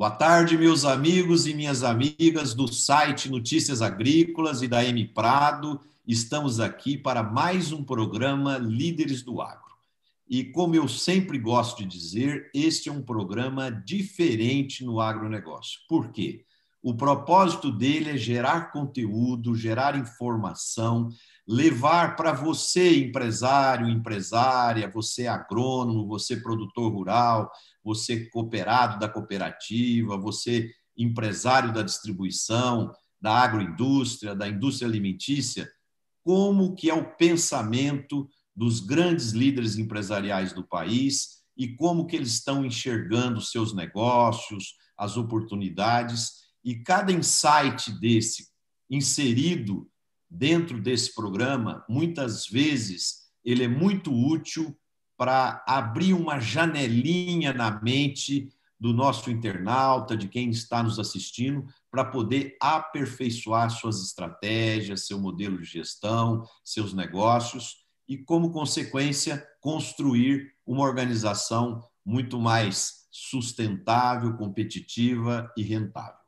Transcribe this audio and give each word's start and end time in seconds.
Boa 0.00 0.10
tarde, 0.10 0.56
meus 0.56 0.86
amigos 0.86 1.46
e 1.46 1.52
minhas 1.52 1.84
amigas 1.84 2.54
do 2.54 2.66
site 2.66 3.28
Notícias 3.28 3.82
Agrícolas 3.82 4.62
e 4.62 4.66
da 4.66 4.82
M 4.82 5.06
Prado. 5.08 5.78
Estamos 6.08 6.58
aqui 6.58 6.96
para 6.96 7.22
mais 7.22 7.70
um 7.70 7.84
programa 7.84 8.56
Líderes 8.56 9.22
do 9.22 9.42
Agro. 9.42 9.74
E 10.26 10.42
como 10.42 10.74
eu 10.74 10.88
sempre 10.88 11.38
gosto 11.38 11.80
de 11.80 11.98
dizer, 11.98 12.50
este 12.54 12.88
é 12.88 12.92
um 12.92 13.02
programa 13.02 13.70
diferente 13.70 14.82
no 14.82 15.02
agronegócio. 15.02 15.80
Por 15.86 16.10
quê? 16.10 16.46
O 16.82 16.94
propósito 16.94 17.70
dele 17.70 18.08
é 18.08 18.16
gerar 18.16 18.72
conteúdo, 18.72 19.54
gerar 19.54 19.98
informação, 19.98 21.10
levar 21.50 22.14
para 22.14 22.32
você, 22.32 22.96
empresário, 23.00 23.88
empresária, 23.88 24.88
você 24.88 25.26
agrônomo, 25.26 26.06
você 26.06 26.36
produtor 26.36 26.92
rural, 26.92 27.50
você 27.82 28.26
cooperado 28.26 29.00
da 29.00 29.08
cooperativa, 29.08 30.16
você 30.16 30.70
empresário 30.96 31.72
da 31.72 31.82
distribuição, 31.82 32.92
da 33.20 33.32
agroindústria, 33.32 34.32
da 34.32 34.48
indústria 34.48 34.86
alimentícia, 34.88 35.68
como 36.22 36.76
que 36.76 36.88
é 36.88 36.94
o 36.94 37.16
pensamento 37.16 38.28
dos 38.54 38.78
grandes 38.78 39.32
líderes 39.32 39.76
empresariais 39.76 40.52
do 40.52 40.62
país 40.62 41.40
e 41.56 41.74
como 41.74 42.06
que 42.06 42.14
eles 42.14 42.34
estão 42.34 42.64
enxergando 42.64 43.40
seus 43.40 43.74
negócios, 43.74 44.76
as 44.96 45.16
oportunidades 45.16 46.30
e 46.64 46.76
cada 46.76 47.10
insight 47.10 47.90
desse 47.98 48.46
inserido 48.88 49.90
dentro 50.30 50.80
desse 50.80 51.14
programa, 51.14 51.84
muitas 51.88 52.46
vezes 52.46 53.30
ele 53.44 53.64
é 53.64 53.68
muito 53.68 54.12
útil 54.12 54.76
para 55.16 55.64
abrir 55.66 56.14
uma 56.14 56.38
janelinha 56.38 57.52
na 57.52 57.80
mente 57.82 58.48
do 58.78 58.94
nosso 58.94 59.30
internauta, 59.30 60.16
de 60.16 60.28
quem 60.28 60.48
está 60.48 60.82
nos 60.82 60.98
assistindo, 60.98 61.66
para 61.90 62.04
poder 62.04 62.56
aperfeiçoar 62.58 63.68
suas 63.68 64.00
estratégias, 64.02 65.06
seu 65.06 65.18
modelo 65.18 65.58
de 65.58 65.64
gestão, 65.64 66.42
seus 66.64 66.94
negócios 66.94 67.84
e, 68.08 68.16
como 68.16 68.50
consequência, 68.52 69.46
construir 69.60 70.54
uma 70.64 70.84
organização 70.84 71.82
muito 72.04 72.40
mais 72.40 73.06
sustentável, 73.10 74.34
competitiva 74.36 75.52
e 75.56 75.62
rentável. 75.62 76.19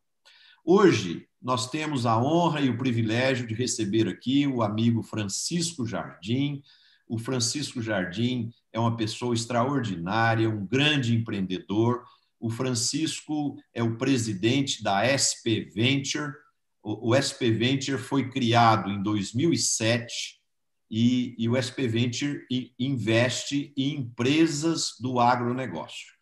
Hoje, 0.65 1.27
nós 1.41 1.69
temos 1.69 2.07
a 2.07 2.17
honra 2.17 2.61
e 2.61 2.71
o 2.71 2.79
privilégio 2.79 3.49
de 3.49 3.53
receber 3.53 4.07
aqui 4.07 4.47
o 4.47 4.63
amigo 4.63 5.03
Francisco 5.03 5.85
Jardim. 5.85 6.63
O 7.09 7.19
Francisco 7.19 7.83
Jardim 7.83 8.49
é 8.73 8.79
uma 8.79 8.97
pessoa 8.97 9.35
extraordinária, 9.35 10.49
um 10.49 10.65
grande 10.65 11.17
empreendedor. 11.17 12.05
O 12.39 12.49
Francisco 12.49 13.57
é 13.75 13.83
o 13.83 13.97
presidente 13.97 14.85
da 14.85 15.03
SP 15.03 15.67
Venture. 15.75 16.33
O, 16.81 17.13
SP 17.19 17.51
Venture 17.51 17.99
foi 17.99 18.31
criado 18.31 18.89
em 18.89 19.03
2007 19.03 20.41
e, 20.89 21.35
e 21.37 21.49
o 21.49 21.57
SP 21.59 21.89
Venture 21.89 22.47
investe 22.79 23.73
em 23.77 23.97
empresas 23.97 24.95
do 25.01 25.19
agronegócio. 25.19 26.13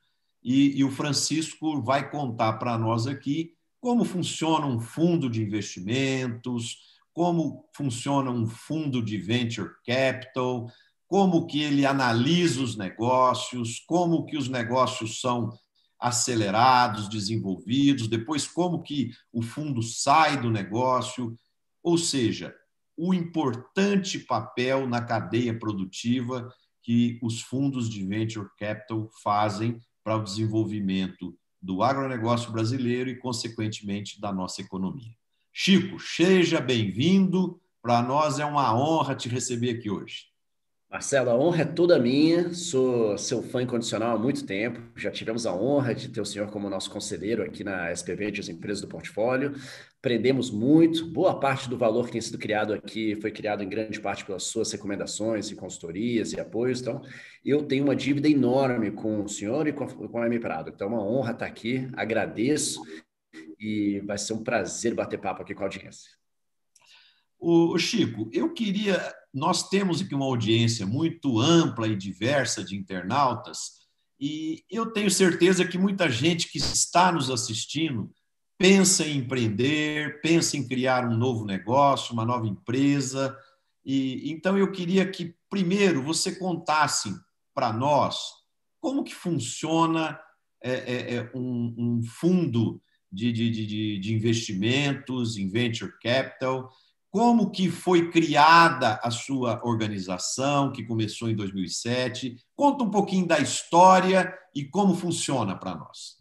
E, 0.42 0.78
e 0.78 0.82
o 0.82 0.90
Francisco 0.90 1.82
vai 1.82 2.10
contar 2.10 2.54
para 2.54 2.78
nós 2.78 3.06
aqui 3.06 3.54
como 3.80 4.04
funciona 4.04 4.66
um 4.66 4.78
fundo 4.78 5.30
de 5.30 5.42
investimentos, 5.42 6.76
como 7.12 7.68
funciona 7.74 8.30
um 8.30 8.46
fundo 8.46 9.02
de 9.02 9.16
venture 9.16 9.70
capital, 9.84 10.70
como 11.08 11.46
que 11.46 11.60
ele 11.62 11.84
analisa 11.84 12.62
os 12.62 12.76
negócios, 12.76 13.80
como 13.80 14.24
que 14.26 14.36
os 14.36 14.48
negócios 14.48 15.20
são 15.20 15.50
acelerados, 15.98 17.08
desenvolvidos, 17.08 18.06
depois 18.06 18.46
como 18.46 18.82
que 18.82 19.10
o 19.32 19.42
fundo 19.42 19.82
sai 19.82 20.40
do 20.40 20.50
negócio, 20.50 21.36
ou 21.82 21.98
seja, 21.98 22.54
o 22.96 23.12
importante 23.12 24.18
papel 24.18 24.86
na 24.86 25.02
cadeia 25.02 25.58
produtiva 25.58 26.48
que 26.82 27.18
os 27.22 27.40
fundos 27.42 27.88
de 27.88 28.04
venture 28.06 28.48
capital 28.58 29.10
fazem 29.22 29.80
para 30.04 30.16
o 30.16 30.22
desenvolvimento 30.22 31.36
do 31.60 31.82
agronegócio 31.82 32.50
brasileiro 32.50 33.10
e, 33.10 33.16
consequentemente, 33.16 34.20
da 34.20 34.32
nossa 34.32 34.60
economia. 34.60 35.14
Chico, 35.52 35.98
seja 35.98 36.60
bem-vindo. 36.60 37.60
Para 37.82 38.02
nós 38.02 38.38
é 38.38 38.44
uma 38.44 38.74
honra 38.74 39.14
te 39.14 39.28
receber 39.28 39.70
aqui 39.70 39.90
hoje. 39.90 40.30
Marcelo, 40.90 41.30
a 41.30 41.36
honra 41.36 41.62
é 41.62 41.64
toda 41.64 41.98
minha. 41.98 42.52
Sou 42.52 43.16
seu 43.16 43.42
fã 43.42 43.62
incondicional 43.62 44.16
há 44.16 44.18
muito 44.18 44.44
tempo. 44.44 44.80
Já 44.96 45.10
tivemos 45.10 45.46
a 45.46 45.54
honra 45.54 45.94
de 45.94 46.08
ter 46.08 46.20
o 46.20 46.24
senhor 46.24 46.50
como 46.50 46.68
nosso 46.68 46.90
conselheiro 46.90 47.44
aqui 47.44 47.62
na 47.62 47.92
SPV 47.92 48.32
de 48.32 48.40
as 48.40 48.48
empresas 48.48 48.80
do 48.80 48.88
portfólio. 48.88 49.54
Aprendemos 50.00 50.50
muito. 50.50 51.06
Boa 51.06 51.38
parte 51.38 51.68
do 51.68 51.76
valor 51.76 52.06
que 52.06 52.12
tem 52.12 52.20
sido 52.22 52.38
criado 52.38 52.72
aqui 52.72 53.14
foi 53.20 53.30
criado 53.30 53.62
em 53.62 53.68
grande 53.68 54.00
parte 54.00 54.24
pelas 54.24 54.44
suas 54.44 54.72
recomendações 54.72 55.50
e 55.50 55.54
consultorias 55.54 56.32
e 56.32 56.40
apoios. 56.40 56.80
Então, 56.80 57.02
eu 57.44 57.66
tenho 57.66 57.84
uma 57.84 57.94
dívida 57.94 58.26
enorme 58.26 58.90
com 58.90 59.22
o 59.22 59.28
senhor 59.28 59.68
e 59.68 59.74
com 59.74 59.84
a, 60.18 60.26
M 60.26 60.40
Prado. 60.40 60.70
Então, 60.70 60.86
é 60.86 60.90
uma 60.90 61.04
honra 61.04 61.32
estar 61.32 61.44
aqui. 61.44 61.86
Agradeço 61.92 62.80
e 63.58 64.00
vai 64.06 64.16
ser 64.16 64.32
um 64.32 64.42
prazer 64.42 64.94
bater 64.94 65.20
papo 65.20 65.42
aqui 65.42 65.54
com 65.54 65.64
a 65.64 65.66
audiência. 65.66 66.10
O 67.38 67.76
Chico, 67.76 68.30
eu 68.32 68.54
queria. 68.54 68.98
Nós 69.34 69.68
temos 69.68 70.00
aqui 70.00 70.14
uma 70.14 70.24
audiência 70.24 70.86
muito 70.86 71.38
ampla 71.38 71.86
e 71.86 71.94
diversa 71.94 72.64
de 72.64 72.74
internautas, 72.74 73.80
e 74.18 74.64
eu 74.70 74.92
tenho 74.92 75.10
certeza 75.10 75.66
que 75.66 75.76
muita 75.76 76.08
gente 76.08 76.50
que 76.50 76.58
está 76.58 77.12
nos 77.12 77.30
assistindo 77.30 78.10
pensa 78.60 79.08
em 79.08 79.16
empreender, 79.16 80.20
pensa 80.20 80.54
em 80.54 80.68
criar 80.68 81.08
um 81.08 81.16
novo 81.16 81.46
negócio, 81.46 82.12
uma 82.12 82.26
nova 82.26 82.46
empresa. 82.46 83.34
E 83.82 84.30
então 84.30 84.58
eu 84.58 84.70
queria 84.70 85.10
que 85.10 85.34
primeiro 85.48 86.02
você 86.02 86.32
contasse 86.32 87.10
para 87.54 87.72
nós 87.72 88.18
como 88.78 89.02
que 89.02 89.14
funciona 89.14 90.20
é, 90.62 90.72
é, 90.72 91.14
é 91.14 91.30
um, 91.34 91.74
um, 91.78 92.02
fundo 92.02 92.82
de, 93.10 93.32
de, 93.32 93.50
de, 93.50 93.98
de 93.98 94.14
investimentos 94.14 95.38
em 95.38 95.48
venture 95.48 95.98
capital, 95.98 96.70
como 97.10 97.50
que 97.50 97.70
foi 97.70 98.10
criada 98.10 99.00
a 99.02 99.10
sua 99.10 99.58
organização, 99.64 100.70
que 100.70 100.84
começou 100.84 101.30
em 101.30 101.34
2007. 101.34 102.36
Conta 102.54 102.84
um 102.84 102.90
pouquinho 102.90 103.26
da 103.26 103.38
história 103.38 104.30
e 104.54 104.66
como 104.66 104.94
funciona 104.94 105.56
para 105.56 105.74
nós. 105.74 106.19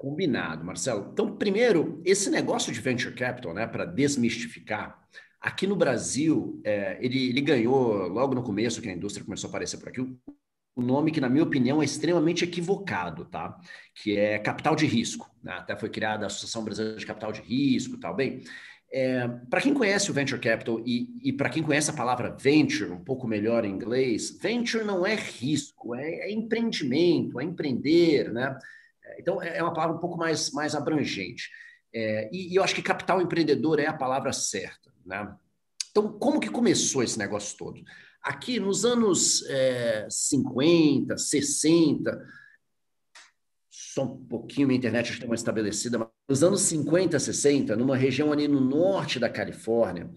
Combinado, 0.00 0.64
Marcelo. 0.64 1.10
Então, 1.12 1.36
primeiro, 1.36 2.00
esse 2.06 2.30
negócio 2.30 2.72
de 2.72 2.80
venture 2.80 3.14
capital, 3.14 3.52
né, 3.52 3.66
para 3.66 3.84
desmistificar, 3.84 4.98
aqui 5.38 5.66
no 5.66 5.76
Brasil, 5.76 6.58
é, 6.64 6.96
ele, 7.02 7.28
ele, 7.28 7.42
ganhou, 7.42 8.08
logo 8.08 8.34
no 8.34 8.42
começo, 8.42 8.80
que 8.80 8.88
a 8.88 8.94
indústria 8.94 9.26
começou 9.26 9.48
a 9.48 9.50
aparecer 9.50 9.76
por 9.76 9.90
aqui, 9.90 10.00
um 10.00 10.82
nome 10.82 11.10
que, 11.10 11.20
na 11.20 11.28
minha 11.28 11.44
opinião, 11.44 11.82
é 11.82 11.84
extremamente 11.84 12.42
equivocado, 12.42 13.26
tá? 13.26 13.54
Que 13.94 14.16
é 14.16 14.38
capital 14.38 14.74
de 14.74 14.86
risco. 14.86 15.30
Né? 15.42 15.52
Até 15.52 15.76
foi 15.76 15.90
criada 15.90 16.24
a 16.24 16.28
Associação 16.28 16.64
Brasileira 16.64 16.98
de 16.98 17.04
Capital 17.04 17.30
de 17.30 17.42
Risco 17.42 18.00
tal. 18.00 18.16
Bem, 18.16 18.42
é, 18.90 19.28
para 19.50 19.60
quem 19.60 19.74
conhece 19.74 20.10
o 20.10 20.14
Venture 20.14 20.40
Capital 20.40 20.80
e, 20.86 21.10
e 21.22 21.30
para 21.30 21.50
quem 21.50 21.62
conhece 21.62 21.90
a 21.90 21.94
palavra 21.94 22.34
venture 22.40 22.90
um 22.90 23.04
pouco 23.04 23.28
melhor 23.28 23.66
em 23.66 23.70
inglês, 23.70 24.38
venture 24.40 24.82
não 24.82 25.04
é 25.04 25.14
risco, 25.14 25.94
é, 25.94 26.30
é 26.30 26.32
empreendimento, 26.32 27.38
é 27.38 27.44
empreender, 27.44 28.32
né? 28.32 28.56
Então, 29.18 29.42
é, 29.42 29.58
é 29.58 29.62
uma 29.62 29.72
palavra 29.72 29.96
um 29.96 30.00
pouco 30.00 30.16
mais, 30.16 30.50
mais 30.50 30.74
abrangente. 30.74 31.48
É, 31.92 32.28
e, 32.32 32.52
e, 32.52 32.56
eu 32.56 32.62
acho 32.62 32.74
que 32.74 32.82
capital 32.82 33.20
empreendedor 33.20 33.78
é 33.78 33.86
a 33.86 33.92
palavra 33.92 34.32
certa. 34.32 34.92
Né? 35.04 35.34
Então, 35.90 36.12
como 36.18 36.40
que 36.40 36.50
começou 36.50 37.02
esse 37.02 37.18
negócio 37.18 37.56
todo? 37.56 37.82
Aqui 38.22 38.60
nos 38.60 38.84
anos 38.84 39.44
é, 39.48 40.06
50, 40.10 41.16
60, 41.16 42.26
só 43.68 44.04
um 44.04 44.24
pouquinho 44.26 44.68
minha 44.68 44.78
internet 44.78 45.18
que 45.18 45.24
uma 45.24 45.34
estabelecida, 45.34 45.98
mas 45.98 46.08
nos 46.28 46.44
anos 46.44 46.60
50, 46.62 47.18
60, 47.18 47.76
numa 47.76 47.96
região 47.96 48.30
ali 48.32 48.46
no 48.46 48.60
norte 48.60 49.18
da 49.18 49.28
Califórnia, 49.28 50.10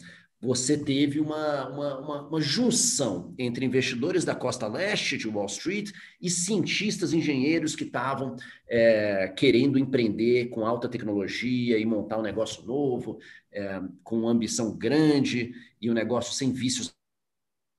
você 0.43 0.77
teve 0.77 1.21
uma, 1.21 1.69
uma, 1.69 1.99
uma, 1.99 2.27
uma, 2.27 2.41
junção 2.41 3.33
entre 3.37 3.65
investidores 3.65 4.25
da 4.25 4.35
costa 4.35 4.67
leste 4.67 5.17
de 5.17 5.25
Wall 5.25 5.45
Street 5.45 5.91
e 6.21 6.29
cientistas, 6.29 7.13
engenheiros 7.13 7.77
que 7.77 7.85
estavam 7.85 8.35
é, 8.67 9.33
querendo 9.37 9.79
empreender 9.79 10.49
com 10.49 10.65
alta 10.65 10.89
tecnologia 10.89 11.79
e 11.79 11.85
montar 11.85 12.19
um 12.19 12.21
negócio 12.21 12.65
novo, 12.65 13.19
é, 13.53 13.81
com 14.03 14.19
uma 14.19 14.31
ambição 14.31 14.77
grande 14.77 15.53
e 15.81 15.89
um 15.89 15.93
negócio 15.93 16.33
sem 16.33 16.51
vícios 16.51 16.93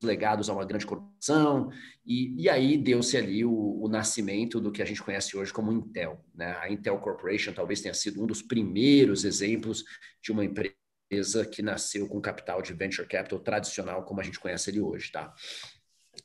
legados 0.03 0.49
a 0.49 0.55
uma 0.55 0.65
grande 0.65 0.87
corporação, 0.87 1.71
e, 2.05 2.43
e 2.43 2.49
aí 2.49 2.77
deu-se 2.79 3.17
ali 3.17 3.45
o, 3.45 3.83
o, 3.83 3.89
nascimento 3.89 4.61
do 4.61 4.71
que 4.71 4.83
a 4.83 4.85
gente 4.85 5.03
conhece 5.03 5.37
hoje 5.37 5.53
como 5.53 5.73
Intel. 5.73 6.23
Né? 6.35 6.57
A 6.61 6.71
Intel 6.71 6.99
Corporation 6.99 7.53
talvez 7.53 7.81
tenha 7.81 7.95
sido 7.95 8.23
um 8.23 8.27
dos 8.27 8.43
primeiros 8.43 9.25
exemplos 9.25 9.85
de 10.23 10.31
uma 10.31 10.45
empresa 10.45 10.75
empresa 11.07 11.45
que 11.45 11.63
nasceu 11.63 12.09
com 12.09 12.21
capital 12.21 12.63
de 12.63 12.73
venture 12.73 13.07
capital 13.07 13.39
tradicional, 13.41 14.05
como 14.05 14.21
a 14.21 14.25
gente 14.25 14.41
conhece 14.41 14.71
ele 14.71 14.81
hoje, 14.81 15.11
tá? 15.13 15.35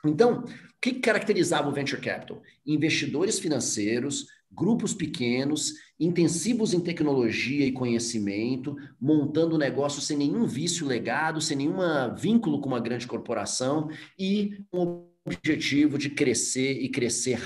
Então, 0.06 0.44
o 0.44 0.46
que 0.82 0.94
caracterizava 0.94 1.68
o 1.68 1.74
venture 1.74 2.02
capital? 2.02 2.42
Investidores 2.66 3.40
financeiros 3.40 4.28
grupos 4.52 4.94
pequenos, 4.94 5.74
intensivos 6.00 6.74
em 6.74 6.80
tecnologia 6.80 7.66
e 7.66 7.72
conhecimento, 7.72 8.76
montando 9.00 9.58
negócio 9.58 10.02
sem 10.02 10.18
nenhum 10.18 10.46
vício 10.46 10.88
legado, 10.88 11.40
sem 11.40 11.56
nenhum 11.58 11.78
vínculo 12.16 12.60
com 12.60 12.68
uma 12.68 12.80
grande 12.80 13.06
corporação 13.06 13.90
e 14.18 14.64
com 14.72 14.84
o 14.84 15.12
objetivo 15.26 15.98
de 15.98 16.10
crescer 16.10 16.82
e 16.82 16.90
crescer 16.90 17.40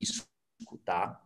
isso, 0.00 0.26
tá? 0.84 1.20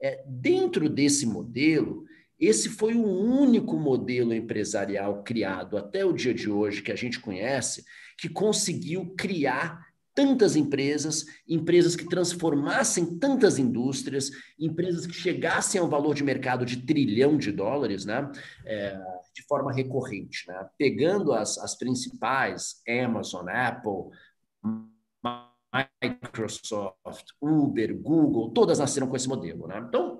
É, 0.00 0.22
dentro 0.28 0.90
desse 0.90 1.24
modelo, 1.24 2.04
esse 2.38 2.68
foi 2.68 2.94
o 2.94 3.06
único 3.06 3.76
modelo 3.76 4.34
empresarial 4.34 5.22
criado 5.22 5.76
até 5.76 6.04
o 6.04 6.12
dia 6.12 6.34
de 6.34 6.50
hoje 6.50 6.82
que 6.82 6.92
a 6.92 6.96
gente 6.96 7.18
conhece 7.18 7.84
que 8.18 8.28
conseguiu 8.28 9.14
criar 9.16 9.86
tantas 10.14 10.56
empresas, 10.56 11.26
empresas 11.46 11.94
que 11.94 12.08
transformassem 12.08 13.18
tantas 13.18 13.58
indústrias, 13.58 14.30
empresas 14.58 15.06
que 15.06 15.12
chegassem 15.12 15.78
ao 15.78 15.88
valor 15.88 16.14
de 16.14 16.24
mercado 16.24 16.64
de 16.64 16.78
trilhão 16.78 17.36
de 17.36 17.52
dólares, 17.52 18.06
né? 18.06 18.30
É, 18.64 18.98
de 19.34 19.42
forma 19.46 19.70
recorrente, 19.70 20.48
né? 20.48 20.66
Pegando 20.78 21.34
as, 21.34 21.58
as 21.58 21.76
principais, 21.76 22.80
Amazon, 22.88 23.46
Apple, 23.46 24.10
Microsoft, 26.02 27.26
Uber, 27.38 27.94
Google, 28.00 28.50
todas 28.52 28.78
nasceram 28.78 29.08
com 29.08 29.16
esse 29.16 29.28
modelo, 29.28 29.66
né? 29.66 29.84
Então, 29.86 30.15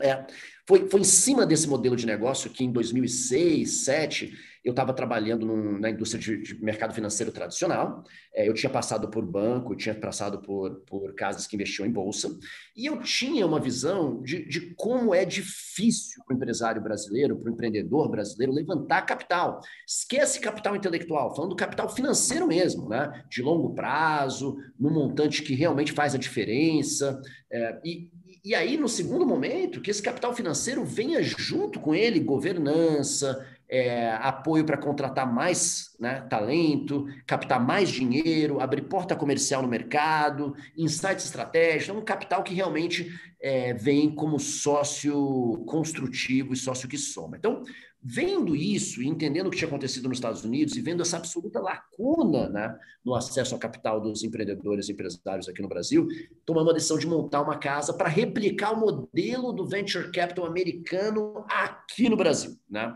é, 0.00 0.24
foi, 0.66 0.88
foi 0.88 1.00
em 1.00 1.04
cima 1.04 1.44
desse 1.44 1.68
modelo 1.68 1.96
de 1.96 2.06
negócio 2.06 2.50
que 2.50 2.64
em 2.64 2.72
2006, 2.72 3.82
2007, 3.82 4.32
eu 4.64 4.70
estava 4.70 4.92
trabalhando 4.92 5.44
num, 5.44 5.78
na 5.78 5.90
indústria 5.90 6.20
de, 6.20 6.40
de, 6.40 6.64
mercado 6.64 6.94
financeiro 6.94 7.32
tradicional, 7.32 8.04
é, 8.32 8.48
eu 8.48 8.54
tinha 8.54 8.70
passado 8.70 9.08
por 9.10 9.24
banco, 9.24 9.74
tinha 9.74 9.94
passado 9.94 10.40
por, 10.40 10.76
por 10.86 11.14
casas 11.14 11.46
que 11.46 11.56
investiam 11.56 11.86
em 11.86 11.90
bolsa, 11.90 12.38
e 12.76 12.86
eu 12.86 13.00
tinha 13.00 13.44
uma 13.44 13.58
visão 13.58 14.22
de, 14.22 14.46
de 14.46 14.72
como 14.76 15.12
é 15.14 15.24
difícil 15.24 16.22
para 16.24 16.34
o 16.34 16.36
empresário 16.36 16.80
brasileiro, 16.80 17.36
para 17.36 17.50
o 17.50 17.52
empreendedor 17.52 18.08
brasileiro 18.08 18.52
levantar 18.52 19.02
capital. 19.02 19.60
Esquece 19.86 20.40
capital 20.40 20.76
intelectual, 20.76 21.34
falando 21.34 21.50
do 21.50 21.56
capital 21.56 21.88
financeiro 21.88 22.46
mesmo, 22.46 22.88
né? 22.88 23.24
de 23.28 23.42
longo 23.42 23.74
prazo, 23.74 24.56
no 24.78 24.90
montante 24.90 25.42
que 25.42 25.54
realmente 25.54 25.92
faz 25.92 26.14
a 26.14 26.18
diferença. 26.18 27.20
É, 27.50 27.80
e, 27.84 28.08
e 28.44 28.54
aí, 28.54 28.76
no 28.76 28.88
segundo 28.88 29.24
momento, 29.24 29.80
que 29.80 29.90
esse 29.90 30.02
capital 30.02 30.34
financeiro 30.34 30.84
venha 30.84 31.22
junto 31.22 31.78
com 31.78 31.94
ele 31.94 32.18
governança, 32.18 33.46
é, 33.68 34.10
apoio 34.16 34.66
para 34.66 34.76
contratar 34.76 35.32
mais 35.32 35.96
né, 35.98 36.20
talento, 36.28 37.06
captar 37.26 37.58
mais 37.58 37.88
dinheiro, 37.88 38.60
abrir 38.60 38.82
porta 38.82 39.16
comercial 39.16 39.62
no 39.62 39.68
mercado, 39.68 40.54
insights 40.76 41.24
estratégicos, 41.24 41.88
é 41.88 41.98
um 41.98 42.04
capital 42.04 42.42
que 42.42 42.52
realmente 42.52 43.10
é, 43.40 43.72
vem 43.72 44.14
como 44.14 44.38
sócio 44.38 45.64
construtivo 45.66 46.52
e 46.52 46.56
sócio 46.56 46.88
que 46.88 46.98
soma. 46.98 47.36
Então, 47.36 47.62
vendo 48.02 48.56
isso 48.56 49.00
e 49.00 49.06
entendendo 49.06 49.46
o 49.46 49.50
que 49.50 49.56
tinha 49.56 49.68
acontecido 49.68 50.08
nos 50.08 50.18
Estados 50.18 50.44
Unidos 50.44 50.76
e 50.76 50.80
vendo 50.80 51.02
essa 51.02 51.16
absoluta 51.16 51.60
lacuna 51.60 52.48
né, 52.48 52.76
no 53.04 53.14
acesso 53.14 53.54
ao 53.54 53.60
capital 53.60 54.00
dos 54.00 54.24
empreendedores 54.24 54.88
e 54.88 54.92
empresários 54.92 55.48
aqui 55.48 55.62
no 55.62 55.68
Brasil, 55.68 56.08
tomamos 56.44 56.70
a 56.70 56.74
decisão 56.74 56.98
de 56.98 57.06
montar 57.06 57.42
uma 57.42 57.58
casa 57.58 57.92
para 57.92 58.08
replicar 58.08 58.72
o 58.72 58.80
modelo 58.80 59.52
do 59.52 59.66
venture 59.66 60.10
capital 60.10 60.46
americano 60.46 61.44
aqui 61.48 62.08
no 62.08 62.16
Brasil. 62.16 62.56
Né? 62.68 62.94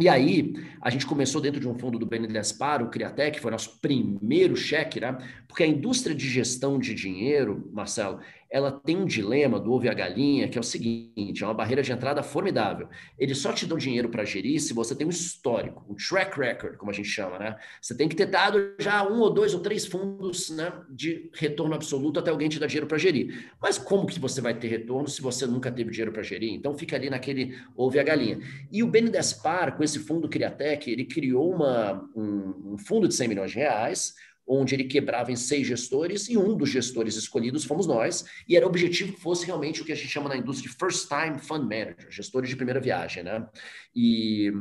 E 0.00 0.08
aí, 0.08 0.54
a 0.80 0.90
gente 0.90 1.06
começou 1.06 1.40
dentro 1.40 1.60
de 1.60 1.68
um 1.68 1.78
fundo 1.78 2.00
do 2.00 2.06
BNDESPAR, 2.06 2.82
o 2.82 2.90
Criatec, 2.90 3.38
foi 3.38 3.52
nosso 3.52 3.78
primeiro 3.80 4.56
cheque, 4.56 4.98
né? 4.98 5.16
Porque 5.46 5.62
a 5.62 5.66
indústria 5.68 6.16
de 6.16 6.28
gestão 6.28 6.80
de 6.80 6.92
dinheiro, 6.92 7.70
Marcelo, 7.72 8.18
ela 8.54 8.70
tem 8.70 8.96
um 8.96 9.04
dilema 9.04 9.58
do 9.58 9.72
ovo 9.72 9.86
e 9.86 9.88
a 9.88 9.92
galinha, 9.92 10.48
que 10.48 10.56
é 10.56 10.60
o 10.60 10.64
seguinte: 10.64 11.42
é 11.42 11.46
uma 11.46 11.52
barreira 11.52 11.82
de 11.82 11.90
entrada 11.90 12.22
formidável. 12.22 12.88
Eles 13.18 13.38
só 13.38 13.52
te 13.52 13.66
dão 13.66 13.76
dinheiro 13.76 14.08
para 14.08 14.24
gerir 14.24 14.60
se 14.60 14.72
você 14.72 14.94
tem 14.94 15.04
um 15.04 15.10
histórico, 15.10 15.84
um 15.90 15.96
track 15.96 16.38
record, 16.38 16.76
como 16.76 16.88
a 16.88 16.94
gente 16.94 17.08
chama, 17.08 17.36
né? 17.36 17.56
Você 17.82 17.96
tem 17.96 18.08
que 18.08 18.14
ter 18.14 18.26
dado 18.26 18.76
já 18.78 19.02
um 19.02 19.18
ou 19.18 19.28
dois 19.28 19.54
ou 19.54 19.60
três 19.60 19.84
fundos 19.84 20.50
né, 20.50 20.72
de 20.88 21.28
retorno 21.34 21.74
absoluto 21.74 22.20
até 22.20 22.30
alguém 22.30 22.48
te 22.48 22.60
dar 22.60 22.68
dinheiro 22.68 22.86
para 22.86 22.96
gerir. 22.96 23.50
Mas 23.60 23.76
como 23.76 24.06
que 24.06 24.20
você 24.20 24.40
vai 24.40 24.54
ter 24.54 24.68
retorno 24.68 25.08
se 25.08 25.20
você 25.20 25.48
nunca 25.48 25.72
teve 25.72 25.90
dinheiro 25.90 26.12
para 26.12 26.22
gerir? 26.22 26.54
Então 26.54 26.78
fica 26.78 26.94
ali 26.94 27.10
naquele 27.10 27.58
ovo 27.76 27.96
e 27.96 27.98
a 27.98 28.04
galinha. 28.04 28.38
E 28.70 28.84
o 28.84 28.86
BNDESPAR, 28.86 29.76
com 29.76 29.82
esse 29.82 29.98
fundo 29.98 30.28
Criatec, 30.28 30.88
ele 30.88 31.06
criou 31.06 31.52
uma, 31.52 32.08
um, 32.14 32.74
um 32.74 32.78
fundo 32.78 33.08
de 33.08 33.14
100 33.14 33.26
milhões 33.26 33.50
de 33.50 33.56
reais 33.56 34.14
onde 34.46 34.74
ele 34.74 34.84
quebrava 34.84 35.32
em 35.32 35.36
seis 35.36 35.66
gestores, 35.66 36.28
e 36.28 36.36
um 36.36 36.56
dos 36.56 36.68
gestores 36.68 37.16
escolhidos 37.16 37.64
fomos 37.64 37.86
nós, 37.86 38.24
e 38.48 38.56
era 38.56 38.66
o 38.66 38.68
objetivo 38.68 39.12
que 39.12 39.20
fosse 39.20 39.46
realmente 39.46 39.82
o 39.82 39.84
que 39.84 39.92
a 39.92 39.94
gente 39.94 40.08
chama 40.08 40.28
na 40.28 40.36
indústria 40.36 40.70
de 40.70 40.76
first 40.76 41.08
time 41.08 41.38
fund 41.38 41.62
manager, 41.62 42.10
gestores 42.10 42.48
de 42.48 42.56
primeira 42.56 42.80
viagem, 42.80 43.22
né? 43.22 43.46
E 43.94 44.52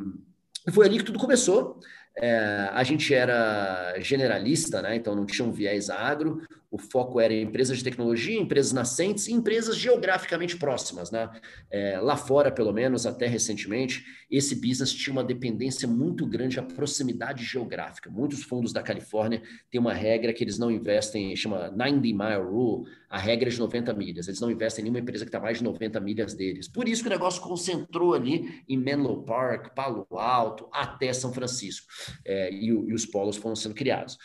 foi 0.71 0.85
ali 0.85 0.97
que 0.97 1.06
tudo 1.06 1.19
começou. 1.19 1.80
É, 2.15 2.69
a 2.71 2.83
gente 2.83 3.12
era 3.13 3.95
generalista, 4.00 4.81
né? 4.81 4.95
então 4.95 5.15
não 5.15 5.25
tinha 5.25 5.47
um 5.47 5.51
viés 5.51 5.89
agro, 5.89 6.41
o 6.74 6.78
foco 6.80 7.20
era 7.20 7.31
em 7.31 7.44
empresas 7.44 7.78
de 7.78 7.84
tecnologia, 7.84 8.40
empresas 8.40 8.74
nascentes 8.74 9.28
e 9.28 9.31
empresas 9.31 9.78
geograficamente 9.78 10.58
próximas. 10.58 11.12
Né? 11.12 11.30
É, 11.70 12.00
lá 12.00 12.18
fora, 12.18 12.52
pelo 12.52 12.74
menos, 12.74 13.06
até 13.06 13.28
recentemente, 13.28 14.04
esse 14.30 14.56
business 14.56 14.92
tinha 14.92 15.14
uma 15.14 15.24
dependência 15.24 15.88
muito 15.88 16.25
grande 16.25 16.60
à 16.60 16.64
proximidade 16.64 17.46
geográfica. 17.46 18.10
Muitos 18.10 18.42
fundos 18.42 18.74
da 18.74 18.81
Califórnia 18.81 19.44
têm 19.70 19.80
uma 19.80 19.94
regra 19.94 20.34
que 20.34 20.44
eles 20.44 20.58
não 20.58 20.72
investem, 20.72 21.36
chama 21.36 21.70
90 21.70 22.02
Mile 22.02 22.42
Rule, 22.44 22.90
a 23.08 23.20
regra 23.20 23.50
é 23.50 23.52
de 23.52 23.60
90 23.60 23.94
milhas. 23.94 24.28
Eles 24.28 24.40
não 24.40 24.50
investem 24.50 24.81
em 24.81 24.86
nenhuma 24.86 25.00
empresa 25.00 25.25
que 25.25 25.30
está 25.30 25.40
mais 25.40 25.60
de 25.60 25.64
90 25.64 26.00
milhas 26.00 26.34
deles. 26.34 26.68
Por 26.68 26.90
isso 26.90 27.04
que 27.04 27.08
o 27.08 27.12
negócio 27.12 27.40
concentrou 27.40 28.16
ali 28.16 28.64
em 28.68 28.78
Menlo 28.78 29.22
Park, 29.22 29.75
Palo 29.75 30.08
Alto, 30.18 30.68
até 30.74 31.14
São 31.14 31.31
Francisco. 31.31 31.86
É, 32.25 32.52
e, 32.52 32.66
e 32.66 32.94
os 32.96 33.06
polos 33.06 33.38
foram 33.38 33.56
sendo 33.56 33.75
criados. 33.75 34.18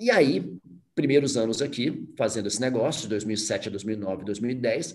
E 0.00 0.08
aí, 0.08 0.56
primeiros 0.94 1.36
anos 1.36 1.62
aqui, 1.62 2.08
fazendo 2.16 2.46
esse 2.48 2.60
negócio, 2.60 3.02
de 3.02 3.08
2007 3.08 3.68
a 3.68 3.70
2009, 3.70 4.24
2010, 4.24 4.94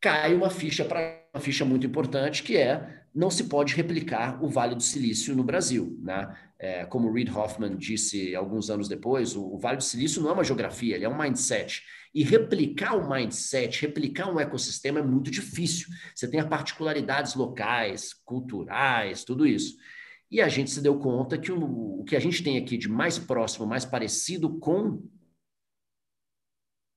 cai 0.00 0.34
uma 0.34 0.50
ficha 0.50 0.84
para 0.84 1.20
uma 1.34 1.40
ficha 1.40 1.64
muito 1.64 1.86
importante, 1.86 2.42
que 2.42 2.56
é 2.56 3.00
não 3.14 3.30
se 3.30 3.44
pode 3.44 3.74
replicar 3.74 4.42
o 4.42 4.48
Vale 4.48 4.74
do 4.74 4.82
Silício 4.82 5.34
no 5.34 5.42
Brasil. 5.42 5.98
Né? 6.00 6.36
É, 6.58 6.84
como 6.84 7.12
Reid 7.12 7.30
Hoffman 7.30 7.76
disse 7.76 8.34
alguns 8.34 8.70
anos 8.70 8.88
depois, 8.88 9.34
o, 9.34 9.54
o 9.54 9.58
Vale 9.58 9.78
do 9.78 9.84
Silício 9.84 10.22
não 10.22 10.30
é 10.30 10.32
uma 10.32 10.44
geografia, 10.44 10.94
ele 10.94 11.04
é 11.04 11.08
um 11.08 11.18
mindset. 11.18 11.82
E 12.14 12.24
replicar 12.24 12.96
o 12.96 13.08
mindset, 13.08 13.82
replicar 13.82 14.32
um 14.32 14.40
ecossistema 14.40 15.00
é 15.00 15.02
muito 15.02 15.30
difícil. 15.30 15.88
Você 16.14 16.28
tem 16.28 16.42
particularidades 16.48 17.34
locais, 17.34 18.14
culturais, 18.24 19.24
tudo 19.24 19.46
isso. 19.46 19.76
E 20.30 20.40
a 20.40 20.48
gente 20.48 20.70
se 20.70 20.80
deu 20.80 20.96
conta 20.98 21.36
que 21.36 21.50
o, 21.50 22.00
o 22.00 22.04
que 22.04 22.14
a 22.14 22.20
gente 22.20 22.42
tem 22.42 22.56
aqui 22.58 22.76
de 22.76 22.88
mais 22.88 23.18
próximo, 23.18 23.66
mais 23.66 23.84
parecido 23.84 24.58
com 24.58 25.02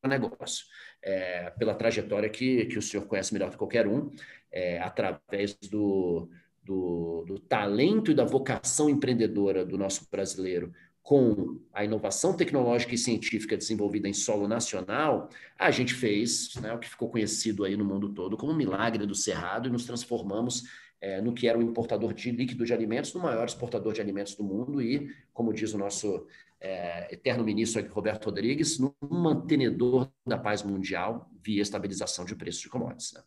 negócio, 0.08 0.66
é, 1.02 1.50
pela 1.52 1.76
trajetória 1.76 2.30
que, 2.30 2.66
que 2.66 2.78
o 2.78 2.82
senhor 2.82 3.06
conhece 3.06 3.34
melhor 3.34 3.50
que 3.52 3.58
qualquer 3.58 3.88
um, 3.88 4.10
é, 4.52 4.80
através 4.80 5.56
do, 5.56 6.30
do, 6.64 7.26
do 7.28 7.40
talento 7.40 8.12
e 8.12 8.16
da 8.16 8.24
vocação 8.24 8.90
empreendedora 8.90 9.66
do 9.66 9.78
nosso 9.78 10.08
brasileiro 10.10 10.74
com 11.04 11.60
a 11.74 11.84
inovação 11.84 12.34
tecnológica 12.34 12.96
e 12.96 12.98
científica 12.98 13.58
desenvolvida 13.58 14.08
em 14.08 14.14
solo 14.14 14.48
nacional, 14.48 15.30
a 15.60 15.70
gente 15.70 15.94
fez 15.94 16.56
né, 16.62 16.74
o 16.74 16.80
que 16.80 16.90
ficou 16.90 17.10
conhecido 17.10 17.66
aí 17.66 17.76
no 17.76 17.84
mundo 17.84 18.14
todo 18.14 18.38
como 18.38 18.54
o 18.54 18.56
milagre 18.56 19.06
do 19.06 19.14
Cerrado 19.14 19.68
e 19.68 19.72
nos 19.72 19.86
transformamos 19.86 20.64
é, 21.02 21.20
no 21.20 21.34
que 21.34 21.50
era 21.50 21.60
o 21.60 21.62
importador 21.62 22.14
de 22.14 22.32
líquido 22.32 22.66
de 22.66 22.74
alimentos, 22.74 23.14
no 23.14 23.20
maior 23.20 23.46
exportador 23.46 23.92
de 23.92 24.00
alimentos 24.00 24.36
do 24.36 24.44
mundo 24.46 24.82
e, 24.82 25.14
como 25.34 25.52
diz 25.52 25.74
o 25.74 25.78
nosso 25.78 26.26
é, 26.64 27.14
eterno 27.14 27.44
ministro 27.44 27.86
Roberto 27.92 28.26
Rodrigues, 28.26 28.80
no 28.80 28.96
mantenedor 29.02 30.10
da 30.26 30.38
paz 30.38 30.64
mundial 30.64 31.30
via 31.44 31.62
estabilização 31.62 32.24
de 32.24 32.36
preços 32.36 32.62
de 32.62 32.70
commodities. 32.70 33.12
Né? 33.12 33.22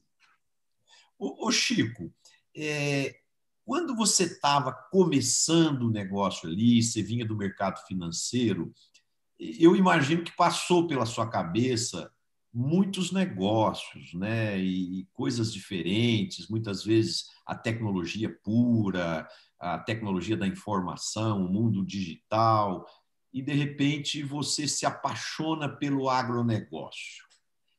O 1.19 1.51
Chico, 1.53 2.13
é, 2.57 3.15
quando 3.65 3.95
você 3.95 4.25
estava 4.25 4.73
começando 4.73 5.83
o 5.83 5.91
negócio 5.91 6.49
ali, 6.49 6.83
você 6.83 7.03
vinha 7.03 7.27
do 7.27 7.37
mercado 7.37 7.85
financeiro, 7.87 8.73
eu 9.39 9.77
imagino 9.77 10.25
que 10.25 10.35
passou 10.35 10.87
pela 10.87 11.05
sua 11.05 11.29
cabeça 11.29 12.11
muitos 12.53 13.13
negócios, 13.13 14.15
né? 14.15 14.59
E 14.59 15.07
coisas 15.13 15.53
diferentes, 15.53 16.49
muitas 16.49 16.83
vezes 16.83 17.27
a 17.45 17.55
tecnologia 17.55 18.35
pura, 18.43 19.29
a 19.59 19.79
tecnologia 19.79 20.37
da 20.37 20.47
informação, 20.47 21.45
o 21.45 21.53
mundo 21.53 21.85
digital, 21.85 22.87
e 23.37 23.43
de 23.43 23.53
repente 23.53 24.23
você 24.23 24.67
se 24.67 24.87
apaixona 24.87 25.69
pelo 25.69 26.09
agronegócio. 26.09 27.25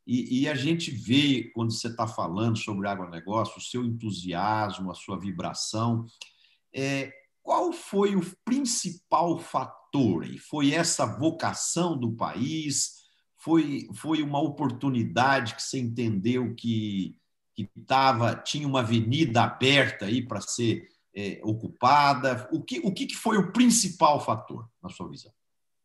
E, 0.05 0.41
e 0.41 0.47
a 0.47 0.55
gente 0.55 0.91
vê, 0.91 1.51
quando 1.53 1.71
você 1.71 1.87
está 1.87 2.07
falando 2.07 2.57
sobre 2.57 2.87
agronegócio, 2.87 3.57
o 3.57 3.61
seu 3.61 3.83
entusiasmo, 3.83 4.91
a 4.91 4.95
sua 4.95 5.19
vibração. 5.19 6.05
É, 6.73 7.11
qual 7.41 7.73
foi 7.73 8.15
o 8.15 8.21
principal 8.45 9.37
fator? 9.37 10.25
E 10.25 10.37
foi 10.37 10.73
essa 10.73 11.05
vocação 11.05 11.97
do 11.97 12.13
país? 12.13 12.97
foi, 13.47 13.87
foi 13.93 14.21
uma 14.21 14.41
oportunidade 14.41 15.55
que 15.55 15.63
você 15.63 15.79
entendeu 15.79 16.53
que, 16.53 17.15
que 17.55 17.65
tava, 17.85 18.35
tinha 18.35 18.67
uma 18.67 18.81
avenida 18.81 19.43
aberta 19.43 20.05
aí 20.05 20.21
para 20.21 20.41
ser 20.41 20.89
é, 21.15 21.39
ocupada? 21.43 22.49
O 22.51 22.61
que, 22.61 22.79
o 22.79 22.93
que 22.93 23.15
foi 23.15 23.37
o 23.37 23.51
principal 23.53 24.19
fator, 24.19 24.69
na 24.83 24.89
sua 24.89 25.09
visão? 25.09 25.31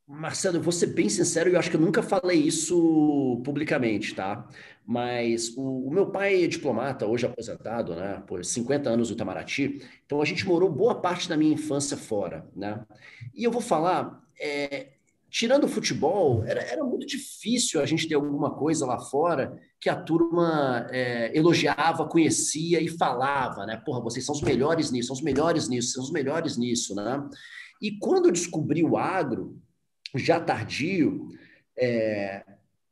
Marcelo, 0.07 0.57
eu 0.57 0.63
vou 0.63 0.73
ser 0.73 0.89
bem 0.89 1.09
sincero, 1.09 1.49
eu 1.49 1.59
acho 1.59 1.71
que 1.71 1.77
eu 1.77 1.81
nunca 1.81 2.03
falei 2.03 2.39
isso 2.39 3.41
publicamente, 3.45 4.15
tá? 4.15 4.49
Mas 4.85 5.57
o, 5.57 5.87
o, 5.87 5.91
meu 5.91 6.11
pai 6.11 6.45
é 6.45 6.49
diplomata, 6.49 7.07
hoje 7.07 7.25
aposentado, 7.25 7.95
né? 7.95 8.23
Por 8.27 8.45
50 8.45 8.91
anos 8.91 9.09
no 9.09 9.15
Itamaraty. 9.15 9.81
Então 10.05 10.21
a 10.21 10.25
gente 10.25 10.47
morou 10.47 10.71
boa 10.71 11.01
parte 11.01 11.29
da 11.29 11.37
minha 11.37 11.55
infância 11.55 11.97
fora, 11.97 12.47
né? 12.55 12.85
E 13.33 13.45
eu 13.45 13.51
vou 13.51 13.61
falar, 13.63 14.21
é, 14.39 14.89
tirando 15.31 15.65
o 15.65 15.69
futebol, 15.69 16.45
era, 16.45 16.61
era 16.61 16.85
muito 16.85 17.07
difícil 17.07 17.81
a 17.81 17.87
gente 17.87 18.09
ter 18.09 18.17
alguma 18.17 18.55
coisa 18.55 18.85
lá 18.85 18.99
fora 18.99 19.57
que 19.81 19.89
a 19.89 19.97
turma 19.97 20.89
é, 20.91 21.37
elogiava, 21.37 22.09
conhecia 22.09 22.81
e 22.81 22.89
falava, 22.89 23.65
né? 23.65 23.77
Porra, 23.77 24.01
vocês 24.01 24.27
são 24.27 24.35
os 24.35 24.43
melhores 24.43 24.91
nisso, 24.91 25.09
são 25.09 25.17
os 25.17 25.23
melhores 25.23 25.69
nisso, 25.69 25.93
são 25.93 26.03
os 26.03 26.11
melhores 26.11 26.57
nisso, 26.59 26.95
né? 26.95 27.25
E 27.81 27.99
quando 27.99 28.27
eu 28.27 28.33
descobri 28.33 28.85
o 28.85 28.97
agro, 28.97 29.59
já 30.15 30.41
tardio, 30.41 31.29
é, 31.77 32.45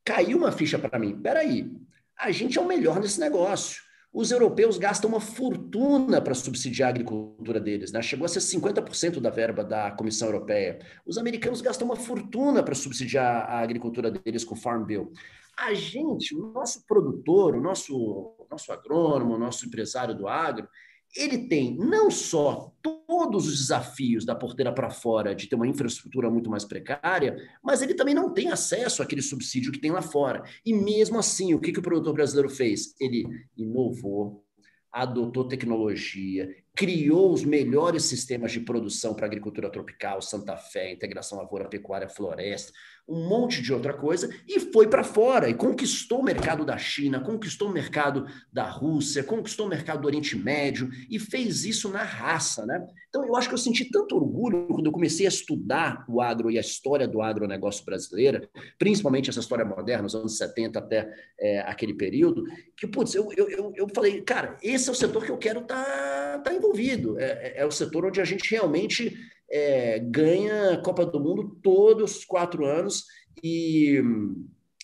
caiu 0.05 0.39
uma 0.39 0.53
ficha 0.53 0.79
para 0.79 0.99
mim. 0.99 1.21
Peraí, 1.21 1.71
a 2.19 2.31
gente 2.31 2.59
é 2.59 2.61
o 2.61 2.67
melhor 2.67 3.01
nesse 3.01 3.21
negócio. 3.21 3.83
Os 4.13 4.33
europeus 4.33 4.77
gastam 4.77 5.09
uma 5.09 5.21
fortuna 5.21 6.21
para 6.21 6.35
subsidiar 6.35 6.89
a 6.89 6.91
agricultura 6.91 7.61
deles, 7.61 7.93
né? 7.93 8.03
chegou 8.03 8.25
a 8.25 8.29
ser 8.29 8.41
50% 8.41 9.21
da 9.21 9.31
verba 9.31 9.63
da 9.63 9.93
Comissão 9.93 10.27
Europeia. 10.27 10.81
Os 11.07 11.17
americanos 11.17 11.61
gastam 11.61 11.87
uma 11.87 11.95
fortuna 11.95 12.61
para 12.61 12.75
subsidiar 12.75 13.49
a 13.49 13.61
agricultura 13.61 14.11
deles 14.11 14.45
com 14.45 14.55
o 14.57 14.59
Farm 14.59 14.85
Bill. 14.85 15.13
A 15.57 15.75
gente, 15.75 16.35
o 16.35 16.51
nosso 16.53 16.85
produtor, 16.87 17.55
o 17.55 17.61
nosso, 17.61 18.35
nosso 18.51 18.73
agrônomo, 18.73 19.35
o 19.35 19.39
nosso 19.39 19.67
empresário 19.67 20.15
do 20.15 20.27
agro, 20.27 20.69
ele 21.17 21.49
tem 21.49 21.77
não 21.77 22.11
só 22.11 22.73
todos 22.83 23.49
os 23.49 23.59
desafios 23.59 24.25
da 24.25 24.35
porteira 24.35 24.73
para 24.73 24.91
fora 24.91 25.35
de 25.35 25.49
ter 25.49 25.57
uma 25.57 25.67
infraestrutura 25.67 26.31
muito 26.31 26.49
mais 26.49 26.65
precária, 26.65 27.37
mas 27.63 27.83
ele 27.83 27.95
também 27.95 28.15
não 28.15 28.33
tem 28.33 28.51
acesso 28.51 29.03
àquele 29.03 29.23
subsídio 29.23 29.73
que 29.73 29.81
tem 29.81 29.91
lá 29.91 30.03
fora. 30.03 30.45
E 30.65 30.73
mesmo 30.73 31.19
assim, 31.19 31.53
o 31.53 31.61
que, 31.61 31.73
que 31.73 31.81
o 31.81 31.83
produtor 31.83 32.15
brasileiro 32.15 32.49
fez? 32.49 32.95
Ele 33.01 33.27
inovou, 33.57 34.45
adotou 34.93 35.49
tecnologia, 35.49 36.49
criou 36.75 37.33
os 37.33 37.45
melhores 37.45 38.05
sistemas 38.05 38.53
de 38.53 38.61
produção 38.61 39.15
para 39.15 39.27
agricultura 39.27 39.71
tropical, 39.71 40.23
Santa 40.23 40.57
Fé, 40.57 40.93
integração 40.93 41.39
lavoura, 41.39 41.69
pecuária, 41.69 42.09
floresta, 42.09 42.73
um 43.09 43.29
monte 43.29 43.61
de 43.61 43.73
outra 43.73 43.93
coisa 43.93 44.31
e 44.47 44.61
foi 44.61 44.87
para 44.87 45.03
fora 45.03 45.49
e 45.49 45.55
conquistou 45.55 46.21
o 46.21 46.25
mercado 46.25 46.65
da 46.65 46.79
China, 46.79 47.21
conquistou 47.21 47.69
o 47.69 47.73
mercado 47.73 48.25
da 48.53 48.65
Rússia, 48.65 49.25
conquistou 49.25 49.67
o 49.67 49.69
mercado 49.69 50.03
do 50.03 50.07
Oriente 50.07 50.37
Médio 50.37 50.89
e 51.11 51.19
fez 51.19 51.65
isso 51.65 51.89
na 51.89 52.05
raça, 52.05 52.65
né? 52.65 52.87
Então 53.09 53.27
eu 53.27 53.35
acho 53.35 53.49
que 53.49 53.55
eu 53.55 53.59
senti 53.59 53.91
tanto 53.91 54.15
orgulho 54.15 54.69
quando 54.69 54.87
eu 54.87 54.93
comecei 54.93 55.27
a 55.27 55.29
estudar 55.29 56.05
o 56.09 56.21
agro 56.21 56.51
e 56.51 56.57
a 56.57 56.61
história 56.61 57.09
do 57.09 57.21
agronegócio 57.21 57.85
brasileiro, 57.85 58.49
principalmente 58.79 59.29
essa 59.29 59.41
história 59.41 59.65
moderna, 59.65 60.05
nos 60.05 60.15
anos 60.15 60.37
70 60.37 60.79
até 60.79 61.13
é, 61.39 61.61
aquele 61.63 61.95
período, 61.95 62.45
que, 62.77 62.87
putz, 62.87 63.15
eu, 63.15 63.33
eu, 63.37 63.51
eu, 63.51 63.73
eu 63.75 63.89
falei, 63.93 64.21
cara, 64.23 64.57
esse 64.63 64.89
é 64.89 64.93
o 64.93 64.95
setor 64.95 65.25
que 65.25 65.33
eu 65.33 65.39
quero 65.39 65.61
estar 65.61 65.85
tá, 65.85 65.91
tá 66.39 66.53
envolvido, 66.53 67.19
é, 67.19 67.25
é, 67.25 67.55
é 67.59 67.67
o 67.67 67.71
setor 67.71 68.07
onde 68.07 68.21
a 68.21 68.25
gente 68.25 68.51
realmente 68.51 69.17
é, 69.51 69.99
ganha 69.99 70.81
Copa 70.83 71.05
do 71.05 71.21
Mundo 71.21 71.59
todos 71.63 72.19
os 72.19 72.25
quatro 72.25 72.65
anos 72.65 73.05
e, 73.43 74.01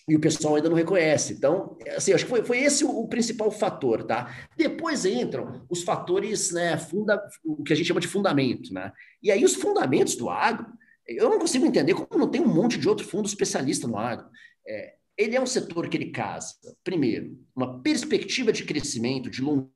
e 0.07 0.15
o 0.15 0.19
pessoal 0.19 0.55
ainda 0.55 0.69
não 0.69 0.75
reconhece. 0.75 1.33
Então, 1.33 1.77
assim, 1.95 2.13
acho 2.13 2.25
que 2.25 2.29
foi, 2.29 2.43
foi 2.43 2.59
esse 2.59 2.83
o, 2.83 2.89
o, 2.89 3.07
principal 3.07 3.49
fator, 3.49 4.03
tá? 4.03 4.35
Depois 4.57 5.05
entram 5.05 5.65
os 5.69 5.83
fatores, 5.83 6.51
né, 6.51 6.77
funda, 6.77 7.21
o 7.45 7.63
que 7.63 7.73
a 7.73 7.75
gente 7.75 7.87
chama 7.87 8.01
de 8.01 8.07
fundamento, 8.07 8.73
né? 8.73 8.91
E 9.23 9.31
aí 9.31 9.43
os 9.43 9.55
fundamentos 9.55 10.15
do 10.15 10.29
agro, 10.29 10.67
eu 11.07 11.29
não 11.29 11.39
consigo 11.39 11.65
entender 11.65 11.93
como 11.93 12.19
não 12.19 12.29
tem 12.29 12.41
um 12.41 12.53
monte 12.53 12.77
de 12.77 12.89
outro 12.89 13.07
fundo 13.07 13.27
especialista 13.27 13.87
no 13.87 13.97
agro. 13.97 14.27
É, 14.67 14.95
ele 15.17 15.35
é 15.35 15.41
um 15.41 15.47
setor 15.47 15.89
que 15.89 15.97
ele 15.97 16.11
casa, 16.11 16.53
primeiro, 16.83 17.39
uma 17.55 17.81
perspectiva 17.81 18.51
de 18.51 18.63
crescimento 18.63 19.29
de 19.29 19.41
longo 19.41 19.71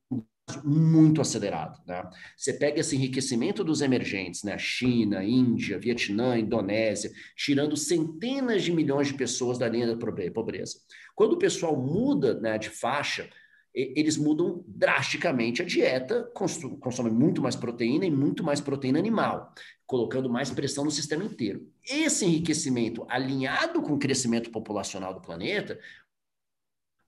muito 0.64 1.22
acelerado. 1.22 1.82
Né? 1.86 2.04
Você 2.36 2.54
pega 2.54 2.80
esse 2.80 2.96
enriquecimento 2.96 3.64
dos 3.64 3.82
emergentes, 3.82 4.44
né? 4.44 4.58
China, 4.58 5.24
Índia, 5.24 5.80
Vietnã, 5.80 6.38
Indonésia, 6.38 7.12
tirando 7.36 7.78
centenas 7.78 8.64
de 8.64 8.72
milhões 8.72 9.08
de 9.08 9.14
pessoas 9.14 9.58
da 9.58 9.68
linha 9.68 9.96
da 9.96 10.32
pobreza. 10.34 10.80
Quando 11.16 11.34
o 11.34 11.40
pessoal 11.40 11.76
muda 11.76 12.40
né, 12.40 12.58
de 12.58 12.70
faixa, 12.70 13.30
eles 13.74 14.18
mudam 14.18 14.64
drasticamente 14.68 15.62
a 15.62 15.66
dieta, 15.66 16.30
consomem 16.34 17.14
muito 17.14 17.42
mais 17.42 17.56
proteína 17.56 18.06
e 18.06 18.12
muito 18.12 18.44
mais 18.44 18.60
proteína 18.60 19.00
animal, 19.00 19.54
colocando 19.86 20.30
mais 20.30 20.52
pressão 20.52 20.84
no 20.84 20.92
sistema 20.92 21.24
inteiro. 21.24 21.72
Esse 21.90 22.26
enriquecimento, 22.26 23.06
alinhado 23.08 23.82
com 23.82 23.94
o 23.94 24.00
crescimento 24.00 24.52
populacional 24.52 25.14
do 25.14 25.22
planeta, 25.22 25.80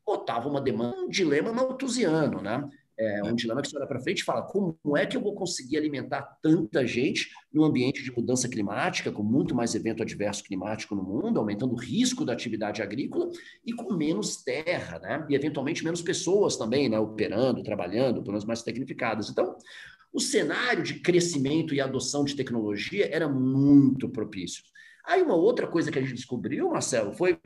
botava 0.05 0.47
uma 0.47 0.61
demanda, 0.61 0.95
um 0.97 1.09
dilema 1.09 1.51
malthusiano, 1.51 2.41
né? 2.41 2.69
É 2.97 3.23
um 3.23 3.33
dilema 3.33 3.61
que 3.61 3.69
você 3.69 3.77
olha 3.77 3.87
para 3.87 3.99
frente 3.99 4.19
e 4.19 4.23
fala: 4.23 4.43
como 4.43 4.95
é 4.95 5.05
que 5.05 5.17
eu 5.17 5.21
vou 5.21 5.33
conseguir 5.33 5.77
alimentar 5.77 6.21
tanta 6.41 6.85
gente 6.85 7.29
no 7.51 7.63
ambiente 7.63 8.03
de 8.03 8.11
mudança 8.11 8.47
climática, 8.47 9.11
com 9.11 9.23
muito 9.23 9.55
mais 9.55 9.73
evento 9.73 10.03
adverso 10.03 10.43
climático 10.43 10.93
no 10.93 11.03
mundo, 11.03 11.39
aumentando 11.39 11.73
o 11.73 11.79
risco 11.79 12.23
da 12.23 12.33
atividade 12.33 12.81
agrícola 12.81 13.29
e 13.65 13.73
com 13.73 13.93
menos 13.95 14.43
terra, 14.43 14.99
né? 14.99 15.25
E 15.27 15.35
eventualmente 15.35 15.83
menos 15.83 16.01
pessoas 16.01 16.55
também, 16.55 16.87
né? 16.87 16.99
Operando, 16.99 17.63
trabalhando, 17.63 18.21
pelo 18.21 18.33
menos 18.33 18.45
mais 18.45 18.61
tecnificadas. 18.61 19.29
Então, 19.29 19.55
o 20.13 20.19
cenário 20.19 20.83
de 20.83 20.99
crescimento 20.99 21.73
e 21.73 21.81
adoção 21.81 22.23
de 22.23 22.35
tecnologia 22.35 23.09
era 23.11 23.27
muito 23.27 24.07
propício. 24.07 24.63
Aí, 25.05 25.21
uma 25.21 25.35
outra 25.35 25.65
coisa 25.65 25.91
que 25.91 25.97
a 25.97 26.01
gente 26.01 26.13
descobriu, 26.13 26.69
Marcelo, 26.69 27.11
foi 27.11 27.39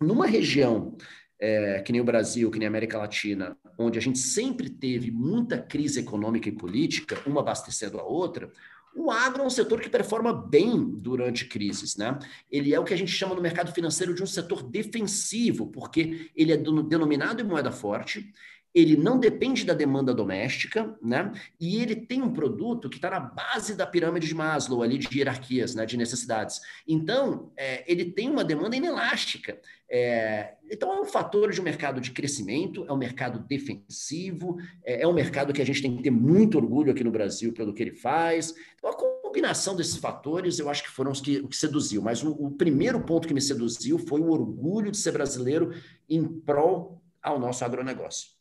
numa 0.00 0.26
região 0.26 0.96
é, 1.40 1.80
que 1.80 1.90
nem 1.90 2.00
o 2.00 2.04
Brasil, 2.04 2.50
que 2.50 2.58
nem 2.58 2.66
a 2.66 2.70
América 2.70 2.98
Latina, 2.98 3.56
onde 3.78 3.98
a 3.98 4.02
gente 4.02 4.18
sempre 4.18 4.68
teve 4.68 5.10
muita 5.10 5.58
crise 5.58 6.00
econômica 6.00 6.48
e 6.48 6.52
política, 6.52 7.18
uma 7.26 7.40
abastecendo 7.40 7.98
a 7.98 8.04
outra, 8.04 8.50
o 8.94 9.10
agro 9.10 9.42
é 9.42 9.46
um 9.46 9.50
setor 9.50 9.80
que 9.80 9.88
performa 9.88 10.32
bem 10.32 10.84
durante 10.84 11.46
crises, 11.46 11.96
né? 11.96 12.18
Ele 12.50 12.74
é 12.74 12.80
o 12.80 12.84
que 12.84 12.92
a 12.92 12.96
gente 12.96 13.12
chama 13.12 13.36
no 13.36 13.40
mercado 13.40 13.72
financeiro 13.72 14.14
de 14.14 14.22
um 14.22 14.26
setor 14.26 14.64
defensivo, 14.64 15.68
porque 15.68 16.30
ele 16.34 16.52
é 16.52 16.56
denominado 16.56 17.40
em 17.40 17.44
moeda 17.44 17.70
forte, 17.70 18.32
ele 18.74 18.96
não 18.96 19.18
depende 19.18 19.64
da 19.64 19.74
demanda 19.74 20.14
doméstica, 20.14 20.96
né? 21.02 21.32
E 21.58 21.82
ele 21.82 21.96
tem 21.96 22.22
um 22.22 22.32
produto 22.32 22.88
que 22.88 22.96
está 22.96 23.10
na 23.10 23.20
base 23.20 23.74
da 23.74 23.86
pirâmide 23.86 24.28
de 24.28 24.34
Maslow, 24.34 24.82
ali 24.82 24.96
de 24.96 25.08
hierarquias, 25.18 25.74
né? 25.74 25.84
De 25.84 25.96
necessidades. 25.96 26.60
Então, 26.86 27.50
é, 27.56 27.84
ele 27.90 28.12
tem 28.12 28.30
uma 28.30 28.44
demanda 28.44 28.76
inelástica. 28.76 29.58
É, 29.88 30.54
então, 30.70 30.92
é 30.92 31.00
um 31.00 31.04
fator 31.04 31.50
de 31.50 31.60
um 31.60 31.64
mercado 31.64 32.00
de 32.00 32.12
crescimento, 32.12 32.84
é 32.88 32.92
um 32.92 32.96
mercado 32.96 33.40
defensivo, 33.40 34.56
é, 34.84 35.02
é, 35.02 35.08
um 35.08 35.12
mercado 35.12 35.52
que 35.52 35.60
a 35.60 35.66
gente 35.66 35.82
tem 35.82 35.96
que 35.96 36.02
ter 36.04 36.12
muito 36.12 36.56
orgulho 36.56 36.92
aqui 36.92 37.02
no 37.02 37.10
Brasil 37.10 37.52
pelo 37.52 37.74
que 37.74 37.82
ele 37.82 37.96
faz. 37.96 38.54
Então, 38.78 38.90
a 38.90 38.94
combinação 38.94 39.74
desses 39.74 39.96
fatores, 39.96 40.60
eu 40.60 40.70
acho 40.70 40.84
que 40.84 40.90
foram 40.90 41.10
os 41.10 41.20
que, 41.20 41.42
que 41.42 41.56
seduziu. 41.56 42.02
Mas 42.02 42.22
o, 42.22 42.30
o 42.30 42.52
primeiro 42.52 43.00
ponto 43.00 43.26
que 43.26 43.34
me 43.34 43.40
seduziu 43.40 43.98
foi 43.98 44.20
o 44.20 44.30
orgulho 44.30 44.92
de 44.92 44.96
ser 44.96 45.10
brasileiro 45.10 45.74
em 46.08 46.24
prol 46.24 47.02
ao 47.20 47.38
nosso 47.40 47.64
agronegócio. 47.64 48.39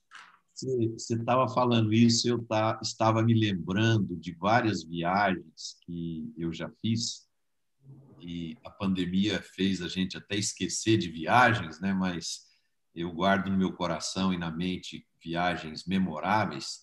Você 0.60 1.16
estava 1.16 1.48
falando 1.48 1.94
isso, 1.94 2.28
eu 2.28 2.44
tá, 2.44 2.80
estava 2.82 3.22
me 3.24 3.34
lembrando 3.34 4.16
de 4.18 4.34
várias 4.34 4.84
viagens 4.84 5.78
que 5.86 6.34
eu 6.38 6.52
já 6.52 6.70
fiz 6.82 7.28
e 8.22 8.58
a 8.64 8.70
pandemia 8.70 9.42
fez 9.42 9.82
a 9.82 9.88
gente 9.88 10.18
até 10.18 10.36
esquecer 10.36 10.98
de 10.98 11.10
viagens, 11.10 11.80
né? 11.80 11.94
Mas 11.94 12.48
eu 12.94 13.12
guardo 13.12 13.50
no 13.50 13.58
meu 13.58 13.74
coração 13.74 14.34
e 14.34 14.38
na 14.38 14.52
mente 14.52 15.06
viagens 15.24 15.86
memoráveis. 15.86 16.82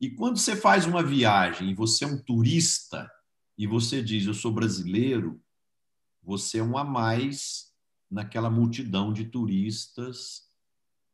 E 0.00 0.10
quando 0.10 0.38
você 0.38 0.56
faz 0.56 0.86
uma 0.86 1.02
viagem 1.02 1.70
e 1.70 1.74
você 1.74 2.04
é 2.04 2.08
um 2.08 2.22
turista 2.22 3.10
e 3.56 3.66
você 3.66 4.02
diz 4.02 4.26
eu 4.26 4.34
sou 4.34 4.52
brasileiro, 4.52 5.40
você 6.22 6.58
é 6.58 6.62
um 6.62 6.76
a 6.78 6.84
mais 6.84 7.72
naquela 8.10 8.50
multidão 8.50 9.12
de 9.12 9.26
turistas 9.26 10.43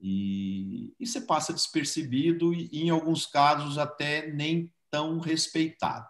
e, 0.00 0.94
e 0.98 1.06
você 1.06 1.20
passa 1.20 1.52
despercebido 1.52 2.54
e, 2.54 2.68
em 2.72 2.90
alguns 2.90 3.26
casos, 3.26 3.76
até 3.76 4.32
nem 4.32 4.72
tão 4.90 5.18
respeitado. 5.18 6.08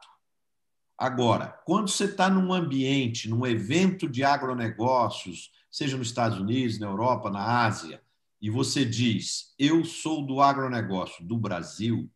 Agora, 0.96 1.58
quando 1.64 1.88
você 1.88 2.04
está 2.04 2.28
num 2.28 2.52
ambiente, 2.52 3.28
num 3.28 3.46
evento 3.46 4.08
de 4.08 4.22
agronegócios, 4.22 5.50
seja 5.70 5.96
nos 5.96 6.08
Estados 6.08 6.38
Unidos, 6.38 6.78
na 6.78 6.86
Europa, 6.86 7.30
na 7.30 7.64
Ásia, 7.64 8.02
e 8.40 8.48
você 8.48 8.84
diz, 8.84 9.54
eu 9.58 9.84
sou 9.84 10.24
do 10.24 10.40
agronegócio 10.40 11.24
do 11.26 11.36
Brasil, 11.36 12.10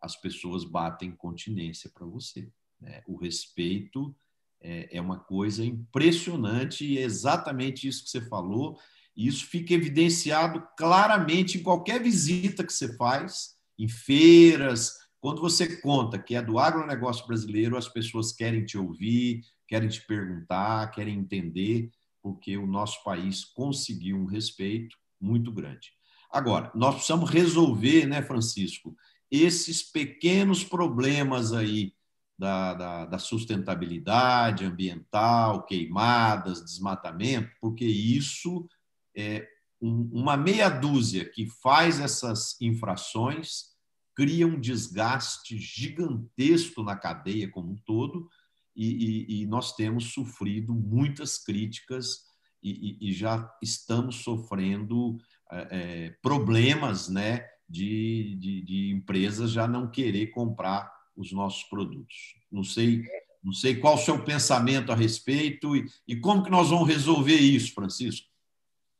as 0.00 0.16
pessoas 0.16 0.64
batem 0.64 1.10
continência 1.10 1.90
para 1.92 2.06
você. 2.06 2.48
Né? 2.80 3.02
O 3.06 3.16
respeito 3.16 4.14
é, 4.60 4.96
é 4.96 5.00
uma 5.00 5.18
coisa 5.18 5.64
impressionante 5.64 6.84
e 6.84 6.98
é 6.98 7.02
exatamente 7.02 7.88
isso 7.88 8.04
que 8.04 8.10
você 8.10 8.20
falou. 8.20 8.78
Isso 9.16 9.46
fica 9.46 9.72
evidenciado 9.72 10.66
claramente 10.76 11.58
em 11.58 11.62
qualquer 11.62 12.02
visita 12.02 12.64
que 12.64 12.72
você 12.72 12.94
faz, 12.96 13.56
em 13.78 13.88
feiras, 13.88 14.94
quando 15.20 15.40
você 15.40 15.80
conta 15.80 16.18
que 16.18 16.34
é 16.34 16.42
do 16.42 16.58
agronegócio 16.58 17.26
brasileiro, 17.26 17.76
as 17.76 17.88
pessoas 17.88 18.32
querem 18.32 18.64
te 18.64 18.78
ouvir, 18.78 19.40
querem 19.66 19.88
te 19.88 20.04
perguntar, 20.06 20.90
querem 20.90 21.18
entender, 21.18 21.90
porque 22.22 22.56
o 22.56 22.66
nosso 22.66 23.02
país 23.02 23.44
conseguiu 23.44 24.16
um 24.16 24.26
respeito 24.26 24.96
muito 25.20 25.50
grande. 25.50 25.90
Agora, 26.30 26.70
nós 26.74 26.94
precisamos 26.94 27.30
resolver, 27.30 28.06
né, 28.06 28.22
Francisco, 28.22 28.96
esses 29.30 29.82
pequenos 29.82 30.62
problemas 30.62 31.52
aí 31.52 31.92
da, 32.38 32.74
da, 32.74 33.06
da, 33.06 33.18
sustentabilidade 33.18 34.64
ambiental, 34.64 35.64
queimadas, 35.64 36.62
desmatamento, 36.62 37.50
porque 37.60 37.84
isso 37.84 38.68
é 39.16 39.46
um, 39.80 40.08
uma 40.12 40.36
meia 40.36 40.68
dúzia 40.68 41.24
que 41.24 41.46
faz 41.62 42.00
essas 42.00 42.60
infrações 42.60 43.76
cria 44.14 44.46
um 44.46 44.58
desgaste 44.58 45.58
gigantesco 45.58 46.82
na 46.82 46.96
cadeia 46.96 47.50
como 47.50 47.72
um 47.72 47.76
todo 47.84 48.28
e, 48.74 48.86
e, 48.86 49.42
e 49.42 49.46
nós 49.46 49.74
temos 49.74 50.12
sofrido 50.12 50.74
muitas 50.74 51.38
críticas 51.38 52.24
e, 52.62 53.08
e 53.08 53.12
já 53.12 53.48
estamos 53.62 54.16
sofrendo 54.16 55.18
é, 55.52 56.10
problemas, 56.22 57.08
né, 57.08 57.46
de, 57.68 58.36
de, 58.40 58.62
de 58.62 58.90
empresas 58.90 59.50
já 59.50 59.68
não 59.68 59.90
querer 59.90 60.28
comprar 60.28 60.90
os 61.16 61.32
nossos 61.32 61.64
produtos. 61.64 62.34
Não 62.50 62.64
sei, 62.64 63.02
não 63.42 63.52
sei 63.52 63.76
qual 63.76 63.94
o 63.94 63.98
seu 63.98 64.22
pensamento 64.22 64.92
a 64.92 64.94
respeito 64.94 65.76
e, 65.76 65.86
e 66.06 66.16
como 66.16 66.42
que 66.42 66.50
nós 66.50 66.70
vamos 66.70 66.88
resolver 66.88 67.36
isso, 67.36 67.74
Francisco. 67.74 68.26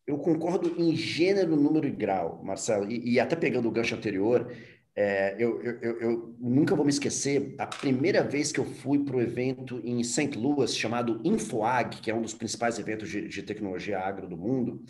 Eu 0.06 0.18
concordo 0.18 0.80
em 0.80 0.94
gênero, 0.94 1.56
número 1.56 1.86
e 1.86 1.90
grau, 1.90 2.40
Marcelo, 2.44 2.90
e, 2.90 3.14
e 3.14 3.20
até 3.20 3.34
pegando 3.34 3.68
o 3.68 3.72
gancho 3.72 3.94
anterior, 3.94 4.52
é, 4.94 5.34
eu, 5.38 5.60
eu, 5.62 6.00
eu, 6.00 6.36
nunca 6.38 6.74
vou 6.74 6.84
me 6.84 6.90
esquecer 6.90 7.54
a 7.58 7.66
primeira 7.66 8.22
vez 8.22 8.50
que 8.50 8.60
eu 8.60 8.64
fui 8.64 9.00
para 9.00 9.16
o 9.16 9.20
evento 9.20 9.80
em 9.84 10.02
St. 10.02 10.38
Louis 10.38 10.74
chamado 10.76 11.20
InfoAg, 11.24 12.00
que 12.00 12.10
é 12.10 12.14
um 12.14 12.22
dos 12.22 12.32
principais 12.32 12.78
eventos 12.78 13.10
de, 13.10 13.28
de 13.28 13.42
tecnologia 13.42 13.98
agro 13.98 14.26
do 14.26 14.36
mundo 14.36 14.82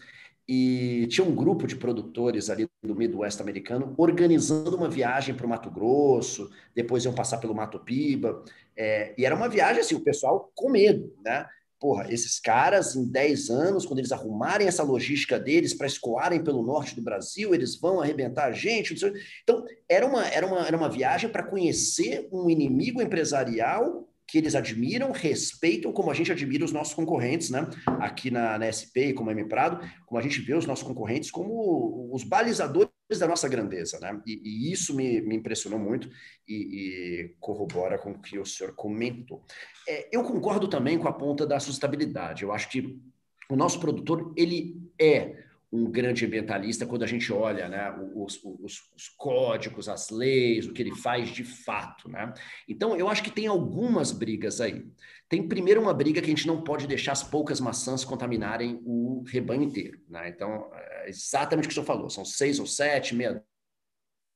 e 0.49 1.07
tinha 1.09 1.27
um 1.27 1.35
grupo 1.35 1.67
de 1.67 1.75
produtores 1.75 2.49
ali 2.49 2.69
do 2.83 2.95
Midwest 2.95 3.41
americano 3.41 3.95
organizando 3.97 4.77
uma 4.77 4.89
viagem 4.89 5.35
para 5.35 5.45
o 5.45 5.49
Mato 5.49 5.71
Grosso, 5.71 6.51
depois 6.75 7.05
iam 7.05 7.15
passar 7.15 7.39
pelo 7.39 7.55
Mato 7.55 7.81
Piba, 7.81 8.45
é, 8.77 9.13
e 9.19 9.25
era 9.25 9.35
uma 9.35 9.49
viagem 9.49 9.81
assim, 9.81 9.97
o 9.97 10.01
pessoal 10.01 10.53
com 10.55 10.71
medo, 10.71 11.13
né? 11.25 11.47
Porra, 11.79 12.11
esses 12.11 12.41
caras, 12.41 12.97
em 12.97 13.05
10 13.07 13.51
anos, 13.51 13.85
quando 13.85 13.99
eles 13.99 14.13
arrumarem 14.13 14.67
essa 14.67 14.83
logística 14.83 15.39
deles 15.39 15.75
para 15.75 15.87
escoarem 15.87 16.43
pelo 16.43 16.63
norte 16.63 16.95
do 16.95 17.03
Brasil, 17.03 17.55
eles 17.55 17.77
vão 17.79 18.01
arrebentar 18.01 18.47
a 18.47 18.53
gente. 18.53 18.95
Então, 19.43 19.63
era 19.89 20.07
uma, 20.07 20.27
era 20.27 20.47
uma, 20.47 20.67
era 20.67 20.77
uma 20.77 20.89
viagem 20.89 21.29
para 21.29 21.43
conhecer 21.43 22.29
um 22.33 22.49
inimigo 22.49 23.03
empresarial 23.03 24.09
que 24.27 24.39
eles 24.39 24.55
admiram, 24.55 25.13
respeitam, 25.13 25.93
como 25.93 26.11
a 26.11 26.15
gente 26.15 26.33
admira 26.33 26.65
os 26.65 26.73
nossos 26.73 26.95
concorrentes, 26.95 27.51
né? 27.51 27.69
Aqui 28.01 28.31
na, 28.31 28.59
na 28.59 28.67
SP, 28.67 29.15
como 29.15 29.31
M 29.31 29.45
Prado, 29.49 29.79
como 30.05 30.19
a 30.19 30.23
gente 30.23 30.41
vê 30.41 30.55
os 30.55 30.67
nossos 30.67 30.87
concorrentes 30.87 31.31
como 31.31 32.11
os 32.13 32.25
balizadores 32.25 32.91
da 33.19 33.29
nossa 33.29 33.49
grandeza, 33.49 34.01
né? 34.01 34.21
E, 34.27 34.41
e 34.45 34.73
isso 34.73 34.95
me, 34.95 35.21
me, 35.21 35.37
impressionou 35.37 35.79
muito 35.79 36.11
e, 36.49 36.55
e, 36.55 37.37
corrobora 37.39 37.99
com 37.99 38.11
o 38.11 38.21
que 38.21 38.39
o 38.39 38.45
senhor 38.45 38.75
comentou. 38.75 39.45
É, 39.89 40.09
eu 40.11 40.25
concordo 40.25 40.67
também 40.67 40.99
com 40.99 41.07
a 41.07 41.13
ponta 41.13 41.47
da 41.47 41.61
sustentabilidade. 41.61 42.43
Eu 42.43 42.53
acho 42.53 42.69
que 42.69 43.01
o 43.49 43.55
nosso 43.55 43.79
produtor, 43.79 44.33
ele 44.37 44.91
é 45.01 45.46
um 45.77 45.91
grande 45.91 46.25
ambientalista 46.25 46.87
quando 46.87 47.03
a 47.03 47.07
gente 47.07 47.33
olha 47.33 47.69
né, 47.69 47.95
os, 48.15 48.41
os, 48.43 48.91
os, 48.95 49.09
códigos, 49.17 49.89
as 49.89 50.11
leis, 50.11 50.67
o 50.67 50.73
que 50.73 50.83
ele 50.83 50.95
faz 50.95 51.29
de 51.29 51.45
fato. 51.45 52.09
Né? 52.09 52.33
Então, 52.69 52.97
eu 52.97 53.09
acho 53.09 53.23
que 53.23 53.31
tem 53.31 53.47
algumas 53.47 54.11
brigas 54.11 54.61
aí. 54.61 54.85
Tem 55.29 55.47
primeiro 55.47 55.81
uma 55.81 55.93
briga 55.93 56.21
que 56.21 56.27
a 56.27 56.35
gente 56.35 56.47
não 56.47 56.63
pode 56.63 56.87
deixar 56.87 57.13
as 57.13 57.23
poucas 57.23 57.61
maçãs 57.61 58.05
contaminarem 58.05 58.81
o 58.85 59.23
rebanho 59.27 59.63
inteiro. 59.63 60.01
Né? 60.09 60.29
Então, 60.29 60.71
é 60.73 61.09
exatamente 61.09 61.67
o 61.67 61.69
que 61.69 61.73
o 61.73 61.75
senhor 61.75 61.87
falou: 61.87 62.09
são 62.09 62.25
seis 62.25 62.59
ou 62.59 62.67
sete, 62.67 63.15
meia 63.15 63.45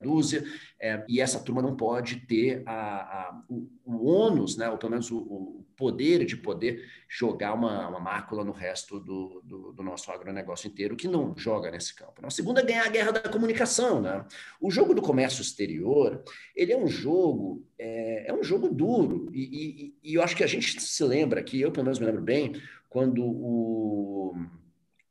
dúzia, 0.01 0.43
é, 0.81 1.05
e 1.09 1.21
essa 1.21 1.39
turma 1.39 1.61
não 1.61 1.77
pode 1.77 2.17
ter 2.27 2.63
a, 2.67 2.73
a, 2.73 3.43
o, 3.49 3.69
o 3.85 4.07
ônus, 4.07 4.57
né, 4.57 4.69
ou 4.71 4.79
pelo 4.79 4.93
menos 4.93 5.11
o, 5.11 5.19
o, 5.19 5.67
poder 5.77 6.27
de 6.27 6.37
poder 6.37 6.85
jogar 7.09 7.55
uma, 7.55 7.89
uma 7.89 8.01
mácula 8.01 8.45
no 8.45 8.53
resto 8.53 9.01
do, 9.01 9.41
do, 9.43 9.73
do, 9.73 9.83
nosso 9.83 10.11
agronegócio 10.13 10.69
inteiro, 10.69 10.95
que 10.95 11.09
não 11.09 11.35
joga 11.35 11.71
nesse 11.71 11.95
campo. 11.95 12.21
Né? 12.21 12.29
A 12.29 12.31
segunda 12.31 12.61
é 12.61 12.65
ganhar 12.65 12.85
a 12.85 12.91
guerra 12.91 13.13
da 13.13 13.29
comunicação. 13.31 14.03
Né? 14.03 14.23
O 14.61 14.71
jogo 14.71 14.93
do 14.93 15.01
comércio 15.01 15.41
exterior, 15.41 16.23
ele 16.55 16.73
é 16.73 16.77
um 16.77 16.87
jogo, 16.87 17.67
é, 17.79 18.29
é 18.29 18.35
um 18.35 18.43
jogo 18.43 18.69
duro, 18.69 19.31
e, 19.33 19.95
e, 20.03 20.11
e 20.11 20.15
eu 20.15 20.23
acho 20.23 20.37
que 20.37 20.45
a 20.45 20.47
gente 20.47 20.79
se 20.79 21.05
lembra, 21.05 21.43
que 21.43 21.59
eu 21.59 21.73
pelo 21.73 21.85
menos 21.85 21.99
me 21.99 22.05
lembro 22.05 22.23
bem, 22.23 22.61
quando 22.91 23.25
o 23.25 24.37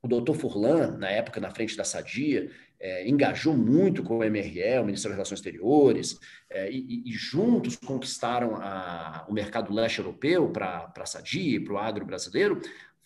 o 0.01 0.07
doutor 0.07 0.35
Furlan, 0.35 0.97
na 0.97 1.09
época, 1.09 1.41
na 1.41 1.51
frente 1.51 1.75
da 1.75 1.83
Sadia, 1.83 2.49
é, 2.79 3.07
engajou 3.07 3.55
muito 3.55 4.01
com 4.03 4.19
o 4.19 4.23
MRE, 4.23 4.79
o 4.79 4.85
Ministério 4.85 5.17
das 5.17 5.29
Relações 5.29 5.39
Exteriores, 5.39 6.17
é, 6.49 6.71
e, 6.71 7.03
e, 7.05 7.11
juntos 7.11 7.75
conquistaram 7.75 8.55
a, 8.55 9.25
o 9.27 9.33
mercado 9.33 9.73
leste 9.73 9.99
europeu 9.99 10.49
para 10.49 10.91
a 10.97 11.05
Sadia 11.05 11.57
e 11.57 11.59
para 11.59 11.73
o 11.73 11.77
agro 11.77 12.05
brasileiro. 12.05 12.61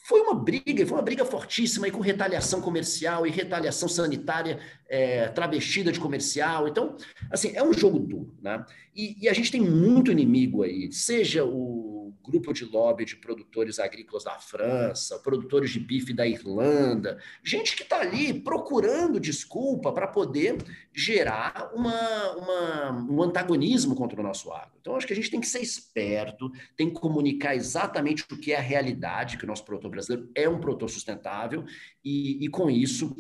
Foi 0.06 0.20
uma 0.20 0.36
briga, 0.36 0.86
foi 0.86 0.98
uma 0.98 1.04
briga 1.04 1.24
fortíssima, 1.24 1.88
e 1.88 1.92
com 1.92 2.02
retaliação 2.02 2.62
comercial 2.62 3.26
e 3.26 3.32
retaliação 3.32 3.88
sanitária 3.88 4.60
é, 4.90 5.30
travestida 5.30 5.94
de 5.94 6.00
comercial. 6.00 6.68
Então, 6.68 6.98
assim, 7.32 7.54
é 7.56 7.64
um 7.64 7.72
jogo 7.72 8.00
duro, 8.00 8.38
né? 8.42 8.66
E, 8.94 9.24
e 9.24 9.30
a 9.30 9.34
gente 9.34 9.50
tem 9.50 9.62
muito 9.62 10.12
inimigo 10.12 10.62
aí, 10.62 10.92
seja 10.92 11.46
o 11.46 11.93
grupo 12.24 12.54
de 12.54 12.66
lobby 12.66 13.06
de 13.06 13.16
produtores 13.16 13.80
agrícolas 13.80 14.24
da 14.24 14.40
França, 14.40 15.20
produtores 15.20 15.70
de 15.72 15.80
bife 15.80 16.14
da 16.14 16.28
Irlanda, 16.28 17.20
gente 17.44 17.76
que 17.76 17.84
está 17.84 18.00
ali 18.00 18.34
procurando 18.34 19.20
desculpa 19.20 19.92
para 19.92 20.08
poder 20.08 20.58
gerar 20.94 21.72
uma, 21.74 22.32
uma, 22.32 22.92
um 23.10 23.22
antagonismo 23.22 23.96
contra 23.96 24.20
o 24.20 24.24
nosso 24.24 24.52
agro. 24.52 24.74
Então, 24.82 24.96
acho 24.96 25.08
que 25.08 25.14
a 25.14 25.16
gente 25.16 25.32
tem 25.32 25.40
que 25.40 25.48
ser 25.48 25.62
esperto, 25.62 26.52
tem 26.76 26.90
que 26.90 27.00
comunicar 27.00 27.56
exatamente 27.56 28.24
o 28.32 28.38
que 28.38 28.52
é 28.52 28.58
a 28.58 28.62
realidade, 28.62 29.38
que 29.38 29.46
o 29.46 29.48
nosso 29.48 29.64
produtor 29.64 29.92
brasileiro 29.92 30.30
é 30.36 30.50
um 30.50 30.60
produtor 30.60 30.90
sustentável, 30.90 31.64
e, 32.04 32.44
e 32.44 32.50
com 32.50 32.70
isso 32.70 33.16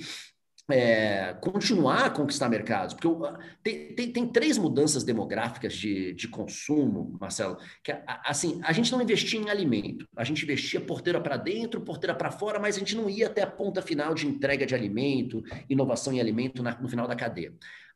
é, 0.73 1.35
continuar 1.35 2.05
a 2.05 2.09
conquistar 2.09 2.49
mercados, 2.49 2.95
porque 2.95 3.07
tem, 3.61 3.93
tem, 3.93 4.11
tem, 4.11 4.27
três 4.27 4.57
mudanças 4.57 5.03
demográficas 5.03 5.75
de, 5.75 6.15
de 6.15 6.27
consumo, 6.27 7.15
Marcelo, 7.21 7.59
que 7.83 7.95
assim, 8.25 8.59
a 8.63 8.73
gente 8.73 8.91
não 8.91 8.99
investia 8.99 9.39
em 9.39 9.51
alimento, 9.51 10.07
a 10.17 10.23
gente 10.23 10.41
investia 10.41 10.81
porteira 10.81 11.21
para 11.21 11.37
dentro, 11.37 11.81
porteira 11.81 12.15
para 12.15 12.31
fora, 12.31 12.59
mas 12.59 12.75
a 12.75 12.79
gente 12.79 12.95
não 12.95 13.07
ia 13.07 13.27
até 13.27 13.43
a 13.43 13.47
ponta 13.47 13.83
final 13.83 14.15
de 14.15 14.25
entrega 14.25 14.65
de 14.65 14.73
alimento, 14.73 15.43
inovação 15.69 16.11
em 16.11 16.19
alimento 16.19 16.63
na, 16.63 16.75
no 16.81 16.89
final 16.89 17.07
da 17.07 17.15
cadeia. 17.15 17.53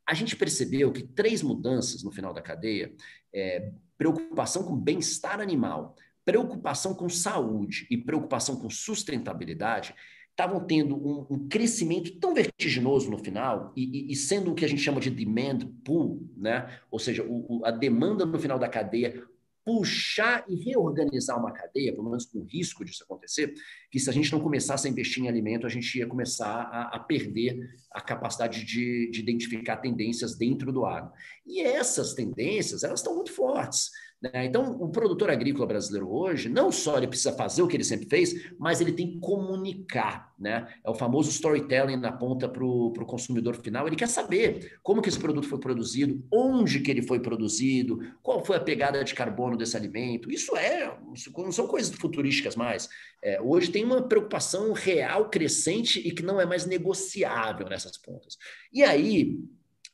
A 0.08 0.14
gente 0.14 0.36
percebeu 0.36 0.92
que 0.92 1.02
três 1.02 1.42
mudanças 1.42 2.04
no 2.04 2.12
final 2.12 2.32
da 2.32 2.44
cadeia, 2.44 2.94
é, 3.34 3.72
preocupação 3.98 4.62
com 4.62 4.76
bem-estar 4.76 5.42
animal, 5.42 5.96
preocupação 6.24 6.94
com 6.94 7.10
saúde 7.10 7.88
e 7.90 7.98
preocupação 7.98 8.56
com 8.58 8.70
sustentabilidade, 8.70 9.96
estavam 10.38 10.60
tendo 10.60 10.96
um, 10.96 11.26
um, 11.32 11.50
crescimento 11.50 12.20
tão 12.20 12.32
vertiginoso 12.32 13.10
no 13.10 13.18
final 13.18 13.74
e, 13.76 13.84
e, 13.84 14.12
e, 14.12 14.16
sendo 14.16 14.52
o 14.52 14.56
que 14.56 14.64
a 14.64 14.68
gente 14.68 14.84
chama 14.84 15.02
de 15.02 15.10
demand 15.10 15.66
pool, 15.84 16.30
né? 16.38 16.80
ou 16.92 17.00
seja, 17.00 17.24
o, 17.24 17.58
o, 17.58 17.66
a 17.66 17.72
demanda 17.72 18.24
no 18.24 18.38
final 18.38 18.60
da 18.60 18.70
cadeia 18.70 19.24
puxar 19.66 20.46
e 20.48 20.56
reorganizar 20.56 21.38
uma 21.38 21.52
cadeia, 21.52 21.92
pelo 21.92 22.10
menos 22.10 22.26
com 22.26 22.42
risco 22.44 22.86
disso 22.86 23.04
acontecer, 23.04 23.54
que 23.92 24.00
se 24.00 24.10
a 24.10 24.14
gente 24.14 24.32
não 24.32 24.40
começasse 24.40 24.88
a 24.88 24.90
investir 24.90 25.24
em 25.24 25.28
alimento, 25.28 25.66
a 25.68 25.70
gente 25.70 25.98
ia 25.98 26.08
começar 26.08 26.62
a, 26.62 26.96
a 26.96 27.00
perder 27.00 27.60
a 27.92 28.00
capacidade 28.00 28.64
de, 28.64 29.10
de 29.12 29.20
identificar 29.20 29.76
tendências 29.78 30.38
dentro 30.38 30.72
do 30.72 30.86
agro. 30.86 31.12
E 31.46 31.60
essas 31.60 32.14
tendências, 32.14 32.84
elas 32.84 33.02
estão 33.02 33.16
muito 33.16 33.34
fortes. 33.34 33.92
Né? 34.22 34.46
Então, 34.46 34.72
o 34.80 34.90
produtor 34.90 35.30
agrícola 35.30 35.68
brasileiro 35.68 36.10
hoje, 36.12 36.50
não 36.50 36.72
só 36.72 36.98
ele 36.98 37.08
precisa 37.08 37.34
fazer 37.34 37.62
o 37.62 37.68
que 37.68 37.78
ele 37.78 37.84
sempre 37.84 38.08
fez, 38.10 38.52
mas 38.58 38.82
ele 38.82 38.92
tem 38.92 39.12
que 39.12 39.20
comunicar. 39.20 40.34
Né? 40.40 40.68
É 40.84 40.90
o 40.90 40.96
famoso 40.96 41.30
storytelling 41.30 41.98
na 41.98 42.12
ponta 42.12 42.50
para 42.50 42.64
o 42.66 43.06
consumidor 43.06 43.56
final. 43.56 43.86
Ele 43.86 43.96
quer 43.96 44.08
saber 44.08 44.80
como 44.82 45.02
que 45.02 45.10
esse 45.10 45.20
produto 45.20 45.48
foi 45.48 45.60
produzido, 45.60 46.26
onde 46.32 46.80
que 46.80 46.90
ele 46.90 47.04
foi 47.04 47.20
produzido, 47.20 48.00
qual 48.24 48.44
foi 48.44 48.58
a 48.58 48.62
pegada 48.62 49.04
de 49.04 49.14
carbono 49.14 49.56
desse 49.56 49.78
alimento. 49.78 50.32
Isso 50.32 50.56
é, 50.58 50.98
não 51.38 51.52
são 51.52 51.68
coisas 51.68 51.96
futurísticas 51.96 52.56
mais. 52.56 52.90
É, 53.24 53.40
hoje 53.42 53.72
tem 53.72 53.86
uma 53.86 54.08
preocupação 54.08 54.74
real, 54.74 55.30
crescente 55.30 56.00
e 56.00 56.12
que 56.12 56.24
não 56.24 56.42
é 56.42 56.46
mais 56.46 56.66
negociável 56.66 57.68
nessas 57.70 57.98
pontas. 57.98 58.38
E 58.74 58.84
aí, 58.84 59.40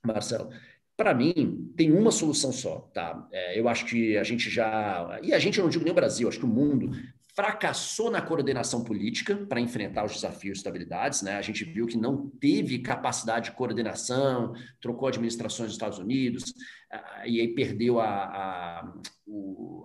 Marcelo, 0.05 0.49
para 0.95 1.13
mim, 1.13 1.73
tem 1.75 1.91
uma 1.91 2.11
solução 2.11 2.51
só, 2.51 2.79
tá? 2.93 3.27
É, 3.31 3.59
eu 3.59 3.67
acho 3.67 3.85
que 3.85 4.17
a 4.17 4.23
gente 4.23 4.49
já. 4.49 5.19
E 5.23 5.33
a 5.33 5.39
gente, 5.39 5.57
eu 5.57 5.63
não 5.63 5.69
digo 5.69 5.83
nem 5.83 5.91
o 5.91 5.95
Brasil, 5.95 6.27
acho 6.27 6.39
que 6.39 6.45
o 6.45 6.47
mundo 6.47 6.91
fracassou 7.35 8.11
na 8.11 8.21
coordenação 8.21 8.83
política 8.83 9.35
para 9.35 9.59
enfrentar 9.59 10.05
os 10.05 10.13
desafios 10.13 10.57
e 10.57 10.59
estabilidades. 10.59 11.21
Né? 11.23 11.35
A 11.35 11.41
gente 11.41 11.63
viu 11.63 11.87
que 11.87 11.97
não 11.97 12.29
teve 12.29 12.79
capacidade 12.79 13.49
de 13.49 13.55
coordenação, 13.55 14.53
trocou 14.79 15.07
administrações 15.07 15.69
dos 15.69 15.75
Estados 15.75 15.97
Unidos, 15.97 16.51
uh, 16.93 17.25
e 17.25 17.41
aí 17.41 17.47
perdeu 17.55 17.99
a, 17.99 18.05
a, 18.07 18.93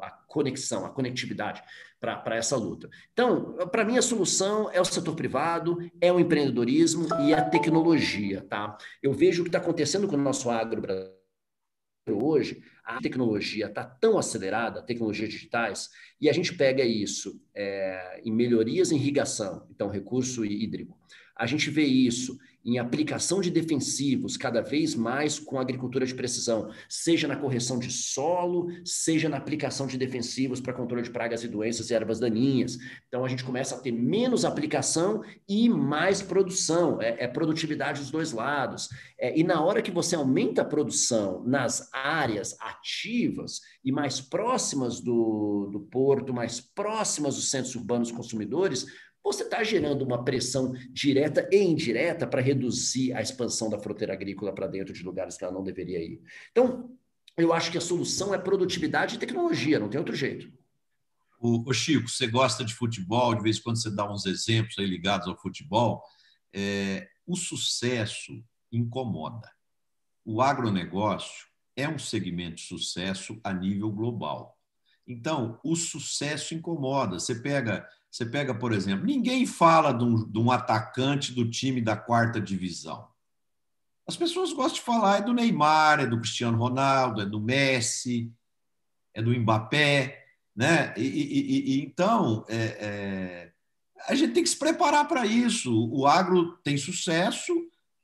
a 0.03 0.11
conexão, 0.27 0.85
a 0.85 0.91
conectividade 0.91 1.63
para 1.99 2.37
essa 2.37 2.57
luta. 2.57 2.89
Então, 3.13 3.57
para 3.73 3.85
mim, 3.85 3.97
a 3.97 4.03
solução 4.03 4.71
é 4.71 4.81
o 4.81 4.85
setor 4.85 5.17
privado, 5.17 5.79
é 6.01 6.13
o 6.13 6.21
empreendedorismo 6.21 7.09
e 7.23 7.33
a 7.33 7.43
tecnologia. 7.43 8.45
Tá? 8.49 8.77
Eu 9.03 9.13
vejo 9.13 9.41
o 9.41 9.45
que 9.45 9.49
está 9.49 9.59
acontecendo 9.59 10.07
com 10.07 10.17
o 10.17 10.21
nosso 10.21 10.51
agro 10.51 10.83
hoje, 12.11 12.63
a 12.89 13.03
tecnologia 13.03 13.67
está 13.67 13.85
tão 13.85 14.17
acelerada, 14.17 14.83
tecnologias 14.83 15.29
digitais, 15.29 15.91
e 16.19 16.27
a 16.27 16.33
gente 16.33 16.55
pega 16.55 16.83
isso 16.83 17.39
é, 17.55 18.23
em 18.25 18.33
melhorias 18.33 18.91
em 18.91 18.97
irrigação, 18.97 19.67
então 19.71 19.91
recurso 19.91 20.43
hídrico. 20.43 20.99
A 21.37 21.45
gente 21.45 21.69
vê 21.69 21.85
isso 21.85 22.39
em 22.69 22.79
aplicação 22.79 23.41
de 23.41 23.51
defensivos 23.51 24.37
cada 24.37 24.61
vez 24.61 24.95
mais 24.95 25.39
com 25.39 25.59
agricultura 25.59 26.05
de 26.05 26.15
precisão, 26.15 26.71
seja 26.87 27.27
na 27.27 27.35
correção 27.35 27.79
de 27.79 27.91
solo, 27.91 28.69
seja 28.85 29.27
na 29.27 29.39
aplicação 29.39 29.87
de 29.87 29.97
defensivos 29.97 30.61
para 30.61 30.75
controle 30.75 31.03
de 31.03 31.11
pragas 31.11 31.43
e 31.43 31.49
doenças 31.49 31.89
e 31.89 31.95
ervas 31.95 32.21
daninhas. 32.21 32.77
Então 33.09 33.25
a 33.25 33.29
gente 33.29 33.43
começa 33.43 33.75
a 33.75 33.79
ter 33.79 33.91
menos 33.91 34.45
aplicação 34.45 35.23
e 35.49 35.67
mais 35.69 36.21
produção, 36.21 37.01
é, 37.01 37.25
é 37.25 37.27
produtividade 37.27 38.01
dos 38.01 38.11
dois 38.11 38.33
lados. 38.33 38.91
É, 39.19 39.39
e 39.39 39.43
na 39.43 39.63
hora 39.63 39.81
que 39.81 39.91
você 39.91 40.15
aumenta 40.15 40.61
a 40.61 40.67
produção 40.67 41.43
nas 41.47 41.89
áreas 41.93 42.55
ativas 42.61 43.61
e 43.83 43.91
mais 43.91 44.21
próximas 44.21 45.01
do, 45.01 45.71
do 45.73 45.81
porto, 45.81 46.35
mais 46.35 46.61
próximas 46.61 47.37
dos 47.37 47.51
centros 47.51 47.75
urbanos 47.75 48.13
consumidores, 48.13 48.87
você 49.33 49.45
está 49.45 49.63
gerando 49.63 50.03
uma 50.03 50.25
pressão 50.25 50.73
direta 50.91 51.49
e 51.53 51.59
indireta 51.59 52.27
para 52.27 52.41
reduzir 52.41 53.13
a 53.13 53.23
expansão 53.23 53.71
da 53.71 53.79
fronteira 53.79 54.13
agrícola 54.13 54.55
para 54.55 54.67
dentro 54.67 54.93
de 54.93 55.03
lugares 55.03 55.37
que 55.37 55.45
ela 55.45 55.53
não 55.53 55.63
deveria 55.63 56.03
ir. 56.03 56.21
Então, 56.51 56.91
eu 57.37 57.53
acho 57.53 57.71
que 57.71 57.79
a 57.79 57.81
solução 57.81 58.35
é 58.35 58.39
produtividade 58.39 59.15
e 59.15 59.19
tecnologia, 59.19 59.79
não 59.79 59.89
tem 59.89 59.99
outro 59.99 60.15
jeito. 60.15 60.51
O, 61.41 61.73
Chico, 61.73 62.09
você 62.09 62.27
gosta 62.27 62.65
de 62.65 62.75
futebol, 62.75 63.33
de 63.35 63.43
vez 63.43 63.59
em 63.59 63.63
quando 63.63 63.81
você 63.81 63.91
dá 63.91 64.11
uns 64.11 64.27
exemplos 64.27 64.77
aí 64.79 64.87
ligados 64.87 65.29
ao 65.29 65.39
futebol. 65.39 66.03
É, 66.53 67.09
o 67.25 67.37
sucesso 67.37 68.43
incomoda. 68.73 69.49
O 70.25 70.43
agronegócio 70.43 71.47
é 71.77 71.89
um 71.89 71.99
segmento 71.99 72.57
de 72.57 72.63
sucesso 72.63 73.41
a 73.45 73.53
nível 73.53 73.91
global. 73.93 74.59
Então, 75.07 75.61
o 75.65 75.77
sucesso 75.77 76.55
incomoda. 76.55 77.21
Você 77.21 77.37
pega 77.37 77.89
você 78.11 78.25
pega, 78.25 78.55
por 78.55 78.73
exemplo, 78.73 79.07
ninguém 79.07 79.47
fala 79.47 79.93
de 79.93 80.05
um, 80.05 80.31
de 80.31 80.39
um 80.39 80.51
atacante 80.51 81.33
do 81.33 81.49
time 81.49 81.81
da 81.81 81.97
quarta 81.97 82.41
divisão. 82.41 83.07
As 84.07 84.17
pessoas 84.17 84.53
gostam 84.53 84.75
de 84.77 84.81
falar 84.81 85.19
é 85.19 85.23
do 85.23 85.35
Neymar, 85.35 86.01
é 86.01 86.07
do 86.07 86.19
Cristiano 86.19 86.57
Ronaldo, 86.57 87.21
é 87.21 87.27
do 87.27 87.39
Messi, 87.39 88.33
é 89.13 89.21
do 89.21 89.39
Mbappé, 89.39 90.25
né? 90.57 90.95
E, 90.97 91.03
e, 91.03 91.77
e 91.77 91.85
então 91.85 92.45
é, 92.49 92.57
é, 92.57 93.53
a 94.09 94.15
gente 94.15 94.33
tem 94.33 94.43
que 94.43 94.49
se 94.49 94.59
preparar 94.59 95.07
para 95.07 95.27
isso. 95.27 95.89
O 95.93 96.07
agro 96.07 96.57
tem 96.65 96.79
sucesso 96.79 97.53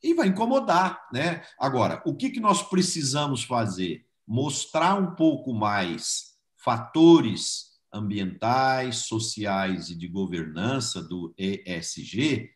e 0.03 0.13
vai 0.13 0.29
incomodar, 0.29 1.09
né? 1.11 1.43
Agora, 1.59 2.03
o 2.05 2.15
que, 2.15 2.29
que 2.29 2.41
nós 2.41 2.63
precisamos 2.63 3.43
fazer? 3.43 4.07
Mostrar 4.27 4.95
um 4.97 5.15
pouco 5.15 5.55
mais 5.55 6.35
fatores 6.57 7.74
ambientais, 7.95 9.07
sociais 9.07 9.89
e 9.89 9.97
de 9.97 10.09
governança 10.09 11.01
do 11.01 11.33
ESG, 11.39 12.51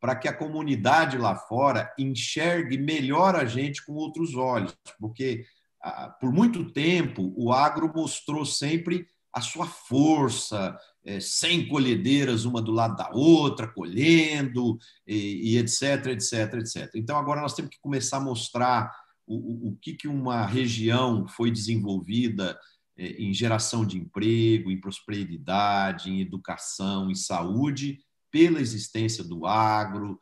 para 0.00 0.16
que 0.16 0.28
a 0.28 0.36
comunidade 0.36 1.16
lá 1.16 1.36
fora 1.36 1.90
enxergue 1.98 2.76
melhor 2.76 3.36
a 3.36 3.46
gente 3.46 3.84
com 3.86 3.94
outros 3.94 4.34
olhos, 4.34 4.76
porque 4.98 5.46
ah, 5.82 6.10
por 6.20 6.32
muito 6.32 6.72
tempo 6.72 7.32
o 7.36 7.52
agro 7.52 7.90
mostrou 7.94 8.44
sempre 8.44 9.06
a 9.32 9.40
sua 9.40 9.66
força, 9.66 10.78
é, 11.04 11.18
sem 11.18 11.66
colhedeiras 11.68 12.44
uma 12.44 12.62
do 12.62 12.70
lado 12.70 12.96
da 12.96 13.10
outra, 13.10 13.66
colhendo, 13.66 14.78
e, 15.06 15.58
etc, 15.58 16.06
etc, 16.06 16.54
etc. 16.54 16.90
Então 16.94 17.18
agora 17.18 17.40
nós 17.40 17.54
temos 17.54 17.70
que 17.70 17.80
começar 17.80 18.18
a 18.18 18.20
mostrar 18.20 18.92
o, 19.26 19.70
o, 19.70 19.78
que, 19.82 19.94
que 19.94 20.06
uma 20.06 20.46
região 20.46 21.26
foi 21.26 21.50
desenvolvida 21.50 22.58
em 22.96 23.32
geração 23.34 23.84
de 23.84 23.98
emprego, 23.98 24.70
em 24.70 24.80
prosperidade, 24.80 26.10
em 26.10 26.20
educação, 26.20 27.10
em 27.10 27.14
saúde, 27.14 28.00
pela 28.30 28.60
existência 28.60 29.22
do 29.22 29.46
agro, 29.46 30.18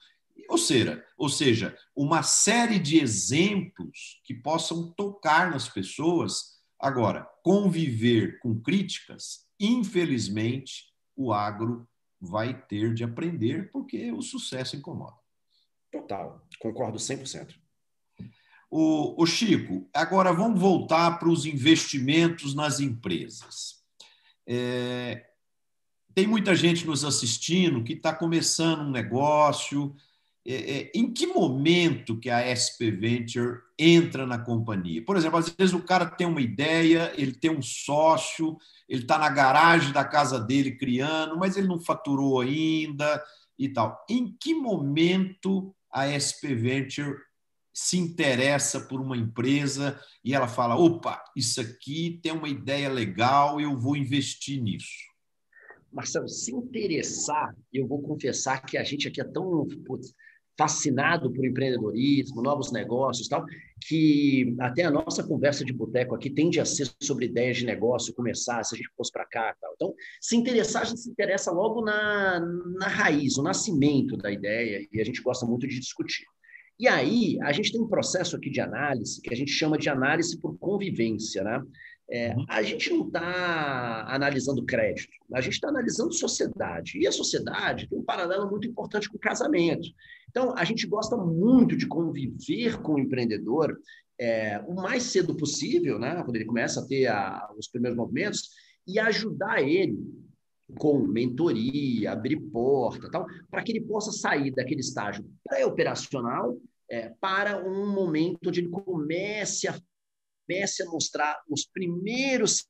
ou 0.48 0.58
seja, 0.58 1.02
ou 1.16 1.28
seja, 1.28 1.76
uma 1.96 2.22
série 2.22 2.78
de 2.78 2.98
exemplos 2.98 4.20
que 4.24 4.34
possam 4.34 4.92
tocar 4.92 5.50
nas 5.50 5.68
pessoas. 5.68 6.60
Agora, 6.78 7.26
conviver 7.42 8.38
com 8.40 8.60
críticas, 8.60 9.46
infelizmente, 9.58 10.92
o 11.16 11.32
agro 11.32 11.88
vai 12.20 12.60
ter 12.66 12.92
de 12.92 13.02
aprender 13.02 13.70
porque 13.70 14.12
o 14.12 14.20
sucesso 14.20 14.76
incomoda. 14.76 15.16
Total, 15.90 16.46
concordo 16.58 16.98
100%. 16.98 17.61
O, 18.74 19.22
o 19.22 19.26
Chico, 19.26 19.86
agora 19.92 20.32
vamos 20.32 20.58
voltar 20.58 21.18
para 21.18 21.28
os 21.28 21.44
investimentos 21.44 22.54
nas 22.54 22.80
empresas. 22.80 23.82
É, 24.46 25.26
tem 26.14 26.26
muita 26.26 26.56
gente 26.56 26.86
nos 26.86 27.04
assistindo 27.04 27.84
que 27.84 27.92
está 27.92 28.14
começando 28.14 28.80
um 28.80 28.90
negócio. 28.90 29.94
É, 30.42 30.54
é, 30.54 30.92
em 30.94 31.12
que 31.12 31.26
momento 31.26 32.18
que 32.18 32.30
a 32.30 32.40
SP 32.48 32.88
Venture 32.90 33.58
entra 33.78 34.26
na 34.26 34.38
companhia? 34.38 35.04
Por 35.04 35.18
exemplo, 35.18 35.38
às 35.38 35.50
vezes 35.50 35.74
o 35.74 35.82
cara 35.82 36.06
tem 36.06 36.26
uma 36.26 36.40
ideia, 36.40 37.12
ele 37.14 37.32
tem 37.32 37.50
um 37.50 37.60
sócio, 37.60 38.56
ele 38.88 39.02
está 39.02 39.18
na 39.18 39.28
garagem 39.28 39.92
da 39.92 40.02
casa 40.02 40.40
dele 40.40 40.78
criando, 40.78 41.36
mas 41.38 41.58
ele 41.58 41.68
não 41.68 41.78
faturou 41.78 42.40
ainda 42.40 43.22
e 43.58 43.68
tal. 43.68 44.02
Em 44.08 44.34
que 44.40 44.54
momento 44.54 45.74
a 45.92 46.06
SP 46.08 46.54
Venture 46.54 47.18
se 47.72 47.96
interessa 47.96 48.80
por 48.80 49.00
uma 49.00 49.16
empresa 49.16 49.98
e 50.24 50.34
ela 50.34 50.48
fala: 50.48 50.76
opa, 50.76 51.22
isso 51.36 51.60
aqui 51.60 52.20
tem 52.22 52.32
uma 52.32 52.48
ideia 52.48 52.88
legal, 52.88 53.60
eu 53.60 53.78
vou 53.78 53.96
investir 53.96 54.62
nisso? 54.62 55.10
Marcelo, 55.92 56.28
se 56.28 56.52
interessar, 56.52 57.54
eu 57.72 57.86
vou 57.86 58.00
confessar 58.00 58.60
que 58.64 58.78
a 58.78 58.84
gente 58.84 59.06
aqui 59.08 59.20
é 59.20 59.24
tão 59.24 59.68
putz, 59.86 60.14
fascinado 60.56 61.30
por 61.32 61.44
empreendedorismo, 61.44 62.42
novos 62.42 62.70
negócios 62.72 63.28
tal, 63.28 63.44
que 63.86 64.54
até 64.60 64.84
a 64.84 64.90
nossa 64.90 65.22
conversa 65.22 65.64
de 65.64 65.72
boteco 65.72 66.14
aqui 66.14 66.30
tende 66.30 66.60
a 66.60 66.64
ser 66.64 66.90
sobre 67.02 67.26
ideias 67.26 67.58
de 67.58 67.66
negócio, 67.66 68.14
começar, 68.14 68.62
se 68.62 68.74
a 68.74 68.78
gente 68.78 68.90
fosse 68.96 69.10
para 69.10 69.26
cá 69.26 69.54
tal. 69.60 69.72
Então, 69.74 69.94
se 70.20 70.36
interessar, 70.36 70.82
a 70.82 70.84
gente 70.84 71.00
se 71.00 71.10
interessa 71.10 71.50
logo 71.50 71.82
na, 71.82 72.40
na 72.78 72.88
raiz, 72.88 73.36
o 73.36 73.42
nascimento 73.42 74.16
da 74.16 74.30
ideia, 74.30 74.86
e 74.92 75.00
a 75.00 75.04
gente 75.04 75.22
gosta 75.22 75.46
muito 75.46 75.66
de 75.66 75.78
discutir. 75.78 76.24
E 76.78 76.88
aí, 76.88 77.38
a 77.42 77.52
gente 77.52 77.72
tem 77.72 77.80
um 77.80 77.88
processo 77.88 78.36
aqui 78.36 78.50
de 78.50 78.60
análise 78.60 79.20
que 79.20 79.32
a 79.32 79.36
gente 79.36 79.50
chama 79.50 79.78
de 79.78 79.88
análise 79.88 80.38
por 80.38 80.56
convivência, 80.58 81.42
né? 81.44 81.62
É, 82.10 82.34
uhum. 82.36 82.44
a 82.48 82.62
gente 82.62 82.90
não 82.90 83.06
está 83.06 84.04
analisando 84.08 84.66
crédito, 84.66 85.08
a 85.32 85.40
gente 85.40 85.54
está 85.54 85.68
analisando 85.68 86.12
sociedade. 86.12 86.98
E 86.98 87.06
a 87.06 87.12
sociedade 87.12 87.88
tem 87.88 87.98
um 87.98 88.04
paralelo 88.04 88.50
muito 88.50 88.68
importante 88.68 89.08
com 89.08 89.16
o 89.16 89.20
casamento. 89.20 89.88
Então, 90.28 90.54
a 90.56 90.64
gente 90.64 90.86
gosta 90.86 91.16
muito 91.16 91.76
de 91.76 91.86
conviver 91.86 92.82
com 92.82 92.94
o 92.94 92.98
empreendedor 92.98 93.78
é, 94.20 94.60
o 94.66 94.74
mais 94.74 95.04
cedo 95.04 95.34
possível, 95.34 95.98
né? 95.98 96.22
quando 96.22 96.36
ele 96.36 96.44
começa 96.44 96.80
a 96.80 96.86
ter 96.86 97.06
a, 97.06 97.48
os 97.56 97.68
primeiros 97.68 97.96
movimentos, 97.96 98.50
e 98.86 98.98
ajudar 98.98 99.62
ele 99.62 99.98
com 100.78 100.98
mentoria, 100.98 102.12
abrir 102.12 102.40
porta, 102.40 103.10
tal, 103.10 103.26
para 103.50 103.62
que 103.62 103.72
ele 103.72 103.82
possa 103.82 104.12
sair 104.12 104.50
daquele 104.50 104.80
estágio 104.80 105.24
pré-operacional 105.44 106.56
é, 106.90 107.10
para 107.20 107.62
um 107.66 107.92
momento 107.92 108.48
onde 108.48 108.60
ele 108.60 108.68
comece 108.68 109.68
a, 109.68 109.78
comece 110.46 110.82
a 110.82 110.86
mostrar 110.86 111.40
os 111.48 111.64
primeiros 111.64 112.66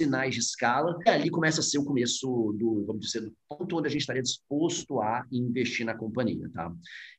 sinais 0.00 0.34
de 0.34 0.40
escala, 0.40 0.98
e 1.06 1.08
ali 1.08 1.30
começa 1.30 1.60
a 1.60 1.62
ser 1.62 1.78
o 1.78 1.84
começo 1.84 2.54
do, 2.58 2.84
vamos 2.86 3.06
dizer, 3.06 3.22
do 3.22 3.34
ponto 3.48 3.78
onde 3.78 3.88
a 3.88 3.90
gente 3.90 4.02
estaria 4.02 4.22
disposto 4.22 5.00
a 5.00 5.26
investir 5.32 5.86
na 5.86 5.96
companhia, 5.96 6.50
tá? 6.52 6.70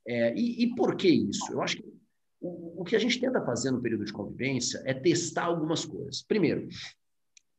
É, 0.08 0.36
e, 0.36 0.64
e, 0.64 0.76
por 0.76 0.96
que 0.96 1.08
isso? 1.08 1.52
Eu 1.52 1.62
acho 1.62 1.78
que 1.78 1.84
o, 2.40 2.82
o 2.82 2.84
que 2.84 2.96
a 2.96 3.00
gente 3.00 3.20
tenta 3.20 3.44
fazer 3.44 3.72
no 3.72 3.82
período 3.82 4.06
de 4.06 4.14
convivência 4.14 4.82
é 4.86 4.94
testar 4.94 5.46
algumas 5.46 5.86
coisas. 5.86 6.22
Primeiro, 6.22 6.68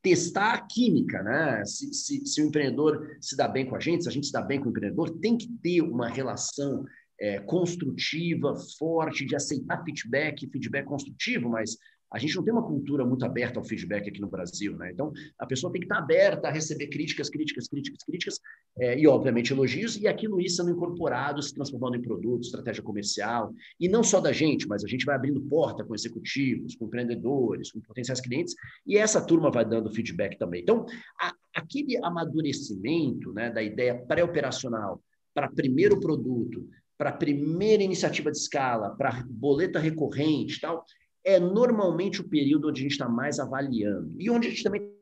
testar 0.03 0.55
a 0.55 0.67
química, 0.67 1.23
né? 1.23 1.65
Se, 1.65 1.93
se, 1.93 2.27
se, 2.27 2.43
o 2.43 2.47
empreendedor 2.47 3.17
se 3.21 3.37
dá 3.37 3.49
bem 3.49 3.67
com 3.67 3.77
a 3.77 3.81
gente, 3.81 4.05
se 4.05 4.09
a 4.09 4.13
gente 4.13 4.27
se 4.27 4.33
dá 4.33 4.43
bem 4.43 4.61
com 4.61 4.67
o 4.67 4.71
empreendedor, 4.71 5.11
tem 5.21 5.37
que 5.37 5.49
ter 5.63 5.83
uma 5.83 6.09
relação 6.09 6.85
é, 7.21 7.41
construtiva, 7.41 8.55
forte, 8.79 9.25
de 9.25 9.35
aceitar 9.35 9.83
feedback, 9.85 10.49
feedback 10.51 10.85
construtivo, 10.85 11.49
mas 11.49 11.77
a 12.11 12.19
gente 12.19 12.35
não 12.37 12.43
tem 12.43 12.53
uma 12.53 12.67
cultura 12.67 13.05
muito 13.05 13.25
aberta 13.25 13.59
ao 13.59 13.65
feedback 13.65 14.09
aqui 14.09 14.21
no 14.21 14.29
Brasil, 14.29 14.77
né? 14.77 14.91
Então, 14.93 15.13
a 15.39 15.47
pessoa 15.47 15.73
tem 15.73 15.81
que 15.81 15.87
estar 15.87 15.99
aberta 15.99 16.49
a 16.49 16.51
receber 16.51 16.87
críticas, 16.89 17.29
críticas, 17.29 17.69
críticas, 17.69 18.03
críticas, 18.03 18.41
é, 18.79 18.99
e, 18.99 19.07
obviamente, 19.07 19.53
elogios, 19.53 19.97
e 19.97 20.09
aquilo 20.09 20.41
isso 20.41 20.57
sendo 20.57 20.71
incorporado, 20.71 21.43
se 21.43 21.55
transformando 21.55 21.97
em 21.97 22.03
produto, 22.03 22.45
estratégia 22.45 22.83
comercial, 22.83 23.53
e 23.79 23.89
não 23.89 24.03
só 24.03 24.21
da 24.21 24.33
gente, 24.33 24.67
mas 24.67 24.85
a 24.85 24.89
gente 24.89 25.05
vai 25.05 25.17
abrindo 25.17 25.41
porta 25.43 25.85
com 25.85 25.95
executivos, 25.95 26.75
com 26.77 26.87
empreendedores, 26.87 27.71
com 27.73 27.81
potenciais 27.81 28.21
clientes, 28.21 28.55
e 28.87 28.97
essa 28.97 29.21
turma 29.21 29.51
vai 29.51 29.65
dando 29.65 29.93
feedback 29.93 30.39
também. 30.39 30.63
Então, 30.63 30.87
a, 31.21 31.35
aquele 31.55 31.97
amadurecimento 31.99 33.33
né, 33.33 33.51
da 33.51 33.63
ideia 33.63 33.95
pré-operacional 33.95 35.03
para 35.35 35.51
primeiro 35.51 36.01
produto, 36.01 36.69
para 36.97 37.13
primeira 37.13 37.83
iniciativa 37.83 38.31
de 38.31 38.39
escala, 38.39 38.91
para 38.97 39.25
boleta 39.29 39.79
recorrente 39.79 40.61
tal, 40.61 40.85
é 41.25 41.39
normalmente 41.39 42.21
o 42.21 42.29
período 42.29 42.69
onde 42.69 42.81
a 42.81 42.83
gente 42.83 42.93
está 42.93 43.09
mais 43.09 43.39
avaliando 43.39 44.15
e 44.19 44.31
onde 44.31 44.49
a 44.49 44.51
gente 44.51 44.63
também 44.63 44.93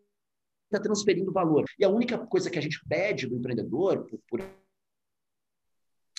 está 0.65 0.81
transferindo 0.81 1.33
valor. 1.33 1.65
E 1.79 1.85
a 1.85 1.89
única 1.89 2.19
coisa 2.19 2.51
que 2.51 2.59
a 2.59 2.63
gente 2.63 2.81
pede 2.89 3.27
do 3.27 3.37
empreendedor, 3.37 4.05
por, 4.07 4.21
por 4.29 4.41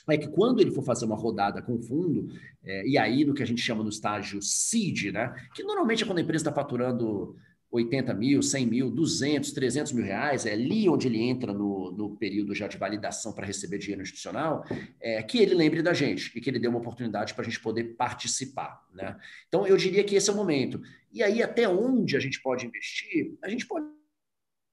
é 0.09 0.17
que 0.17 0.29
quando 0.29 0.61
ele 0.61 0.71
for 0.71 0.83
fazer 0.83 1.05
uma 1.05 1.17
rodada 1.17 1.61
com 1.61 1.81
fundo, 1.81 2.33
é, 2.63 2.87
e 2.87 2.97
aí 2.97 3.25
no 3.25 3.33
que 3.33 3.43
a 3.43 3.45
gente 3.45 3.61
chama 3.61 3.83
no 3.83 3.89
estágio 3.89 4.41
seed, 4.41 5.11
né, 5.11 5.33
que 5.53 5.63
normalmente 5.63 6.03
é 6.03 6.05
quando 6.05 6.19
a 6.19 6.21
empresa 6.21 6.43
está 6.43 6.53
faturando 6.53 7.35
80 7.71 8.13
mil, 8.13 8.41
100 8.41 8.65
mil, 8.65 8.89
200, 8.89 9.51
300 9.51 9.91
mil 9.91 10.05
reais, 10.05 10.45
é 10.45 10.53
ali 10.53 10.87
onde 10.87 11.07
ele 11.07 11.21
entra 11.21 11.53
no, 11.53 11.91
no 11.91 12.15
período 12.15 12.55
já 12.55 12.67
de 12.67 12.77
validação 12.77 13.33
para 13.33 13.45
receber 13.45 13.77
dinheiro 13.77 14.01
institucional, 14.01 14.65
é, 15.01 15.21
que 15.21 15.37
ele 15.37 15.53
lembre 15.53 15.81
da 15.81 15.93
gente 15.93 16.31
e 16.35 16.41
que 16.41 16.49
ele 16.49 16.59
dê 16.59 16.67
uma 16.67 16.79
oportunidade 16.79 17.33
para 17.33 17.43
a 17.43 17.45
gente 17.45 17.59
poder 17.59 17.95
participar. 17.95 18.85
Né? 18.93 19.17
Então, 19.47 19.67
eu 19.67 19.75
diria 19.75 20.03
que 20.03 20.15
esse 20.15 20.29
é 20.29 20.33
o 20.33 20.35
momento. 20.35 20.81
E 21.11 21.21
aí, 21.21 21.43
até 21.43 21.67
onde 21.67 22.15
a 22.15 22.19
gente 22.19 22.41
pode 22.41 22.65
investir? 22.65 23.37
A 23.43 23.49
gente 23.49 23.65
pode 23.65 23.96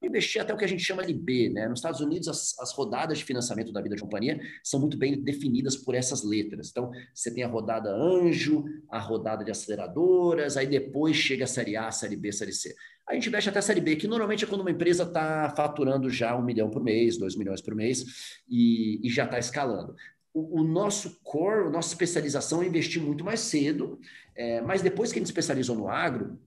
investir 0.05 0.41
até 0.41 0.53
o 0.53 0.57
que 0.57 0.65
a 0.65 0.67
gente 0.67 0.83
chama 0.83 1.05
de 1.05 1.13
B. 1.13 1.49
Né? 1.49 1.67
Nos 1.67 1.79
Estados 1.79 2.01
Unidos, 2.01 2.27
as, 2.27 2.57
as, 2.59 2.73
rodadas 2.73 3.17
de 3.17 3.23
financiamento 3.23 3.71
da 3.71 3.81
vida 3.81 3.95
de 3.95 4.01
companhia 4.01 4.39
são 4.63 4.79
muito 4.79 4.97
bem 4.97 5.21
definidas 5.21 5.75
por 5.75 5.95
essas 5.95 6.23
letras. 6.23 6.69
Então, 6.69 6.91
você 7.13 7.33
tem 7.33 7.43
a 7.43 7.47
rodada 7.47 7.89
anjo, 7.89 8.65
a 8.89 8.99
rodada 8.99 9.43
de 9.43 9.51
aceleradoras, 9.51 10.57
aí 10.57 10.67
depois 10.67 11.15
chega 11.15 11.43
a 11.43 11.47
série 11.47 11.75
A, 11.75 11.91
série 11.91 12.15
B, 12.15 12.31
série 12.31 12.53
C. 12.53 12.75
A 13.07 13.13
gente 13.13 13.29
investe 13.29 13.49
até 13.49 13.59
a 13.59 13.61
série 13.61 13.81
B, 13.81 13.95
que 13.95 14.07
normalmente 14.07 14.43
é 14.43 14.47
quando 14.47 14.61
uma 14.61 14.71
empresa 14.71 15.03
está 15.03 15.53
faturando 15.55 16.09
já 16.09 16.35
um 16.35 16.43
milhão 16.43 16.69
por 16.69 16.83
mês, 16.83 17.17
dois 17.17 17.35
milhões 17.35 17.61
por 17.61 17.75
mês, 17.75 18.03
e, 18.49 19.05
e 19.05 19.09
já 19.09 19.25
está 19.25 19.37
escalando. 19.37 19.95
O, 20.33 20.61
o, 20.61 20.63
nosso 20.63 21.19
core, 21.23 21.67
a 21.67 21.69
nossa 21.69 21.89
especialização 21.89 22.63
é 22.63 22.67
investir 22.67 23.01
muito 23.01 23.23
mais 23.23 23.41
cedo, 23.41 23.99
é, 24.35 24.59
mas 24.61 24.81
depois 24.81 25.11
que 25.11 25.19
a 25.19 25.21
gente 25.21 25.27
especializou 25.27 25.75
no 25.75 25.87
agro, 25.87 26.39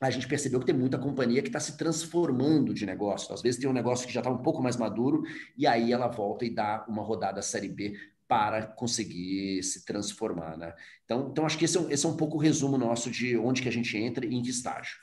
a 0.00 0.10
gente 0.10 0.28
percebeu 0.28 0.60
que 0.60 0.66
tem 0.66 0.74
muita 0.74 0.98
companhia 0.98 1.42
que 1.42 1.48
está 1.48 1.60
se 1.60 1.76
transformando 1.76 2.74
de 2.74 2.84
negócio. 2.84 3.32
Às 3.34 3.42
vezes 3.42 3.58
tem 3.60 3.68
um 3.68 3.72
negócio 3.72 4.06
que 4.06 4.12
já 4.12 4.20
está 4.20 4.30
um 4.30 4.42
pouco 4.42 4.62
mais 4.62 4.76
maduro 4.76 5.22
e 5.56 5.66
aí 5.66 5.92
ela 5.92 6.08
volta 6.08 6.44
e 6.44 6.50
dá 6.50 6.84
uma 6.88 7.02
rodada 7.02 7.40
Série 7.40 7.68
B 7.68 7.96
para 8.28 8.66
conseguir 8.66 9.62
se 9.62 9.84
transformar. 9.84 10.56
Né? 10.56 10.74
Então, 11.04 11.28
então 11.30 11.46
acho 11.46 11.56
que 11.56 11.64
esse 11.64 11.76
é, 11.76 11.80
um, 11.80 11.90
esse 11.90 12.04
é 12.04 12.08
um 12.08 12.16
pouco 12.16 12.36
o 12.36 12.40
resumo 12.40 12.76
nosso 12.76 13.10
de 13.10 13.36
onde 13.36 13.62
que 13.62 13.68
a 13.68 13.72
gente 13.72 13.96
entra 13.96 14.26
e 14.26 14.34
em 14.34 14.42
que 14.42 14.50
estágio. 14.50 14.96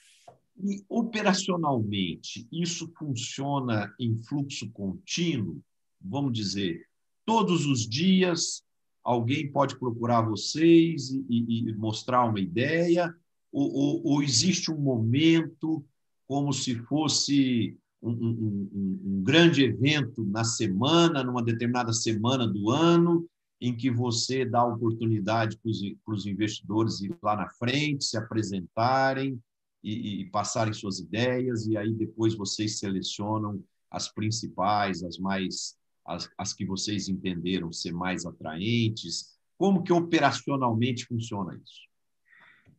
E 0.61 0.83
operacionalmente, 0.87 2.47
isso 2.51 2.91
funciona 2.97 3.93
em 3.99 4.15
fluxo 4.17 4.69
contínuo? 4.71 5.63
Vamos 5.99 6.33
dizer, 6.33 6.85
todos 7.25 7.65
os 7.65 7.87
dias 7.87 8.63
alguém 9.03 9.51
pode 9.51 9.77
procurar 9.79 10.21
vocês 10.21 11.09
e, 11.09 11.25
e, 11.29 11.69
e 11.69 11.73
mostrar 11.73 12.25
uma 12.25 12.39
ideia 12.39 13.13
ou, 13.53 13.71
ou, 13.71 14.01
ou 14.03 14.23
existe 14.23 14.71
um 14.71 14.77
momento 14.77 15.85
como 16.27 16.51
se 16.51 16.75
fosse 16.75 17.77
um, 18.01 18.09
um, 18.09 18.69
um, 18.73 19.01
um, 19.05 19.23
grande 19.23 19.63
evento 19.63 20.25
na 20.25 20.43
semana, 20.43 21.23
numa 21.23 21.43
determinada 21.43 21.93
semana 21.93 22.47
do 22.47 22.71
ano, 22.71 23.29
em 23.61 23.75
que 23.75 23.89
você 23.89 24.43
dá 24.43 24.65
oportunidade 24.65 25.57
para 25.57 26.13
os 26.13 26.25
investidores 26.25 27.01
ir 27.01 27.15
lá 27.21 27.35
na 27.35 27.47
frente, 27.49 28.03
se 28.03 28.17
apresentarem 28.17 29.39
e, 29.81 30.21
e, 30.21 30.25
passarem 30.31 30.73
suas 30.73 30.99
ideias, 30.99 31.67
e 31.67 31.77
aí 31.77 31.93
depois 31.93 32.35
vocês 32.35 32.79
selecionam 32.79 33.63
as 33.89 34.11
principais, 34.11 35.03
as 35.03 35.17
mais 35.17 35.77
as, 36.05 36.29
as 36.37 36.53
que 36.53 36.65
vocês 36.65 37.07
entenderam 37.07 37.71
ser 37.71 37.93
mais 37.93 38.25
atraentes. 38.25 39.37
Como 39.57 39.83
que 39.83 39.93
operacionalmente 39.93 41.05
funciona 41.05 41.55
isso? 41.55 41.92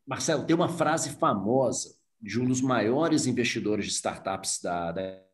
Marcelo, 0.06 0.44
tem 0.44 0.54
uma 0.54 0.68
frase 0.68 1.10
famosa 1.10 1.94
de 2.20 2.40
um 2.40 2.46
dos 2.46 2.60
maiores 2.60 3.26
investidores 3.26 3.86
de 3.86 3.92
startups 3.92 4.60
da, 4.62 4.92
da 4.92 5.24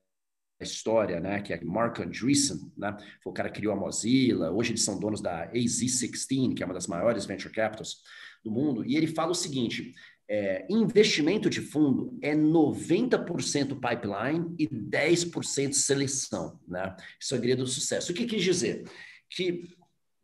história, 0.60 1.20
né, 1.20 1.40
que 1.40 1.52
é 1.52 1.60
Mark 1.62 1.98
Andreessen, 2.00 2.70
né, 2.76 2.96
foi 3.22 3.30
o 3.30 3.34
cara 3.34 3.48
que 3.48 3.60
criou 3.60 3.72
a 3.72 3.76
Mozilla, 3.76 4.50
hoje 4.50 4.72
eles 4.72 4.82
são 4.82 4.98
donos 4.98 5.20
da 5.20 5.50
AZ16, 5.52 6.54
que 6.54 6.62
é 6.62 6.66
uma 6.66 6.74
das 6.74 6.86
maiores 6.86 7.24
venture 7.24 7.52
capitals 7.52 8.02
do 8.44 8.50
mundo, 8.50 8.84
e 8.84 8.96
ele 8.96 9.06
fala 9.06 9.32
o 9.32 9.34
seguinte, 9.34 9.94
é, 10.28 10.64
investimento 10.70 11.50
de 11.50 11.60
fundo 11.60 12.16
é 12.22 12.34
90% 12.34 13.80
pipeline 13.80 14.54
e 14.58 14.68
10% 14.68 15.72
seleção, 15.72 16.60
né, 16.68 16.94
segredo 17.18 17.64
do 17.64 17.68
sucesso. 17.68 18.12
O 18.12 18.14
que 18.14 18.26
quis 18.26 18.42
dizer? 18.42 18.84
Que 19.28 19.64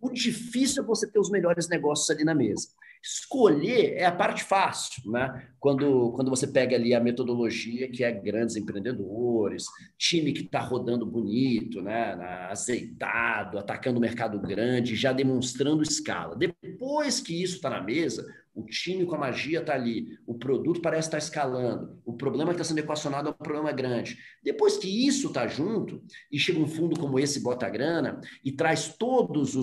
o 0.00 0.10
difícil 0.10 0.82
é 0.82 0.86
você 0.86 1.10
ter 1.10 1.18
os 1.18 1.30
melhores 1.30 1.68
negócios 1.68 2.08
ali 2.10 2.24
na 2.24 2.34
mesa. 2.34 2.68
Escolher 3.06 3.94
é 3.94 4.04
a 4.04 4.10
parte 4.10 4.42
fácil, 4.42 5.08
né? 5.12 5.48
Quando, 5.60 6.10
quando 6.12 6.28
você 6.28 6.44
pega 6.44 6.74
ali 6.74 6.92
a 6.92 6.98
metodologia 6.98 7.88
que 7.88 8.02
é 8.02 8.10
grandes 8.10 8.56
empreendedores, 8.56 9.64
time 9.96 10.32
que 10.32 10.42
está 10.42 10.58
rodando 10.58 11.06
bonito, 11.06 11.80
né? 11.80 12.14
azeitado, 12.50 13.58
atacando 13.58 13.98
o 13.98 14.00
mercado 14.00 14.40
grande, 14.40 14.96
já 14.96 15.12
demonstrando 15.12 15.84
escala. 15.84 16.34
Depois 16.34 17.20
que 17.20 17.40
isso 17.40 17.56
está 17.56 17.70
na 17.70 17.80
mesa, 17.80 18.26
o 18.56 18.64
time 18.64 19.04
com 19.04 19.14
a 19.14 19.18
magia 19.18 19.60
está 19.60 19.74
ali, 19.74 20.18
o 20.26 20.34
produto 20.34 20.80
parece 20.80 21.08
estar 21.08 21.18
tá 21.18 21.22
escalando, 21.22 22.00
o 22.04 22.14
problema 22.14 22.50
que 22.50 22.56
está 22.56 22.64
sendo 22.64 22.78
equacionado 22.78 23.28
é 23.28 23.30
um 23.30 23.34
problema 23.34 23.70
grande. 23.70 24.18
Depois 24.42 24.78
que 24.78 25.06
isso 25.06 25.28
está 25.28 25.46
junto, 25.46 26.02
e 26.32 26.38
chega 26.38 26.58
um 26.58 26.66
fundo 26.66 26.98
como 26.98 27.18
esse, 27.18 27.40
bota 27.40 27.68
grana, 27.68 28.18
e 28.42 28.50
traz 28.50 28.96
todas 28.96 29.54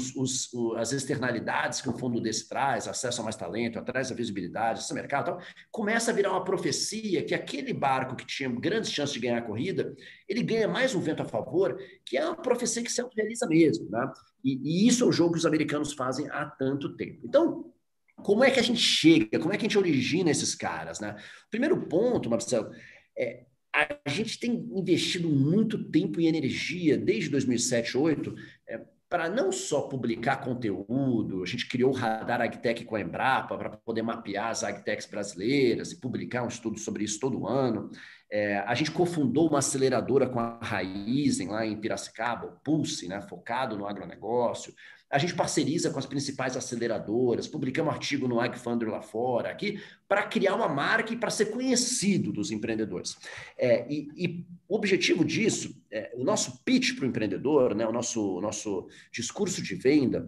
as 0.78 0.94
externalidades 0.94 1.82
que 1.82 1.90
um 1.90 1.98
fundo 1.98 2.22
desse 2.22 2.48
traz, 2.48 2.88
acesso 2.88 3.22
a 3.22 3.24
mais 3.24 3.36
talento, 3.36 3.84
traz 3.84 4.12
a 4.12 4.16
visibilidade, 4.16 4.80
esse 4.80 4.94
mercado 4.94 5.24
tal, 5.24 5.40
começa 5.72 6.12
a 6.12 6.14
virar 6.14 6.32
uma 6.32 6.44
profecia 6.44 7.24
que 7.24 7.34
aquele 7.34 7.74
barco 7.74 8.16
que 8.16 8.26
tinha 8.26 8.50
grandes 8.50 8.92
chances 8.92 9.14
de 9.14 9.20
ganhar 9.20 9.40
a 9.40 9.42
corrida, 9.42 9.96
ele 10.28 10.44
ganha 10.44 10.68
mais 10.68 10.94
um 10.94 11.00
vento 11.00 11.24
a 11.24 11.26
favor, 11.26 11.80
que 12.06 12.18
é 12.18 12.26
uma 12.26 12.36
profecia 12.36 12.84
que 12.84 12.92
se 12.92 13.02
autorrealiza 13.02 13.48
mesmo. 13.48 13.90
Né? 13.90 14.12
E, 14.44 14.84
e 14.84 14.88
isso 14.88 15.04
é 15.04 15.08
o 15.08 15.12
jogo 15.12 15.34
que 15.34 15.40
os 15.40 15.46
americanos 15.46 15.94
fazem 15.94 16.30
há 16.30 16.46
tanto 16.46 16.96
tempo. 16.96 17.22
Então, 17.24 17.73
como 18.16 18.44
é 18.44 18.52
que 18.52 18.60
a 18.60 18.64
gente 18.64 18.80
chega? 18.80 19.40
Como 19.40 19.54
é 19.54 19.58
que 19.58 19.66
a 19.66 19.68
gente 19.70 19.78
origina 19.78 20.32
esses 20.32 20.56
caras? 20.56 21.00
Né? 21.00 21.16
Primeiro 21.50 21.88
ponto, 21.88 22.30
Marcelo, 22.30 22.72
é 23.18 23.46
a 23.74 24.10
gente 24.10 24.40
tem 24.40 24.70
investido 24.76 25.28
muito 25.28 25.84
tempo 25.90 26.22
e 26.22 26.28
energia 26.28 26.96
desde 26.96 27.32
2007, 27.32 27.94
2008 27.94 28.36
é, 28.70 28.82
para 29.10 29.30
não 29.30 29.52
só 29.52 29.82
publicar 29.82 30.38
conteúdo, 30.38 31.44
a 31.44 31.46
gente 31.46 31.68
criou 31.68 31.92
o 31.92 31.96
Radar 31.96 32.42
AgTech 32.42 32.84
com 32.84 32.96
a 32.96 33.02
Embrapa 33.02 33.58
para 33.58 33.70
poder 33.70 34.02
mapear 34.02 34.50
as 34.50 34.64
AgTechs 34.64 35.08
brasileiras 35.08 35.92
e 35.92 36.00
publicar 36.00 36.44
um 36.44 36.48
estudo 36.48 36.80
sobre 36.80 37.04
isso 37.04 37.20
todo 37.20 37.48
ano. 37.48 37.92
É, 38.32 38.58
a 38.60 38.74
gente 38.74 38.90
cofundou 38.90 39.50
uma 39.50 39.60
aceleradora 39.60 40.28
com 40.28 40.40
a 40.40 40.58
Raizen 40.60 41.50
lá 41.50 41.64
em 41.64 41.80
Piracicaba, 41.80 42.48
o 42.48 42.60
Pulse, 42.64 43.08
né, 43.08 43.22
focado 43.22 43.78
no 43.78 43.88
agronegócio. 43.88 44.74
A 45.14 45.20
gente 45.20 45.36
parceriza 45.36 45.92
com 45.92 46.00
as 46.00 46.08
principais 46.08 46.58
aceleradoras, 46.58 47.48
publicamos 47.48 47.94
artigo 47.94 48.28
no 48.28 48.40
AgFunder 48.40 48.90
lá 48.90 49.00
fora, 49.00 49.52
aqui, 49.52 49.80
para 50.08 50.24
criar 50.24 50.56
uma 50.56 50.68
marca 50.68 51.14
e 51.14 51.16
para 51.16 51.30
ser 51.30 51.52
conhecido 51.52 52.32
dos 52.32 52.50
empreendedores. 52.50 53.16
É, 53.56 53.86
e, 53.88 54.10
e, 54.18 54.46
o 54.68 54.76
objetivo 54.76 55.24
disso, 55.24 55.80
é, 55.92 56.12
o 56.16 56.24
nosso 56.24 56.64
pitch 56.64 56.96
para 56.96 57.06
o 57.06 57.08
empreendedor, 57.08 57.76
né, 57.76 57.86
o 57.86 57.92
nosso, 57.92 58.42
nosso 58.42 58.88
discurso 59.12 59.62
de 59.62 59.76
venda, 59.76 60.28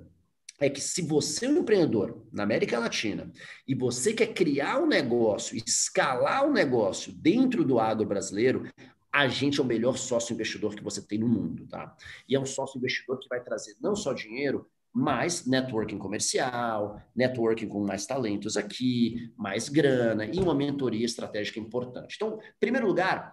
é 0.59 0.69
que 0.69 0.79
se 0.79 1.01
você 1.01 1.47
é 1.47 1.49
um 1.49 1.57
empreendedor 1.57 2.23
na 2.31 2.43
América 2.43 2.77
Latina 2.77 3.31
e 3.67 3.73
você 3.73 4.13
quer 4.13 4.35
criar 4.35 4.77
um 4.79 4.85
negócio, 4.85 5.57
escalar 5.57 6.45
um 6.45 6.53
negócio 6.53 7.11
dentro 7.11 7.65
do 7.65 7.79
agro 7.79 8.05
brasileiro, 8.05 8.71
a 9.11 9.27
gente 9.27 9.59
é 9.59 9.63
o 9.63 9.65
melhor 9.65 9.97
sócio 9.97 10.33
investidor 10.33 10.75
que 10.75 10.83
você 10.83 11.01
tem 11.01 11.17
no 11.17 11.27
mundo, 11.27 11.65
tá? 11.65 11.95
E 12.29 12.35
é 12.35 12.39
um 12.39 12.45
sócio 12.45 12.77
investidor 12.77 13.17
que 13.17 13.29
vai 13.29 13.41
trazer 13.41 13.75
não 13.81 13.95
só 13.95 14.13
dinheiro, 14.13 14.69
mais 14.95 15.45
networking 15.45 15.97
comercial, 15.97 17.01
networking 17.13 17.67
com 17.67 17.85
mais 17.85 18.05
talentos 18.05 18.55
aqui, 18.55 19.29
mais 19.35 19.67
grana 19.67 20.25
e 20.25 20.39
uma 20.39 20.55
mentoria 20.55 21.05
estratégica 21.05 21.59
importante. 21.59 22.15
Então, 22.15 22.39
em 22.39 22.59
primeiro 22.61 22.87
lugar, 22.87 23.29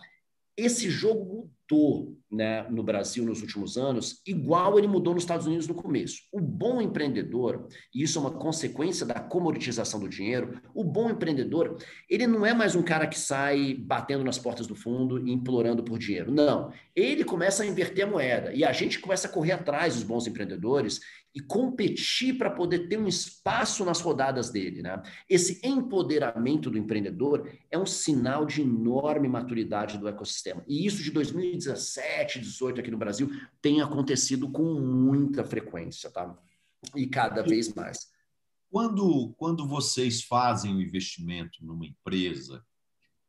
esse 0.56 0.90
jogo 0.90 1.48
mudou 1.70 2.16
né, 2.30 2.66
no 2.70 2.82
Brasil 2.82 3.24
nos 3.24 3.42
últimos 3.42 3.76
anos, 3.76 4.22
igual 4.26 4.78
ele 4.78 4.86
mudou 4.86 5.12
nos 5.14 5.22
Estados 5.22 5.46
Unidos 5.46 5.66
no 5.68 5.74
começo. 5.74 6.22
O 6.32 6.40
bom 6.40 6.80
empreendedor, 6.80 7.68
e 7.94 8.02
isso 8.02 8.18
é 8.18 8.22
uma 8.22 8.30
consequência 8.30 9.04
da 9.04 9.20
comoditização 9.20 10.00
do 10.00 10.08
dinheiro, 10.08 10.60
o 10.74 10.82
bom 10.82 11.10
empreendedor, 11.10 11.76
ele 12.08 12.26
não 12.26 12.46
é 12.46 12.54
mais 12.54 12.74
um 12.74 12.82
cara 12.82 13.06
que 13.06 13.18
sai 13.18 13.74
batendo 13.74 14.24
nas 14.24 14.38
portas 14.38 14.66
do 14.66 14.74
fundo 14.74 15.26
e 15.26 15.30
implorando 15.30 15.82
por 15.82 15.98
dinheiro. 15.98 16.32
Não. 16.32 16.72
Ele 16.96 17.24
começa 17.24 17.62
a 17.62 17.66
inverter 17.66 18.06
a 18.06 18.10
moeda 18.10 18.52
e 18.52 18.64
a 18.64 18.72
gente 18.72 18.98
começa 18.98 19.28
a 19.28 19.30
correr 19.30 19.52
atrás 19.52 19.94
dos 19.94 20.02
bons 20.02 20.26
empreendedores 20.26 21.00
e 21.34 21.40
competir 21.40 22.36
para 22.36 22.50
poder 22.50 22.88
ter 22.88 22.98
um 22.98 23.08
espaço 23.08 23.84
nas 23.84 24.00
rodadas 24.00 24.50
dele. 24.50 24.82
Né? 24.82 25.02
Esse 25.28 25.66
empoderamento 25.66 26.70
do 26.70 26.76
empreendedor 26.76 27.50
é 27.70 27.78
um 27.78 27.86
sinal 27.86 28.44
de 28.44 28.60
enorme 28.60 29.28
maturidade 29.28 29.96
do 29.96 30.08
ecossistema. 30.08 30.62
E 30.68 30.86
isso 30.86 31.02
de 31.02 31.10
2017, 31.56 32.38
2018 32.38 32.80
aqui 32.80 32.90
no 32.90 32.98
Brasil 32.98 33.30
tem 33.60 33.80
acontecido 33.80 34.50
com 34.50 34.62
muita 34.80 35.44
frequência, 35.44 36.10
tá? 36.10 36.36
E 36.94 37.06
cada 37.06 37.42
vez 37.42 37.72
mais. 37.74 38.10
Quando, 38.70 39.34
quando 39.36 39.68
vocês 39.68 40.22
fazem 40.22 40.72
o 40.72 40.76
um 40.76 40.80
investimento 40.80 41.64
numa 41.64 41.86
empresa, 41.86 42.64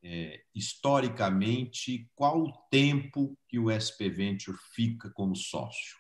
é, 0.02 0.42
historicamente, 0.54 2.10
qual 2.16 2.44
o 2.44 2.52
tempo 2.70 3.38
que 3.48 3.60
o 3.60 3.70
SP 3.72 4.10
Venture 4.10 4.58
fica 4.74 5.10
como 5.10 5.36
sócio? 5.36 5.98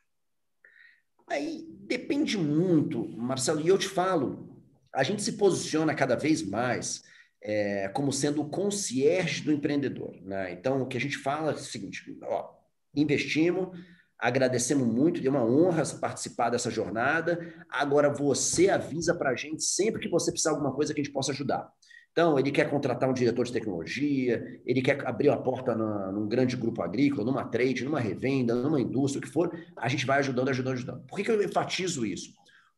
Aí 1.27 1.65
depende 1.81 2.37
muito, 2.37 3.07
Marcelo, 3.17 3.61
e 3.61 3.67
eu 3.67 3.77
te 3.77 3.87
falo, 3.87 4.61
a 4.93 5.03
gente 5.03 5.21
se 5.21 5.33
posiciona 5.33 5.95
cada 5.95 6.15
vez 6.15 6.41
mais 6.41 7.03
é, 7.43 7.89
como 7.89 8.11
sendo 8.13 8.41
o 8.41 8.49
concierge 8.49 9.43
do 9.43 9.51
empreendedor. 9.51 10.15
Né? 10.21 10.53
Então, 10.53 10.81
o 10.81 10.87
que 10.87 10.97
a 10.97 11.01
gente 11.01 11.17
fala 11.17 11.51
é 11.51 11.55
o 11.55 11.57
seguinte: 11.57 12.17
ó, 12.23 12.49
investimos, 12.95 13.77
agradecemos 14.17 14.87
muito, 14.87 15.25
é 15.25 15.29
uma 15.29 15.45
honra 15.45 15.83
participar 15.99 16.49
dessa 16.49 16.71
jornada. 16.71 17.53
Agora 17.69 18.09
você 18.09 18.69
avisa 18.69 19.13
para 19.13 19.31
a 19.31 19.35
gente 19.35 19.63
sempre 19.63 20.01
que 20.01 20.09
você 20.09 20.31
precisar 20.31 20.51
de 20.51 20.55
alguma 20.55 20.73
coisa 20.73 20.93
que 20.93 21.01
a 21.01 21.03
gente 21.03 21.13
possa 21.13 21.33
ajudar. 21.33 21.69
Então, 22.13 22.37
ele 22.37 22.51
quer 22.51 22.69
contratar 22.69 23.09
um 23.09 23.13
diretor 23.13 23.43
de 23.43 23.51
tecnologia, 23.51 24.61
ele 24.67 24.83
quer 24.83 25.05
abrir 25.05 25.29
a 25.29 25.35
porta 25.35 25.75
na, 25.75 26.11
num 26.11 26.27
grande 26.27 26.55
grupo 26.55 26.83
agrícola, 26.83 27.25
numa 27.25 27.43
trade, 27.43 27.83
numa 27.83 27.99
revenda, 27.99 28.53
numa 28.53 28.79
indústria, 28.79 29.19
o 29.19 29.21
que 29.23 29.33
for, 29.33 29.51
a 29.75 29.89
gente 29.89 30.05
vai 30.05 30.19
ajudando, 30.19 30.49
ajudando, 30.49 30.73
ajudando. 30.75 31.07
Por 31.07 31.15
que, 31.15 31.23
que 31.23 31.31
eu 31.31 31.43
enfatizo 31.43 32.05
isso? 32.05 32.31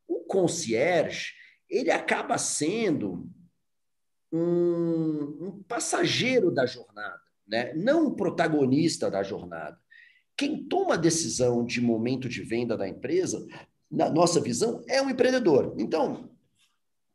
O 0.08 0.22
concierge, 0.22 1.34
ele 1.70 1.92
acaba 1.92 2.38
sendo 2.38 3.30
um, 4.32 5.38
um 5.42 5.64
passageiro 5.68 6.52
da 6.52 6.66
jornada, 6.66 7.22
né? 7.48 7.74
não 7.74 8.08
um 8.08 8.16
protagonista 8.16 9.10
da 9.10 9.24
jornada. 9.24 9.78
Quem 10.38 10.64
toma 10.66 10.96
a 10.96 10.98
decisão 10.98 11.66
de 11.66 11.80
momento 11.80 12.28
de 12.28 12.42
venda 12.42 12.76
da 12.76 12.88
empresa, 12.88 13.46
na 13.90 14.10
nossa 14.10 14.42
visão, 14.42 14.84
é 14.90 15.02
um 15.02 15.10
empreendedor. 15.10 15.76
Então, 15.80 16.30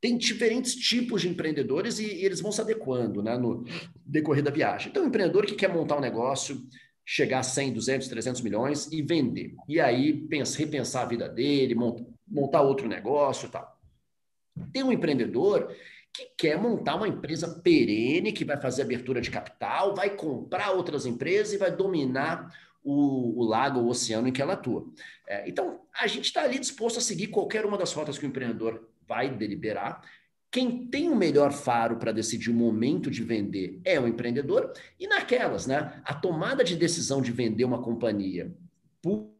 tem 0.01 0.17
diferentes 0.17 0.75
tipos 0.75 1.21
de 1.21 1.29
empreendedores 1.29 1.99
e, 1.99 2.07
e, 2.07 2.25
eles 2.25 2.41
vão 2.41 2.51
se 2.51 2.61
adequando 2.61 3.23
né, 3.23 3.37
no 3.37 3.65
decorrer 4.07 4.43
da 4.43 4.51
viagem. 4.51 4.89
Então, 4.89 5.05
o 5.05 5.07
empreendedor 5.07 5.45
que 5.45 5.55
quer 5.55 5.73
montar 5.73 5.99
um 5.99 6.01
negócio, 6.01 6.67
chegar 7.05 7.41
a 7.41 7.43
100, 7.43 7.75
200, 7.75 8.09
300 8.09 8.41
milhões 8.41 8.91
e 8.91 9.03
vender. 9.03 9.55
E 9.69 9.79
aí 9.79 10.13
pensa, 10.29 10.59
repensar 10.59 11.03
a 11.03 11.09
vida 11.09 11.29
dele, 11.29 11.75
montar 12.27 12.63
outro 12.63 12.89
negócio 12.89 13.47
e 13.47 13.51
tal. 13.51 13.79
Tem 14.73 14.83
um 14.83 14.93
empreendedor 14.93 15.75
que 16.13 16.31
quer 16.37 16.59
montar 16.59 16.97
uma 16.97 17.09
empresa 17.09 17.61
perene, 17.63 18.33
que 18.33 18.45
vai 18.45 18.61
fazer 18.61 18.83
abertura 18.83 19.21
de 19.21 19.31
capital, 19.31 19.95
vai 19.95 20.11
comprar 20.11 20.73
outras 20.73 21.07
empresas 21.07 21.53
e 21.53 21.59
vai 21.59 21.71
dominar 21.71 22.53
o, 22.83 23.41
o 23.41 23.45
lago, 23.45 23.81
o 23.81 23.89
oceano 23.89 24.29
em 24.29 24.33
que 24.33 24.43
ela 24.43 24.55
atua. 24.55 24.87
É, 25.27 25.49
então, 25.49 25.81
a 25.99 26.07
gente 26.07 26.25
está 26.25 26.43
ali 26.43 26.59
disposto 26.59 26.99
a 26.99 27.03
seguir 27.03 27.29
qualquer 27.29 27.65
uma 27.65 27.79
das 27.79 27.93
rotas 27.93 28.19
que 28.19 28.27
o 28.27 28.29
empreendedor 28.29 28.89
vai 29.07 29.31
deliberar. 29.31 30.03
Quem 30.51 30.89
tem 30.89 31.09
o 31.09 31.15
melhor 31.15 31.53
faro 31.53 31.97
para 31.97 32.11
decidir 32.11 32.51
o 32.51 32.55
momento 32.55 33.11
de 33.11 33.23
vender 33.23 33.81
é 33.85 34.01
o 34.01 34.09
empreendedor. 34.09 34.73
E 34.99 35.07
naquelas, 35.07 35.67
né? 35.67 36.03
A 36.05 36.15
tomada 36.15 36.65
de 36.65 36.75
decisão 36.75 37.23
de 37.23 37.31
vender 37.31 37.65
uma 37.65 37.83
companhia 37.83 38.53
por, 39.01 39.33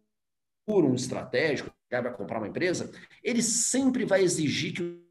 por 0.65 0.85
um 0.85 0.95
estratégico, 0.95 1.71
que 1.89 2.01
vai 2.01 2.15
comprar 2.15 2.39
uma 2.39 2.47
empresa, 2.47 2.93
ele 3.25 3.43
sempre 3.43 4.05
vai 4.05 4.23
exigir 4.23 4.73
que 4.73 5.10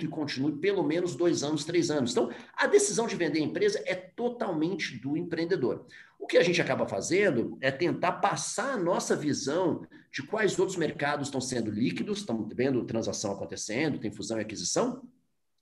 e 0.00 0.06
continue 0.06 0.52
pelo 0.52 0.82
menos 0.82 1.14
dois 1.14 1.42
anos, 1.42 1.64
três 1.64 1.90
anos. 1.90 2.12
Então, 2.12 2.30
a 2.54 2.66
decisão 2.66 3.06
de 3.06 3.16
vender 3.16 3.40
a 3.40 3.44
empresa 3.44 3.82
é 3.86 3.94
totalmente 3.94 4.98
do 4.98 5.16
empreendedor. 5.16 5.86
O 6.18 6.26
que 6.26 6.38
a 6.38 6.42
gente 6.42 6.60
acaba 6.62 6.86
fazendo 6.86 7.58
é 7.60 7.70
tentar 7.70 8.12
passar 8.12 8.74
a 8.74 8.76
nossa 8.76 9.16
visão 9.16 9.86
de 10.10 10.22
quais 10.22 10.58
outros 10.58 10.76
mercados 10.76 11.28
estão 11.28 11.40
sendo 11.40 11.70
líquidos, 11.70 12.18
estão 12.18 12.48
vendo 12.54 12.84
transação 12.84 13.32
acontecendo, 13.32 13.98
tem 13.98 14.12
fusão 14.12 14.38
e 14.38 14.42
aquisição, 14.42 15.02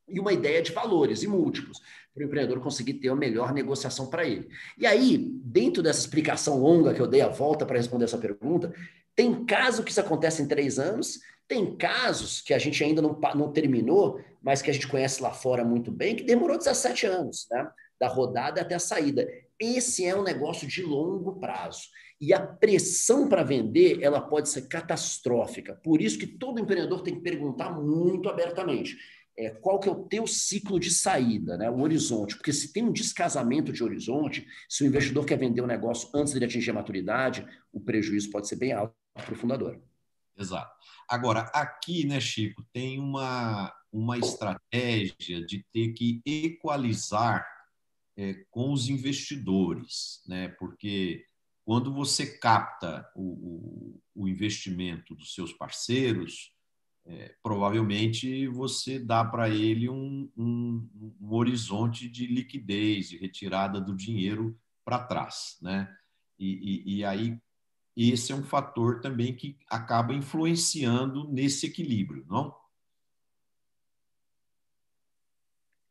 e 0.07 0.19
uma 0.19 0.33
ideia 0.33 0.61
de 0.61 0.73
valores 0.73 1.23
e 1.23 1.29
múltiplos, 1.29 1.81
para 2.13 2.23
o 2.23 2.27
empreendedor 2.27 2.61
conseguir 2.61 2.95
ter 2.95 3.09
a 3.09 3.17
melhor 3.17 3.55
negociação 3.55 4.09
para 4.09 4.27
ele. 4.27 4.49
E 4.77 4.87
aí, 4.87 5.17
dentro 5.17 5.83
dessa 5.83 6.01
explicação 6.01 6.59
longa 6.59 6.93
que 6.93 7.01
eu 7.01 7.07
dei 7.07 7.21
a 7.21 7.29
volta 7.29 7.65
para 7.65 7.77
responder 7.77 8.05
essa 8.05 8.19
pergunta, 8.19 8.75
tem 9.15 9.45
caso 9.45 9.85
que 9.85 9.91
isso 9.91 10.01
acontece 10.01 10.43
em 10.43 10.49
três 10.49 10.79
anos, 10.79 11.21
tem 11.51 11.75
casos 11.75 12.41
que 12.41 12.55
a 12.55 12.59
gente 12.61 12.83
ainda 12.85 13.03
não, 13.03 13.19
não 13.35 13.51
terminou, 13.51 14.21
mas 14.41 14.63
que 14.63 14.71
a 14.71 14.73
gente 14.73 14.87
conhece 14.87 15.21
lá 15.21 15.33
fora 15.33 15.65
muito 15.65 15.91
bem, 15.91 16.15
que 16.15 16.23
demorou 16.23 16.57
17 16.57 17.07
anos, 17.07 17.49
né? 17.51 17.69
Da 17.99 18.07
rodada 18.07 18.61
até 18.61 18.77
a 18.77 18.79
saída. 18.79 19.29
Esse 19.59 20.07
é 20.07 20.15
um 20.15 20.23
negócio 20.23 20.69
de 20.69 20.81
longo 20.81 21.41
prazo. 21.41 21.89
E 22.21 22.33
a 22.33 22.39
pressão 22.39 23.29
para 23.29 23.43
vender, 23.43 24.01
ela 24.01 24.21
pode 24.21 24.49
ser 24.49 24.69
catastrófica. 24.69 25.75
Por 25.75 26.01
isso 26.01 26.21
que 26.21 26.27
todo 26.27 26.61
empreendedor 26.61 27.03
tem 27.03 27.17
que 27.17 27.21
perguntar 27.21 27.73
muito 27.73 28.29
abertamente. 28.29 28.97
É, 29.37 29.51
qual 29.51 29.81
que 29.81 29.89
é 29.89 29.93
o 29.93 30.05
teu 30.05 30.29
ciclo 30.29 30.79
de 30.79 30.91
saída, 30.91 31.57
né? 31.57 31.69
o 31.69 31.81
horizonte. 31.81 32.37
Porque 32.37 32.53
se 32.53 32.73
tem 32.73 32.85
um 32.85 32.93
descasamento 32.93 33.73
de 33.73 33.83
horizonte, 33.83 34.47
se 34.69 34.85
o 34.85 34.87
investidor 34.87 35.27
quer 35.27 35.39
vender 35.39 35.63
o 35.63 35.65
um 35.65 35.67
negócio 35.67 36.09
antes 36.15 36.33
de 36.33 36.45
atingir 36.45 36.71
a 36.71 36.75
maturidade, 36.75 37.45
o 37.73 37.81
prejuízo 37.81 38.31
pode 38.31 38.47
ser 38.47 38.57
bem 38.57 38.73
alto 38.73 38.95
para 39.15 39.33
o 39.33 39.37
fundador. 39.37 39.81
Exato. 40.41 40.75
Agora, 41.07 41.43
aqui, 41.53 42.07
né, 42.07 42.19
Chico, 42.19 42.65
tem 42.73 42.99
uma, 42.99 43.73
uma 43.93 44.17
estratégia 44.19 45.45
de 45.45 45.65
ter 45.73 45.93
que 45.93 46.23
equalizar 46.25 47.47
é, 48.17 48.45
com 48.51 48.73
os 48.73 48.89
investidores, 48.89 50.23
né? 50.27 50.49
Porque 50.49 51.25
quando 51.65 51.93
você 51.93 52.39
capta 52.39 53.09
o, 53.15 53.23
o, 53.23 54.23
o 54.23 54.29
investimento 54.29 55.15
dos 55.15 55.35
seus 55.35 55.53
parceiros, 55.53 56.53
é, 57.07 57.35
provavelmente 57.43 58.47
você 58.49 58.99
dá 58.99 59.25
para 59.25 59.49
ele 59.49 59.89
um, 59.89 60.31
um, 60.37 61.15
um, 61.21 61.35
horizonte 61.35 62.09
de 62.09 62.27
liquidez, 62.27 63.09
de 63.09 63.19
retirada 63.19 63.81
do 63.81 63.95
dinheiro 63.95 64.59
para 64.85 65.05
trás, 65.05 65.59
né? 65.61 65.93
E, 66.39 66.49
e, 66.49 66.97
e, 66.97 67.05
aí 67.05 67.39
esse 67.97 68.33
é 68.33 68.35
um 68.35 68.43
fator 68.43 69.01
também 69.01 69.35
que 69.35 69.59
acaba 69.69 70.15
influenciando 70.15 71.29
nesse 71.31 71.67
equilíbrio, 71.67 72.25
não? 72.29 72.55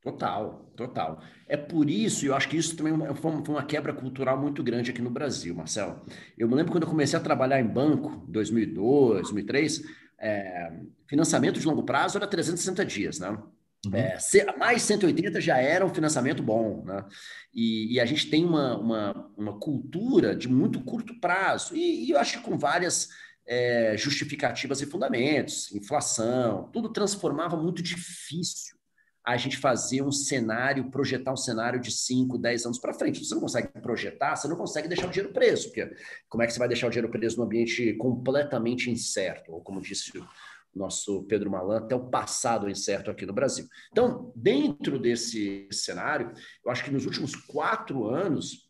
Total, 0.01 0.71
total. 0.77 1.21
É 1.45 1.57
por 1.57 1.89
isso, 1.89 2.23
e 2.23 2.29
eu 2.29 2.35
acho 2.35 2.47
que 2.47 2.55
isso 2.55 2.75
também 2.75 2.93
foi 3.15 3.31
uma 3.49 3.65
quebra 3.65 3.93
cultural 3.93 4.39
muito 4.39 4.63
grande 4.63 4.91
aqui 4.91 5.01
no 5.01 5.09
Brasil, 5.09 5.53
Marcelo. 5.53 6.01
Eu 6.37 6.47
me 6.47 6.55
lembro 6.55 6.71
quando 6.71 6.83
eu 6.83 6.89
comecei 6.89 7.19
a 7.19 7.21
trabalhar 7.21 7.59
em 7.59 7.67
banco, 7.67 8.25
2002, 8.29 9.23
2003, 9.23 9.83
é, 10.17 10.79
financiamento 11.05 11.59
de 11.59 11.65
longo 11.65 11.83
prazo 11.83 12.17
era 12.17 12.27
360 12.27 12.85
dias, 12.85 13.19
né? 13.19 13.37
Uhum. 13.85 13.95
É, 13.95 14.17
mais 14.57 14.81
180 14.81 15.39
já 15.39 15.57
era 15.57 15.85
um 15.85 15.93
financiamento 15.93 16.43
bom, 16.43 16.83
né? 16.83 17.05
E, 17.53 17.93
e 17.93 17.99
a 17.99 18.05
gente 18.05 18.29
tem 18.29 18.43
uma, 18.43 18.77
uma, 18.77 19.31
uma, 19.37 19.59
cultura 19.59 20.35
de 20.35 20.49
muito 20.49 20.81
curto 20.81 21.17
prazo, 21.19 21.75
e, 21.75 22.05
e 22.05 22.09
eu 22.11 22.19
acho 22.19 22.39
que 22.39 22.43
com 22.43 22.57
várias 22.57 23.07
é, 23.47 23.95
justificativas 23.97 24.81
e 24.81 24.85
fundamentos, 24.85 25.71
inflação, 25.73 26.69
tudo 26.73 26.91
transformava 26.91 27.55
muito 27.55 27.81
difícil 27.81 28.77
a 29.25 29.37
gente 29.37 29.57
fazer 29.57 30.01
um 30.01 30.11
cenário, 30.11 30.89
projetar 30.89 31.31
um 31.31 31.37
cenário 31.37 31.79
de 31.79 31.91
5, 31.91 32.37
10 32.37 32.65
anos 32.65 32.79
para 32.79 32.93
frente. 32.93 33.23
Você 33.23 33.33
não 33.35 33.41
consegue 33.41 33.67
projetar, 33.81 34.35
você 34.35 34.47
não 34.47 34.55
consegue 34.55 34.87
deixar 34.87 35.07
o 35.07 35.09
dinheiro 35.09 35.33
preso, 35.33 35.67
porque 35.67 35.95
como 36.27 36.43
é 36.43 36.47
que 36.47 36.53
você 36.53 36.59
vai 36.59 36.67
deixar 36.67 36.87
o 36.87 36.89
dinheiro 36.89 37.11
preso 37.11 37.37
num 37.37 37.43
ambiente 37.43 37.93
completamente 37.93 38.89
incerto, 38.89 39.51
ou 39.51 39.61
como 39.61 39.81
disse 39.81 40.17
o 40.17 40.27
nosso 40.75 41.23
Pedro 41.23 41.49
Malan, 41.51 41.77
até 41.77 41.95
o 41.95 42.09
passado 42.09 42.69
incerto 42.69 43.09
aqui 43.09 43.25
no 43.25 43.33
Brasil. 43.33 43.67
Então, 43.91 44.31
dentro 44.35 44.99
desse 44.99 45.67
cenário, 45.71 46.33
eu 46.63 46.71
acho 46.71 46.83
que 46.83 46.91
nos 46.91 47.05
últimos 47.05 47.35
quatro 47.35 48.07
anos, 48.07 48.69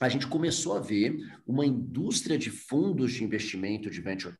a 0.00 0.08
gente 0.08 0.26
começou 0.26 0.76
a 0.76 0.80
ver 0.80 1.16
uma 1.46 1.64
indústria 1.64 2.36
de 2.36 2.50
fundos 2.50 3.12
de 3.12 3.24
investimento 3.24 3.90
de 3.90 4.00
venture 4.00 4.36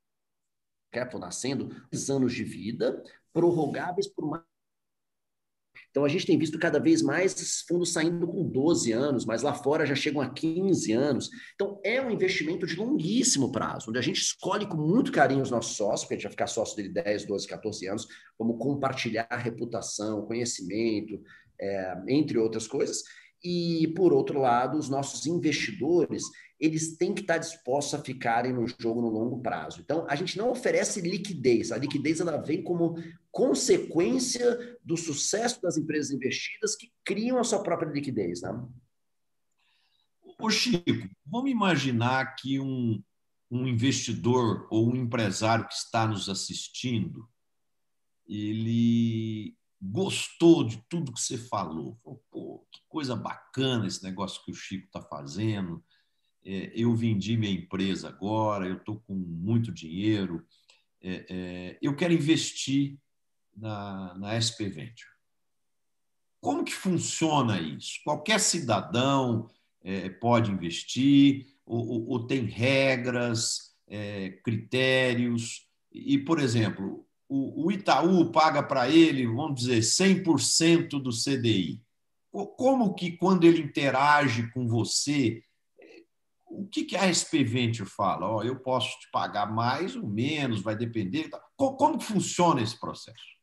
capital 0.92 1.20
nascendo, 1.20 1.74
anos 2.10 2.32
de 2.32 2.44
vida, 2.44 3.02
prorrogáveis 3.32 4.06
por 4.06 4.28
mais 4.28 4.42
Então, 5.96 6.04
a 6.04 6.08
gente 6.10 6.26
tem 6.26 6.36
visto 6.36 6.58
cada 6.58 6.78
vez 6.78 7.00
mais 7.00 7.64
fundos 7.66 7.90
saindo 7.90 8.28
com 8.28 8.46
12 8.46 8.92
anos, 8.92 9.24
mas 9.24 9.40
lá 9.40 9.54
fora 9.54 9.86
já 9.86 9.94
chegam 9.94 10.20
a 10.20 10.28
15 10.28 10.92
anos. 10.92 11.30
Então, 11.54 11.80
é 11.82 12.02
um 12.02 12.10
investimento 12.10 12.66
de 12.66 12.76
longuíssimo 12.76 13.50
prazo, 13.50 13.88
onde 13.88 13.98
a 13.98 14.02
gente 14.02 14.20
escolhe 14.20 14.66
com 14.66 14.76
muito 14.76 15.10
carinho 15.10 15.40
os 15.40 15.50
nossos 15.50 15.74
sócios, 15.74 16.02
porque 16.02 16.12
a 16.12 16.16
gente 16.18 16.24
vai 16.24 16.32
ficar 16.32 16.48
sócio 16.48 16.76
dele 16.76 16.90
10, 16.90 17.24
12, 17.24 17.48
14 17.48 17.86
anos, 17.86 18.08
vamos 18.38 18.58
compartilhar 18.58 19.26
reputação, 19.30 20.26
conhecimento, 20.26 21.18
é, 21.58 21.96
entre 22.08 22.36
outras 22.36 22.68
coisas. 22.68 23.02
E, 23.42 23.90
por 23.96 24.12
outro 24.12 24.38
lado, 24.38 24.76
os 24.76 24.90
nossos 24.90 25.24
investidores, 25.24 26.24
eles 26.58 26.96
têm 26.96 27.14
que 27.14 27.20
estar 27.20 27.38
dispostos 27.38 27.94
a 27.94 28.02
ficarem 28.02 28.52
no 28.52 28.66
jogo 28.66 29.02
no 29.02 29.10
longo 29.10 29.40
prazo. 29.42 29.80
Então, 29.80 30.06
a 30.08 30.16
gente 30.16 30.38
não 30.38 30.50
oferece 30.50 31.00
liquidez. 31.00 31.70
A 31.70 31.76
liquidez 31.76 32.20
ela 32.20 32.38
vem 32.38 32.62
como 32.62 32.96
consequência 33.30 34.78
do 34.82 34.96
sucesso 34.96 35.60
das 35.60 35.76
empresas 35.76 36.10
investidas 36.10 36.74
que 36.74 36.90
criam 37.04 37.38
a 37.38 37.44
sua 37.44 37.62
própria 37.62 37.90
liquidez. 37.90 38.40
Né? 38.40 38.50
Ô 40.38 40.50
Chico, 40.50 41.08
vamos 41.26 41.50
imaginar 41.50 42.34
que 42.36 42.58
um, 42.58 43.02
um 43.50 43.66
investidor 43.66 44.66
ou 44.70 44.90
um 44.90 44.96
empresário 44.96 45.68
que 45.68 45.74
está 45.74 46.06
nos 46.06 46.28
assistindo, 46.28 47.28
ele 48.26 49.54
gostou 49.80 50.64
de 50.64 50.82
tudo 50.88 51.12
que 51.12 51.20
você 51.20 51.36
falou. 51.36 51.98
Pô, 52.30 52.66
que 52.72 52.80
coisa 52.88 53.14
bacana 53.14 53.86
esse 53.86 54.02
negócio 54.02 54.42
que 54.42 54.50
o 54.50 54.54
Chico 54.54 54.86
está 54.86 55.02
fazendo. 55.02 55.84
É, 56.48 56.70
eu 56.76 56.94
vendi 56.94 57.36
minha 57.36 57.52
empresa 57.52 58.08
agora, 58.08 58.68
eu 58.68 58.76
estou 58.76 59.00
com 59.00 59.14
muito 59.14 59.72
dinheiro, 59.72 60.46
é, 61.02 61.26
é, 61.28 61.78
eu 61.82 61.96
quero 61.96 62.12
investir 62.12 62.96
na, 63.56 64.14
na 64.16 64.34
SP 64.38 64.70
Venture. 64.70 65.10
Como 66.40 66.62
que 66.62 66.72
funciona 66.72 67.60
isso? 67.60 67.98
Qualquer 68.04 68.38
cidadão 68.38 69.50
é, 69.82 70.08
pode 70.08 70.52
investir 70.52 71.46
ou, 71.66 71.84
ou, 71.84 72.08
ou 72.10 72.26
tem 72.28 72.44
regras, 72.44 73.74
é, 73.88 74.30
critérios? 74.44 75.66
E, 75.92 76.16
por 76.16 76.38
exemplo, 76.38 77.04
o, 77.28 77.72
Itaú 77.72 78.30
paga 78.30 78.62
para 78.62 78.88
ele, 78.88 79.26
vamos 79.26 79.62
dizer, 79.62 79.80
100% 79.80 81.00
do 81.02 81.10
CDI. 81.10 81.82
Como 82.30 82.94
que, 82.94 83.12
quando 83.16 83.44
ele 83.44 83.62
interage 83.62 84.48
com 84.52 84.68
você, 84.68 85.42
o 86.48 86.66
que, 86.66 86.84
que 86.84 86.96
a 86.96 87.12
SP 87.12 87.42
Venture 87.44 87.88
fala? 87.88 88.30
Oh, 88.30 88.42
eu 88.42 88.58
posso 88.58 88.98
te 88.98 89.10
pagar 89.10 89.52
mais 89.52 89.96
ou 89.96 90.06
menos, 90.06 90.62
vai 90.62 90.76
depender. 90.76 91.28
Como 91.56 92.00
funciona 92.00 92.62
esse 92.62 92.78
processo? 92.78 93.36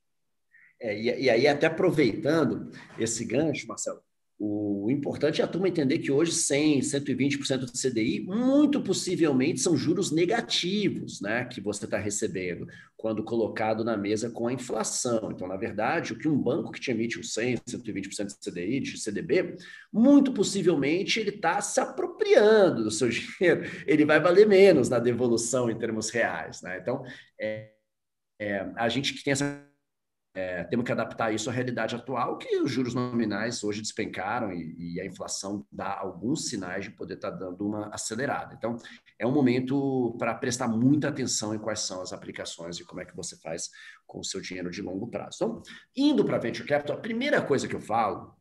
É, 0.81 0.97
e, 0.97 1.23
e, 1.23 1.29
aí, 1.29 1.47
até 1.47 1.67
aproveitando 1.67 2.71
esse 2.97 3.25
gancho, 3.25 3.67
Marcelo, 3.67 4.01
o 4.45 4.91
importante 4.91 5.39
é 5.41 5.45
a 5.45 5.47
turma 5.47 5.69
entender 5.69 5.99
que 5.99 6.11
hoje 6.11 6.33
100, 6.33 6.81
120% 6.81 7.59
do 7.59 7.71
CDI, 7.71 8.19
muito 8.25 8.81
possivelmente 8.81 9.61
são 9.61 9.77
juros 9.77 10.11
negativos, 10.11 11.21
né, 11.21 11.45
que 11.45 11.61
você 11.61 11.85
está 11.85 11.97
recebendo 11.97 12.67
quando 12.97 13.23
colocado 13.23 13.85
na 13.85 13.95
mesa 13.95 14.29
com 14.29 14.47
a 14.47 14.53
inflação. 14.53 15.31
Então, 15.31 15.47
na 15.47 15.55
verdade, 15.55 16.11
o 16.11 16.17
que 16.17 16.27
um 16.27 16.37
banco 16.37 16.73
que 16.73 16.79
te 16.81 16.91
emite 16.91 17.17
um 17.17 17.23
100, 17.23 17.55
120% 17.59 18.27
de 18.27 18.51
CDI, 18.51 18.79
de 18.81 18.97
CDB, 18.97 19.55
muito 19.91 20.33
possivelmente 20.33 21.21
ele 21.21 21.29
está 21.29 21.61
se 21.61 21.79
apropriando 21.79 22.83
do 22.83 22.91
seu 22.91 23.07
dinheiro. 23.09 23.63
Ele 23.87 24.03
vai 24.03 24.19
valer 24.19 24.45
menos 24.45 24.89
na 24.89 24.99
devolução 24.99 25.69
em 25.69 25.77
termos 25.77 26.09
reais, 26.09 26.61
né? 26.61 26.79
Então, 26.81 27.03
é, 27.39 27.71
é, 28.39 28.69
a 28.75 28.89
gente 28.89 29.13
que 29.13 29.23
tem 29.23 29.31
essa 29.31 29.72
é, 30.35 30.63
temos 30.63 30.85
que 30.85 30.91
adaptar 30.91 31.31
isso 31.31 31.49
à 31.49 31.53
realidade 31.53 31.95
atual, 31.95 32.37
que 32.37 32.57
os 32.57 32.71
juros 32.71 32.95
nominais 32.95 33.63
hoje 33.63 33.81
despencaram 33.81 34.51
e, 34.51 34.95
e 34.95 34.99
a 34.99 35.05
inflação 35.05 35.65
dá 35.71 35.95
alguns 35.95 36.49
sinais 36.49 36.85
de 36.85 36.91
poder 36.91 37.15
estar 37.15 37.31
tá 37.31 37.37
dando 37.37 37.67
uma 37.67 37.93
acelerada. 37.93 38.55
Então, 38.55 38.77
é 39.19 39.27
um 39.27 39.31
momento 39.31 40.15
para 40.17 40.33
prestar 40.33 40.67
muita 40.67 41.09
atenção 41.09 41.53
em 41.53 41.59
quais 41.59 41.81
são 41.81 42.01
as 42.01 42.11
aplicações 42.11 42.79
e 42.79 42.85
como 42.85 43.01
é 43.01 43.05
que 43.05 43.15
você 43.15 43.37
faz 43.37 43.69
com 44.07 44.19
o 44.19 44.23
seu 44.23 44.41
dinheiro 44.41 44.71
de 44.71 44.81
longo 44.81 45.07
prazo. 45.07 45.35
Então, 45.35 45.61
indo 45.95 46.25
para 46.25 46.39
Venture 46.39 46.67
Capital, 46.67 46.97
a 46.97 47.01
primeira 47.01 47.39
coisa 47.41 47.67
que 47.67 47.75
eu 47.75 47.81
falo 47.81 48.35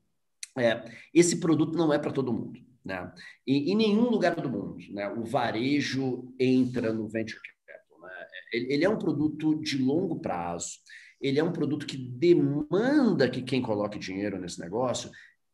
é, 0.59 0.85
esse 1.15 1.41
produto 1.41 1.77
não 1.77 1.93
é 1.93 1.99
para 1.99 2.13
todo 2.13 2.33
mundo. 2.33 2.59
Né? 2.85 3.13
E, 3.47 3.71
em 3.71 3.77
nenhum 3.77 4.09
lugar 4.09 4.35
do 4.35 4.49
mundo, 4.49 4.79
né? 4.91 5.09
o 5.11 5.25
varejo 5.25 6.35
entra 6.39 6.93
no 6.93 7.07
Venture 7.07 7.41
Capital. 7.67 8.01
Né? 8.01 8.27
Ele, 8.53 8.73
ele 8.75 8.85
é 8.85 8.89
um 8.89 8.99
produto 8.99 9.61
de 9.61 9.79
longo 9.79 10.21
prazo, 10.21 10.79
ele 11.23 11.39
é 11.39 11.45
um 11.45 11.53
produto 11.53 11.87
que 11.87 11.97
demanda 11.97 13.31
que 13.31 13.41
quem 13.41 13.63
coloque 13.63 13.99
dinheiro 13.99 14.39
nesse 14.39 14.61
negócio 14.61 15.11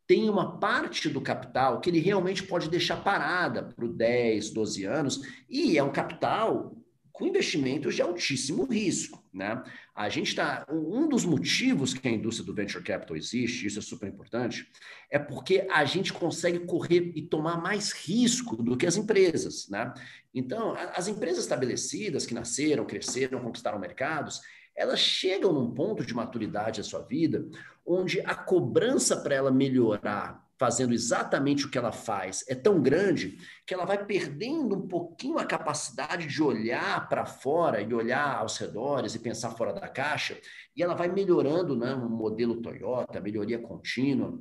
tenha 0.07 0.33
uma 0.33 0.59
parte 0.59 1.11
do 1.11 1.21
capital 1.21 1.81
que 1.81 1.91
ele 1.91 2.01
realmente 2.01 2.43
pode 2.43 2.71
deixar 2.71 2.97
parada 3.05 3.62
por 3.62 3.87
10, 3.87 4.51
12 4.51 4.85
anos, 4.85 5.21
e 5.51 5.77
é 5.77 5.83
um 5.83 5.93
capital 5.93 6.75
com 7.12 7.27
investimentos 7.27 7.97
de 7.97 8.01
altíssimo 8.01 8.64
risco. 8.64 9.23
Né? 9.35 9.62
A 9.95 10.09
gente 10.09 10.29
está. 10.29 10.64
Um 10.71 11.09
dos 11.09 11.25
motivos 11.25 11.93
que 11.93 12.07
a 12.09 12.11
indústria 12.11 12.47
do 12.47 12.55
venture 12.55 12.83
capital 12.83 13.16
existe, 13.16 13.66
isso 13.66 13.81
é 13.81 13.83
super 13.83 14.09
importante, 14.09 14.66
é 15.11 15.19
porque 15.19 15.66
a 15.71 15.85
gente 15.85 16.12
consegue 16.12 16.61
correr 16.61 17.12
e 17.14 17.23
tomar 17.23 17.61
mais 17.61 17.93
risco 17.93 18.57
do 18.62 18.77
que 18.77 18.87
as 18.87 18.97
empresas. 18.97 19.69
Né? 19.69 19.93
Então, 20.33 20.75
as 20.95 21.09
empresas 21.09 21.43
estabelecidas 21.43 22.25
que 22.25 22.35
nasceram, 22.35 22.87
cresceram, 22.87 23.41
conquistaram 23.41 23.79
mercados, 23.79 24.41
elas 24.79 25.01
chegam 25.01 25.53
num 25.53 25.72
ponto 25.72 26.07
de 26.07 26.14
maturidade 26.14 26.81
da 26.81 26.85
sua 26.85 27.01
vida 27.01 27.45
onde 27.85 28.20
a 28.20 28.35
cobrança 28.35 29.16
para 29.16 29.35
ela 29.35 29.51
melhorar 29.51 30.47
fazendo 30.59 30.93
exatamente 30.93 31.66
o 31.66 31.70
que 31.70 31.79
ela 31.79 31.93
faz 31.93 32.45
é 32.49 32.55
tão 32.55 32.83
grande 32.83 33.39
que 33.64 33.72
ela 33.72 33.85
vai 33.85 34.05
perdendo 34.05 34.74
um 34.74 34.89
pouquinho 34.89 35.39
a 35.39 35.45
capacidade 35.45 36.26
de 36.26 36.43
olhar 36.43 37.09
para 37.09 37.24
fora 37.24 37.81
e 37.81 37.95
olhar 37.95 38.39
aos 38.39 38.59
redores 38.59 39.14
e 39.14 39.20
pensar 39.20 39.51
fora 39.51 39.72
da 39.72 39.89
caixa, 39.89 40.37
e 40.76 40.83
ela 40.83 40.95
vai 40.95 41.09
melhorando, 41.09 41.76
né, 41.76 41.95
um 41.95 42.09
modelo 42.09 42.61
Toyota, 42.61 43.20
melhoria 43.20 43.59
contínua, 43.59 44.37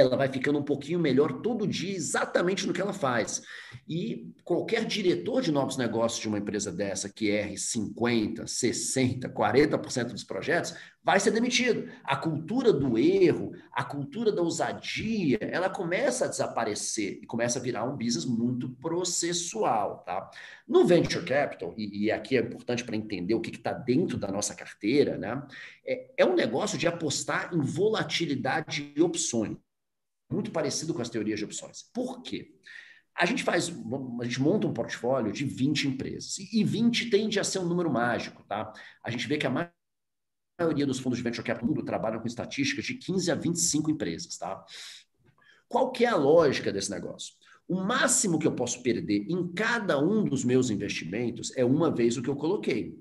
ela 0.00 0.16
vai 0.16 0.28
ficando 0.28 0.58
um 0.58 0.64
pouquinho 0.64 0.98
melhor 0.98 1.40
todo 1.40 1.66
dia, 1.66 1.94
exatamente 1.94 2.66
no 2.66 2.72
que 2.72 2.80
ela 2.80 2.92
faz. 2.92 3.42
E 3.88 4.32
qualquer 4.42 4.84
diretor 4.84 5.40
de 5.40 5.52
novos 5.52 5.76
negócios 5.76 6.20
de 6.20 6.28
uma 6.28 6.38
empresa 6.38 6.72
dessa 6.72 7.08
que 7.08 7.28
erre 7.28 7.54
50%, 7.54 8.44
60%, 8.44 9.32
40% 9.32 10.04
dos 10.06 10.24
projetos, 10.24 10.74
vai 11.02 11.20
ser 11.20 11.30
demitido. 11.30 11.88
A 12.02 12.16
cultura 12.16 12.72
do 12.72 12.98
erro, 12.98 13.52
a 13.72 13.84
cultura 13.84 14.32
da 14.32 14.42
ousadia, 14.42 15.38
ela 15.40 15.68
começa 15.68 16.24
a 16.24 16.28
desaparecer 16.28 17.20
e 17.22 17.26
começa 17.26 17.58
a 17.58 17.62
virar 17.62 17.84
um 17.84 17.96
business 17.96 18.24
muito 18.24 18.70
processual. 18.80 19.98
Tá? 19.98 20.28
No 20.66 20.86
Venture 20.86 21.24
Capital, 21.24 21.72
e, 21.76 22.06
e 22.06 22.10
aqui 22.10 22.36
é 22.36 22.40
importante 22.40 22.82
para 22.82 22.96
entender 22.96 23.34
o 23.34 23.40
que 23.40 23.50
está 23.50 23.72
dentro 23.72 24.18
da 24.18 24.28
nossa 24.28 24.54
carteira, 24.54 25.16
né? 25.16 25.40
é, 25.86 26.10
é 26.16 26.24
um 26.24 26.34
negócio 26.34 26.76
de 26.76 26.88
apostar 26.88 27.54
em 27.54 27.60
volatilidade 27.60 28.92
de 28.92 29.02
opções 29.02 29.56
muito 30.30 30.50
parecido 30.50 30.94
com 30.94 31.02
as 31.02 31.08
teorias 31.08 31.38
de 31.38 31.44
opções. 31.44 31.82
Por 31.92 32.22
quê? 32.22 32.54
A 33.16 33.26
gente 33.26 33.44
faz, 33.44 33.72
a 34.20 34.24
gente 34.24 34.40
monta 34.40 34.66
um 34.66 34.72
portfólio 34.72 35.32
de 35.32 35.44
20 35.44 35.88
empresas, 35.88 36.36
e 36.38 36.64
20 36.64 37.10
tende 37.10 37.38
a 37.38 37.44
ser 37.44 37.60
um 37.60 37.66
número 37.66 37.90
mágico, 37.90 38.42
tá? 38.44 38.72
A 39.04 39.10
gente 39.10 39.28
vê 39.28 39.38
que 39.38 39.46
a 39.46 39.70
maioria 40.58 40.86
dos 40.86 40.98
fundos 40.98 41.18
de 41.18 41.22
venture 41.22 41.46
capital 41.46 41.68
do 41.68 41.74
mundo 41.74 41.84
trabalham 41.84 42.20
com 42.20 42.26
estatísticas 42.26 42.84
de 42.84 42.94
15 42.94 43.30
a 43.30 43.34
25 43.36 43.90
empresas, 43.90 44.36
tá? 44.36 44.64
Qual 45.68 45.92
que 45.92 46.04
é 46.04 46.08
a 46.08 46.16
lógica 46.16 46.72
desse 46.72 46.90
negócio? 46.90 47.34
O 47.66 47.76
máximo 47.76 48.38
que 48.38 48.46
eu 48.46 48.54
posso 48.54 48.82
perder 48.82 49.26
em 49.28 49.52
cada 49.52 49.98
um 49.98 50.24
dos 50.24 50.44
meus 50.44 50.68
investimentos 50.68 51.56
é 51.56 51.64
uma 51.64 51.94
vez 51.94 52.16
o 52.16 52.22
que 52.22 52.28
eu 52.28 52.36
coloquei. 52.36 52.98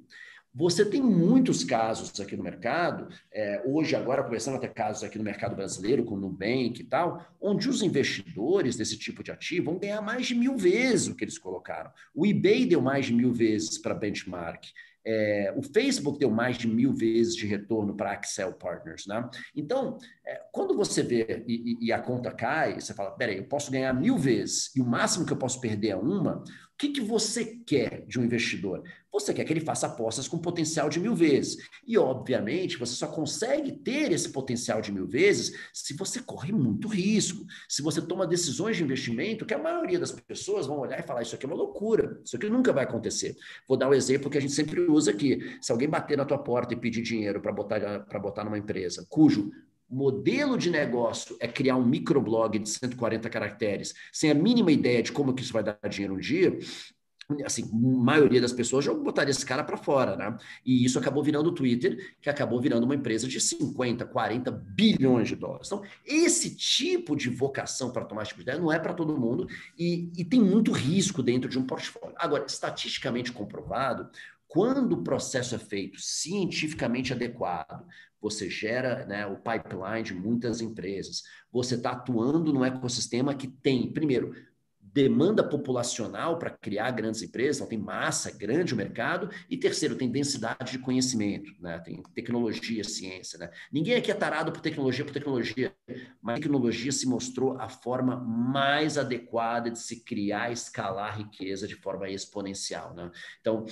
Você 0.56 0.86
tem 0.86 1.02
muitos 1.02 1.64
casos 1.64 2.20
aqui 2.20 2.38
no 2.38 2.44
mercado, 2.44 3.08
é, 3.32 3.64
hoje, 3.66 3.96
agora, 3.96 4.24
começando 4.24 4.56
até 4.56 4.68
casos 4.68 5.04
aqui 5.04 5.18
no 5.18 5.24
mercado 5.24 5.56
brasileiro, 5.56 6.06
com 6.06 6.14
o 6.14 6.20
Nubank 6.20 6.80
e 6.80 6.84
tal, 6.84 7.26
onde 7.42 7.68
os 7.68 7.82
investidores 7.82 8.76
desse 8.76 8.96
tipo 8.96 9.24
de 9.24 9.32
ativo 9.32 9.72
vão 9.72 9.80
ganhar 9.80 10.00
mais 10.02 10.28
de 10.28 10.36
mil 10.36 10.56
vezes 10.56 11.08
o 11.08 11.16
que 11.16 11.24
eles 11.24 11.40
colocaram. 11.40 11.92
O 12.14 12.24
eBay 12.24 12.68
deu 12.68 12.82
mais 12.82 13.08
de 13.08 13.14
mil 13.14 13.34
vezes 13.34 13.80
para 13.80 13.96
benchmark. 13.96 14.66
É, 15.06 15.54
o 15.58 15.62
Facebook 15.62 16.18
deu 16.18 16.32
mais 16.32 16.58
de 16.58 16.68
mil 16.68 16.94
vezes 16.94 17.36
de 17.36 17.46
retorno 17.46 17.94
para 17.94 18.14
Excel 18.14 18.54
Partners, 18.54 19.06
né? 19.06 19.30
Então, 19.54 19.98
é, 20.26 20.42
quando 20.52 20.78
você 20.78 21.04
vê 21.04 21.44
e, 21.46 21.78
e, 21.88 21.92
a 21.92 22.00
conta 22.00 22.32
cai, 22.32 22.80
você 22.80 22.94
fala, 22.94 23.12
peraí, 23.12 23.38
eu 23.38 23.44
posso 23.44 23.70
ganhar 23.70 23.92
mil 23.94 24.18
vezes 24.18 24.74
e 24.76 24.82
o 24.82 24.86
máximo 24.86 25.26
que 25.26 25.34
eu 25.34 25.38
posso 25.38 25.60
perder 25.60 25.90
é 25.90 25.96
uma, 25.96 26.42
o 26.74 26.78
que, 26.78 26.90
que 26.90 27.02
você 27.02 27.46
quer 27.66 28.06
de 28.08 28.20
um 28.20 28.24
investidor? 28.24 28.84
Você 29.12 29.32
quer 29.32 29.46
que 29.46 29.54
ele 29.54 29.62
faça 29.62 29.86
apostas 29.86 30.28
com 30.28 30.40
potencial 30.40 30.90
de 30.90 31.00
mil 31.00 31.14
vezes. 31.14 31.58
E, 31.88 31.98
obviamente, 32.00 32.80
você 32.80 32.94
só 32.96 33.08
consegue 33.08 33.72
ter 33.72 34.12
esse 34.12 34.30
potencial 34.30 34.82
de 34.82 34.92
mil 34.92 35.08
vezes 35.08 35.56
se 35.72 35.96
você 35.96 36.20
corre 36.20 36.52
muito 36.52 36.88
risco, 36.88 37.46
se 37.70 37.84
você 37.84 38.02
toma 38.02 38.26
decisões 38.26 38.76
de 38.76 38.84
investimento 38.84 39.46
que 39.46 39.54
a 39.54 39.60
maioria 39.60 40.00
das 40.00 40.12
pessoas 40.12 40.66
vão 40.66 40.80
olhar 40.80 41.00
e 41.00 41.04
falar: 41.04 41.22
Isso 41.22 41.36
aqui 41.36 41.46
é 41.46 41.48
uma 41.48 41.56
loucura, 41.56 42.20
isso 42.26 42.36
aqui 42.36 42.50
nunca 42.50 42.74
vai 42.74 42.86
acontecer. 42.86 43.36
Vou 43.68 43.78
dar 43.78 43.88
um 43.88 43.94
exemplo 43.94 44.30
que 44.30 44.38
a 44.40 44.42
gente 44.42 44.54
sempre 44.54 44.82
usa 44.82 45.12
aqui. 45.12 45.58
Se 45.62 45.72
alguém 45.72 45.88
bater 45.88 46.18
na 46.18 46.26
tua 46.26 46.40
porta 46.40 46.74
e 46.74 46.78
pedir 46.78 47.04
dinheiro 47.04 47.40
para 47.40 47.52
botar, 47.52 48.00
botar 48.20 48.44
numa 48.44 48.58
empresa 48.58 49.06
cujo 49.08 49.52
modelo 49.90 50.58
de 50.58 50.70
negócio 50.70 51.36
é 51.40 51.48
criar 51.48 51.76
um 51.76 51.86
microblog 51.86 52.58
de 52.60 52.70
140 52.70 53.30
caracteres, 53.30 53.94
sem 54.12 54.32
a 54.32 54.36
mínima 54.36 54.72
ideia 54.72 55.04
de 55.04 55.12
como 55.12 55.34
que 55.34 55.44
isso 55.44 55.54
vai 55.54 55.64
dar 55.64 55.78
dinheiro 55.90 56.16
um 56.16 56.20
dia, 56.20 56.58
assim, 57.46 57.64
a 57.64 58.04
maioria 58.04 58.42
das 58.42 58.52
pessoas 58.52 58.86
já 58.86 58.94
botaria 58.94 59.32
esse 59.32 59.46
cara 59.46 59.64
para 59.64 59.78
fora, 59.78 60.16
né? 60.16 60.38
E 60.66 60.84
isso 60.84 61.00
acabou 61.00 61.24
virando 61.24 61.50
o 61.50 61.54
Twitter, 61.54 62.16
que 62.22 62.30
acabou 62.30 62.60
virando 62.60 62.84
uma 62.84 62.96
empresa 62.96 63.28
de 63.28 63.40
50, 63.40 64.06
40 64.06 64.52
bilhões 64.52 65.28
de 65.28 65.36
dólares. 65.36 65.68
Então, 65.68 65.84
esse 66.06 66.56
tipo 66.56 67.16
de 67.16 67.30
vocação 67.30 67.92
para 67.92 68.06
tomar 68.06 68.24
esse 68.24 68.30
tipo 68.30 68.42
de 68.42 68.50
ideia 68.50 68.60
não 68.60 68.72
é 68.72 68.80
para 68.80 68.94
todo 68.94 69.18
mundo 69.18 69.48
e, 69.78 70.12
e 70.18 70.26
tem 70.26 70.42
muito 70.42 70.72
risco 70.72 71.24
dentro 71.24 71.50
de 71.50 71.58
um 71.58 71.66
portfólio. 71.66 72.16
Agora, 72.18 72.46
estatisticamente 72.46 73.32
comprovado, 73.32 74.10
quando 74.54 74.94
o 74.94 75.04
processo 75.04 75.56
é 75.56 75.58
feito 75.58 76.00
cientificamente 76.00 77.12
adequado, 77.12 77.88
você 78.22 78.48
gera 78.48 79.04
né, 79.08 79.26
o 79.26 79.38
pipeline 79.38 80.04
de 80.04 80.14
muitas 80.14 80.62
empresas, 80.62 81.24
você 81.52 81.74
está 81.74 81.94
atuando 81.94 82.54
num 82.54 82.64
ecossistema 82.64 83.34
que 83.34 83.48
tem, 83.48 83.92
primeiro, 83.92 84.32
demanda 84.80 85.44
populacional 85.44 86.38
para 86.38 86.52
criar 86.52 86.92
grandes 86.92 87.24
empresas, 87.24 87.56
então 87.56 87.68
tem 87.68 87.80
massa 87.80 88.30
grande 88.30 88.76
o 88.76 88.78
mercado, 88.78 89.28
e 89.50 89.58
terceiro, 89.58 89.96
tem 89.96 90.08
densidade 90.08 90.74
de 90.74 90.78
conhecimento, 90.78 91.52
né? 91.60 91.80
tem 91.80 92.04
tecnologia, 92.14 92.84
ciência. 92.84 93.40
Né? 93.40 93.50
Ninguém 93.72 93.96
aqui 93.96 94.12
é 94.12 94.14
tarado 94.14 94.52
por 94.52 94.62
tecnologia, 94.62 95.04
por 95.04 95.14
tecnologia, 95.14 95.76
mas 96.22 96.36
a 96.36 96.40
tecnologia 96.40 96.92
se 96.92 97.08
mostrou 97.08 97.60
a 97.60 97.68
forma 97.68 98.18
mais 98.18 99.00
adequada 99.00 99.72
de 99.72 99.80
se 99.80 100.04
criar 100.04 100.52
escalar 100.52 101.18
riqueza 101.18 101.68
de 101.68 101.76
forma 101.76 102.08
exponencial. 102.08 102.94
Né? 102.94 103.10
Então, 103.42 103.66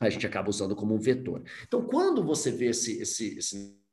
a 0.00 0.10
gente 0.10 0.26
acaba 0.26 0.50
usando 0.50 0.76
como 0.76 0.94
um 0.94 0.98
vetor. 0.98 1.42
Então, 1.66 1.82
quando 1.82 2.22
você 2.22 2.50
vê 2.50 2.66
esse, 2.66 3.00
esse, 3.00 3.38
esse 3.38 3.84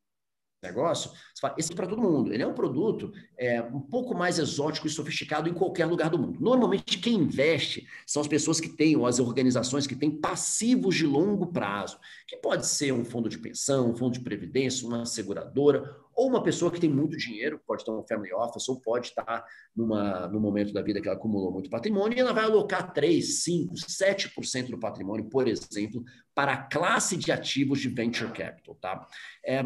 negócio, 0.63 1.09
você 1.11 1.41
fala, 1.41 1.55
esse 1.57 1.71
é 1.71 1.75
para 1.75 1.87
todo 1.87 2.01
mundo. 2.01 2.33
Ele 2.33 2.43
é 2.43 2.47
um 2.47 2.53
produto 2.53 3.11
é, 3.37 3.61
um 3.61 3.81
pouco 3.81 4.13
mais 4.15 4.37
exótico 4.37 4.87
e 4.87 4.89
sofisticado 4.89 5.49
em 5.49 5.53
qualquer 5.53 5.85
lugar 5.85 6.09
do 6.09 6.19
mundo. 6.19 6.39
Normalmente, 6.39 6.99
quem 6.99 7.15
investe 7.15 7.87
são 8.05 8.21
as 8.21 8.27
pessoas 8.27 8.59
que 8.59 8.69
têm, 8.69 8.95
ou 8.95 9.07
as 9.07 9.19
organizações 9.19 9.87
que 9.87 9.95
têm 9.95 10.11
passivos 10.11 10.95
de 10.95 11.05
longo 11.05 11.47
prazo, 11.47 11.99
que 12.27 12.37
pode 12.37 12.67
ser 12.67 12.93
um 12.93 13.03
fundo 13.03 13.27
de 13.27 13.39
pensão, 13.39 13.91
um 13.91 13.95
fundo 13.95 14.13
de 14.13 14.21
previdência, 14.21 14.87
uma 14.87 15.05
seguradora, 15.05 15.95
ou 16.15 16.27
uma 16.27 16.43
pessoa 16.43 16.71
que 16.71 16.79
tem 16.79 16.89
muito 16.89 17.17
dinheiro, 17.17 17.59
pode 17.65 17.83
ter 17.83 17.91
um 17.91 18.03
family 18.03 18.33
office, 18.33 18.67
ou 18.69 18.79
pode 18.79 19.07
estar 19.07 19.43
numa, 19.75 20.27
no 20.27 20.39
momento 20.39 20.73
da 20.73 20.81
vida 20.81 21.01
que 21.01 21.07
ela 21.07 21.17
acumulou 21.17 21.51
muito 21.51 21.69
patrimônio, 21.69 22.17
e 22.17 22.21
ela 22.21 22.33
vai 22.33 22.43
alocar 22.43 22.93
3, 22.93 23.43
5, 23.43 23.73
7% 23.75 24.69
do 24.69 24.79
patrimônio, 24.79 25.29
por 25.29 25.47
exemplo, 25.47 26.03
para 26.35 26.53
a 26.53 26.63
classe 26.63 27.17
de 27.17 27.31
ativos 27.31 27.79
de 27.79 27.89
venture 27.89 28.31
capital. 28.31 28.75
Tá? 28.75 29.07
É, 29.45 29.63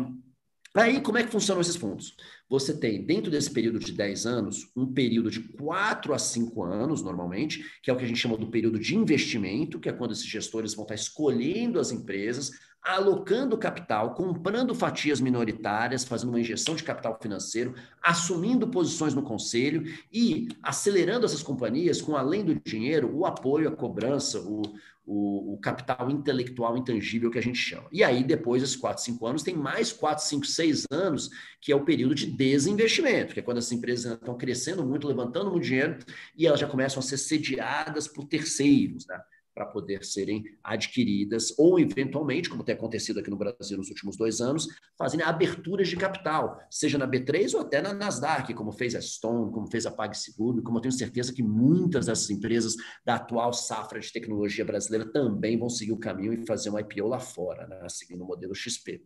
Aí, 0.75 0.99
como 0.99 1.17
é 1.17 1.23
que 1.23 1.31
funcionam 1.31 1.61
esses 1.61 1.77
fundos? 1.77 2.17
Você 2.47 2.77
tem, 2.77 3.03
dentro 3.03 3.31
desse 3.31 3.49
período 3.49 3.79
de 3.79 3.91
10 3.91 4.25
anos, 4.25 4.71
um 4.75 4.85
período 4.85 5.31
de 5.31 5.39
4 5.39 6.13
a 6.13 6.19
5 6.19 6.63
anos, 6.63 7.01
normalmente, 7.01 7.65
que 7.81 7.89
é 7.89 7.93
o 7.93 7.97
que 7.97 8.05
a 8.05 8.07
gente 8.07 8.19
chama 8.19 8.37
do 8.37 8.51
período 8.51 8.79
de 8.79 8.95
investimento, 8.95 9.79
que 9.79 9.89
é 9.89 9.93
quando 9.93 10.11
esses 10.11 10.27
gestores 10.27 10.75
vão 10.75 10.83
estar 10.83 10.95
escolhendo 10.95 11.79
as 11.79 11.91
empresas, 11.91 12.51
alocando 12.85 13.57
capital, 13.57 14.13
comprando 14.13 14.75
fatias 14.75 15.19
minoritárias, 15.19 16.03
fazendo 16.03 16.29
uma 16.29 16.39
injeção 16.39 16.75
de 16.75 16.83
capital 16.83 17.17
financeiro, 17.19 17.73
assumindo 18.01 18.67
posições 18.67 19.15
no 19.15 19.23
conselho 19.23 19.83
e 20.13 20.47
acelerando 20.61 21.25
essas 21.25 21.41
companhias 21.41 21.99
com, 21.99 22.15
além 22.15 22.45
do 22.45 22.53
dinheiro, 22.53 23.11
o 23.11 23.25
apoio, 23.25 23.69
a 23.69 23.75
cobrança, 23.75 24.39
o, 24.39 24.61
o, 25.03 25.53
o, 25.53 25.57
capital 25.57 26.11
intelectual 26.11 26.77
intangível 26.77 27.31
que 27.31 27.39
a 27.39 27.41
gente 27.41 27.57
chama. 27.57 27.87
E 27.91 28.03
aí, 28.03 28.23
depois 28.23 28.61
desses 28.61 28.75
4, 28.75 29.03
5 29.03 29.25
anos, 29.25 29.43
tem 29.43 29.55
mais 29.55 29.91
4, 29.91 30.23
5, 30.23 30.45
6 30.45 30.85
anos, 30.91 31.31
que 31.59 31.71
é 31.71 31.75
o 31.75 31.85
período 31.85 32.13
de 32.13 32.27
desinvestimento, 32.35 33.33
que 33.33 33.39
é 33.39 33.43
quando 33.43 33.57
as 33.59 33.71
empresas 33.71 34.13
estão 34.13 34.37
crescendo 34.37 34.85
muito, 34.85 35.07
levantando 35.07 35.51
muito 35.51 35.63
dinheiro, 35.63 35.97
e 36.37 36.45
elas 36.45 36.59
já 36.59 36.67
começam 36.67 36.99
a 36.99 37.03
ser 37.03 37.17
sediadas 37.17 38.07
por 38.07 38.25
terceiros, 38.25 39.05
né? 39.07 39.19
para 39.55 39.65
poder 39.65 40.03
serem 40.03 40.43
adquiridas, 40.61 41.57
ou 41.57 41.79
eventualmente, 41.79 42.49
como 42.49 42.63
tem 42.63 42.75
acontecido 42.75 43.21
aqui 43.21 43.29
no 43.29 43.37
Brasil 43.37 43.77
nos 43.77 43.87
últimos 43.87 44.17
dois 44.17 44.41
anos, 44.41 44.67
fazendo 44.97 45.23
aberturas 45.23 45.87
de 45.87 45.95
capital, 45.95 46.59
seja 46.69 46.97
na 46.97 47.07
B3 47.07 47.53
ou 47.53 47.61
até 47.61 47.81
na 47.81 47.93
Nasdaq, 47.93 48.53
como 48.53 48.73
fez 48.73 48.93
a 48.95 49.01
Stone, 49.01 49.53
como 49.53 49.71
fez 49.71 49.85
a 49.85 49.91
PagSeguro, 49.91 50.61
como 50.61 50.77
eu 50.77 50.81
tenho 50.81 50.91
certeza 50.91 51.33
que 51.33 51.41
muitas 51.41 52.07
dessas 52.07 52.29
empresas 52.29 52.75
da 53.05 53.15
atual 53.15 53.53
safra 53.53 53.97
de 53.97 54.11
tecnologia 54.11 54.65
brasileira 54.65 55.09
também 55.09 55.57
vão 55.57 55.69
seguir 55.69 55.93
o 55.93 55.99
caminho 55.99 56.33
e 56.33 56.45
fazer 56.45 56.69
um 56.69 56.77
IPO 56.77 57.07
lá 57.07 57.19
fora, 57.21 57.65
né, 57.65 57.87
seguindo 57.87 58.25
o 58.25 58.27
modelo 58.27 58.53
XP. 58.53 59.01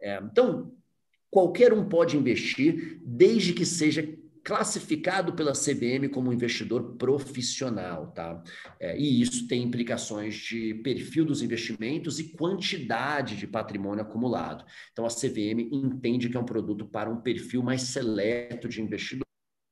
É, 0.00 0.20
então, 0.22 0.72
qualquer 1.30 1.72
um 1.72 1.88
pode 1.88 2.16
investir, 2.16 3.00
desde 3.04 3.52
que 3.52 3.64
seja 3.64 4.02
classificado 4.48 5.34
pela 5.34 5.52
CVM 5.52 6.08
como 6.10 6.32
investidor 6.32 6.96
profissional, 6.96 8.06
tá? 8.12 8.42
É, 8.80 8.98
e 8.98 9.20
isso 9.20 9.46
tem 9.46 9.62
implicações 9.62 10.36
de 10.36 10.72
perfil 10.76 11.26
dos 11.26 11.42
investimentos 11.42 12.18
e 12.18 12.30
quantidade 12.30 13.36
de 13.36 13.46
patrimônio 13.46 14.02
acumulado. 14.02 14.64
Então, 14.90 15.04
a 15.04 15.10
CVM 15.10 15.68
entende 15.70 16.30
que 16.30 16.36
é 16.38 16.40
um 16.40 16.46
produto 16.46 16.86
para 16.86 17.10
um 17.10 17.20
perfil 17.20 17.62
mais 17.62 17.82
seleto 17.82 18.70
de 18.70 18.80
investidor 18.80 19.27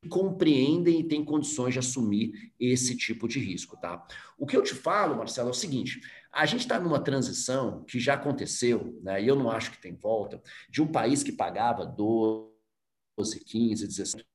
compreendem 0.06 1.00
e 1.00 1.04
têm 1.04 1.24
condições 1.24 1.72
de 1.72 1.78
assumir 1.78 2.52
esse 2.58 2.96
tipo 2.96 3.28
de 3.28 3.38
risco, 3.38 3.76
tá? 3.76 4.06
O 4.38 4.46
que 4.46 4.56
eu 4.56 4.62
te 4.62 4.74
falo, 4.74 5.16
Marcelo, 5.16 5.48
é 5.48 5.52
o 5.52 5.54
seguinte: 5.54 6.00
a 6.32 6.46
gente 6.46 6.60
está 6.60 6.78
numa 6.78 7.00
transição 7.00 7.84
que 7.84 7.98
já 7.98 8.14
aconteceu, 8.14 8.98
né? 9.02 9.22
E 9.22 9.26
eu 9.26 9.36
não 9.36 9.50
acho 9.50 9.70
que 9.70 9.80
tem 9.80 9.94
volta, 9.94 10.42
de 10.68 10.82
um 10.82 10.86
país 10.86 11.22
que 11.22 11.32
pagava 11.32 11.84
12, 11.84 13.40
15, 13.44 13.86
17 13.86 14.26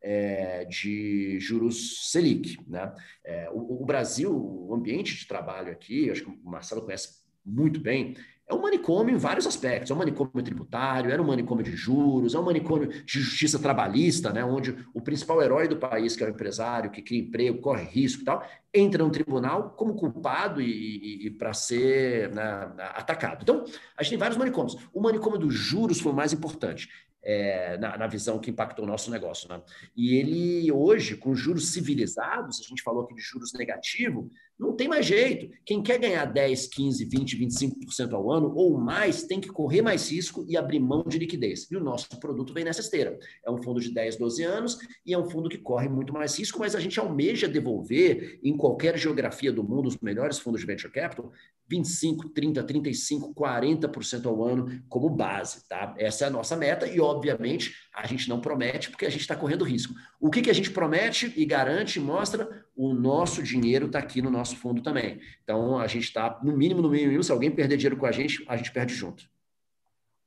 é, 0.00 0.64
de 0.64 1.38
juros 1.40 2.10
Selic. 2.10 2.58
Né? 2.66 2.94
É, 3.24 3.50
o, 3.50 3.82
o, 3.82 3.84
Brasil, 3.84 4.32
o 4.34 4.74
ambiente 4.74 5.14
de 5.14 5.26
trabalho 5.26 5.72
aqui, 5.72 6.10
acho 6.10 6.24
que 6.24 6.30
o 6.30 6.50
Marcelo 6.50 6.82
conhece 6.82 7.22
muito 7.44 7.80
bem, 7.80 8.14
é 8.48 8.54
um 8.54 8.62
manicômio 8.62 9.14
em 9.14 9.18
vários 9.18 9.46
aspectos. 9.46 9.90
É 9.90 9.94
um 9.94 9.98
manicômio 9.98 10.42
tributário, 10.42 11.10
era 11.10 11.20
um 11.20 11.26
manicômio 11.26 11.62
de 11.62 11.76
juros, 11.76 12.34
é 12.34 12.38
um 12.38 12.44
manicômio 12.44 12.88
de 12.88 13.20
justiça 13.20 13.58
trabalhista, 13.58 14.32
né? 14.32 14.42
onde 14.44 14.76
o 14.94 15.02
principal 15.02 15.42
herói 15.42 15.68
do 15.68 15.76
país, 15.76 16.16
que 16.16 16.24
é 16.24 16.26
o 16.26 16.30
empresário, 16.30 16.90
que 16.90 17.02
cria 17.02 17.20
emprego, 17.20 17.60
corre 17.60 17.84
risco 17.84 18.22
e 18.22 18.24
tal, 18.24 18.42
entra 18.72 19.04
no 19.04 19.10
tribunal 19.10 19.70
como 19.70 19.94
culpado 19.94 20.62
e, 20.62 20.66
e, 20.66 21.26
e 21.26 21.30
para 21.30 21.52
ser 21.52 22.30
né, 22.30 22.72
atacado. 22.94 23.42
Então, 23.42 23.64
a 23.96 24.02
gente 24.02 24.10
tem 24.10 24.18
vários 24.18 24.38
manicômios. 24.38 24.76
O 24.94 25.00
manicômio 25.00 25.38
dos 25.38 25.54
juros 25.54 26.00
foi 26.00 26.12
o 26.12 26.16
mais 26.16 26.32
importante 26.32 26.88
é, 27.22 27.76
na, 27.76 27.98
na, 27.98 28.06
visão 28.06 28.38
que 28.38 28.50
impactou 28.50 28.84
o 28.84 28.88
nosso 28.88 29.10
negócio. 29.10 29.48
Né? 29.48 29.60
E 29.94 30.14
ele, 30.16 30.72
hoje, 30.72 31.16
com 31.16 31.34
juros 31.34 31.72
civilizados, 31.72 32.60
a 32.60 32.62
gente 32.62 32.82
falou 32.82 33.04
aqui 33.04 33.14
de 33.14 33.20
juros 33.20 33.52
negativo, 33.52 34.30
não 34.58 34.74
tem 34.74 34.88
mais 34.88 35.06
jeito. 35.06 35.54
Quem 35.64 35.82
quer 35.82 35.98
ganhar 35.98 36.24
10, 36.24 36.66
15, 36.66 37.04
20, 37.04 37.38
25% 37.38 38.12
ao 38.12 38.30
ano 38.32 38.52
ou 38.56 38.76
mais 38.76 39.22
tem 39.22 39.40
que 39.40 39.48
correr 39.48 39.82
mais 39.82 40.10
risco 40.10 40.44
e 40.48 40.56
abrir 40.56 40.80
mão 40.80 41.04
de 41.06 41.18
liquidez. 41.18 41.70
E 41.70 41.76
o 41.76 41.80
nosso 41.80 42.08
produto 42.18 42.52
vem 42.52 42.64
nessa 42.64 42.80
esteira. 42.80 43.16
É 43.44 43.50
um 43.50 43.62
fundo 43.62 43.80
de 43.80 43.92
10, 43.92 44.16
12 44.16 44.42
anos 44.42 44.78
e 45.06 45.14
é 45.14 45.18
um 45.18 45.30
fundo 45.30 45.48
que 45.48 45.58
corre 45.58 45.88
muito 45.88 46.12
mais 46.12 46.36
risco, 46.36 46.58
mas 46.58 46.74
a 46.74 46.80
gente 46.80 46.98
almeja 46.98 47.46
devolver 47.46 48.40
em 48.42 48.56
qualquer 48.56 48.98
geografia 48.98 49.52
do 49.52 49.62
mundo, 49.62 49.86
os 49.86 49.98
melhores 49.98 50.38
fundos 50.38 50.60
de 50.60 50.66
venture 50.66 50.92
capital, 50.92 51.32
25, 51.68 52.30
30, 52.30 52.62
35, 52.64 53.34
40% 53.34 54.26
ao 54.26 54.42
ano 54.42 54.82
como 54.88 55.08
base, 55.10 55.68
tá? 55.68 55.94
Essa 55.98 56.24
é 56.24 56.28
a 56.28 56.30
nossa 56.30 56.56
meta 56.56 56.86
e, 56.86 56.98
obviamente, 56.98 57.74
a 57.94 58.06
gente 58.06 58.28
não 58.28 58.40
promete 58.40 58.90
porque 58.90 59.06
a 59.06 59.10
gente 59.10 59.20
está 59.20 59.36
correndo 59.36 59.64
risco. 59.64 59.94
O 60.18 60.30
que, 60.30 60.42
que 60.42 60.50
a 60.50 60.54
gente 60.54 60.70
promete 60.70 61.32
e 61.36 61.44
garante 61.44 62.00
mostra? 62.00 62.66
O 62.78 62.94
nosso 62.94 63.42
dinheiro 63.42 63.86
está 63.86 63.98
aqui 63.98 64.22
no 64.22 64.30
nosso 64.30 64.54
fundo 64.54 64.80
também. 64.80 65.20
Então, 65.42 65.80
a 65.80 65.88
gente 65.88 66.04
está, 66.04 66.38
no 66.44 66.56
mínimo, 66.56 66.80
no 66.80 66.88
mínimo, 66.88 67.24
se 67.24 67.32
alguém 67.32 67.50
perder 67.50 67.76
dinheiro 67.76 67.96
com 67.96 68.06
a 68.06 68.12
gente, 68.12 68.44
a 68.46 68.56
gente 68.56 68.70
perde 68.70 68.94
junto. 68.94 69.28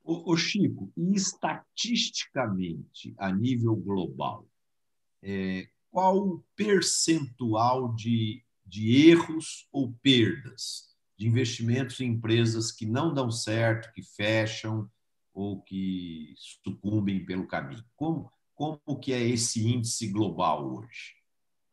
O, 0.04 0.36
Chico, 0.36 0.92
e 0.94 1.14
estatisticamente, 1.14 3.14
a 3.16 3.32
nível 3.32 3.74
global, 3.74 4.46
é, 5.22 5.66
qual 5.90 6.18
o 6.18 6.44
percentual 6.54 7.94
de, 7.94 8.44
de 8.66 9.08
erros 9.08 9.66
ou 9.72 9.90
perdas 10.02 10.94
de 11.16 11.26
investimentos 11.26 12.00
em 12.00 12.08
empresas 12.08 12.70
que 12.70 12.84
não 12.84 13.14
dão 13.14 13.30
certo, 13.30 13.90
que 13.94 14.02
fecham 14.02 14.90
ou 15.32 15.62
que 15.62 16.34
sucumbem 16.36 17.24
pelo 17.24 17.46
caminho? 17.46 17.82
Como, 17.96 18.30
como 18.54 19.00
que 19.00 19.14
é 19.14 19.26
esse 19.26 19.66
índice 19.66 20.08
global 20.08 20.70
hoje? 20.70 21.21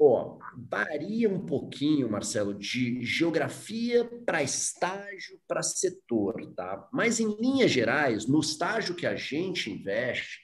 Ó, 0.01 0.37
varia 0.69 1.29
um 1.29 1.45
pouquinho, 1.45 2.09
Marcelo, 2.09 2.53
de 2.53 3.03
geografia 3.03 4.05
para 4.25 4.41
estágio 4.41 5.37
para 5.45 5.61
setor, 5.61 6.53
tá? 6.55 6.87
Mas 6.93 7.19
em 7.19 7.35
linhas 7.35 7.69
gerais, 7.69 8.25
no 8.25 8.39
estágio 8.39 8.95
que 8.95 9.05
a 9.05 9.17
gente 9.17 9.69
investe, 9.69 10.39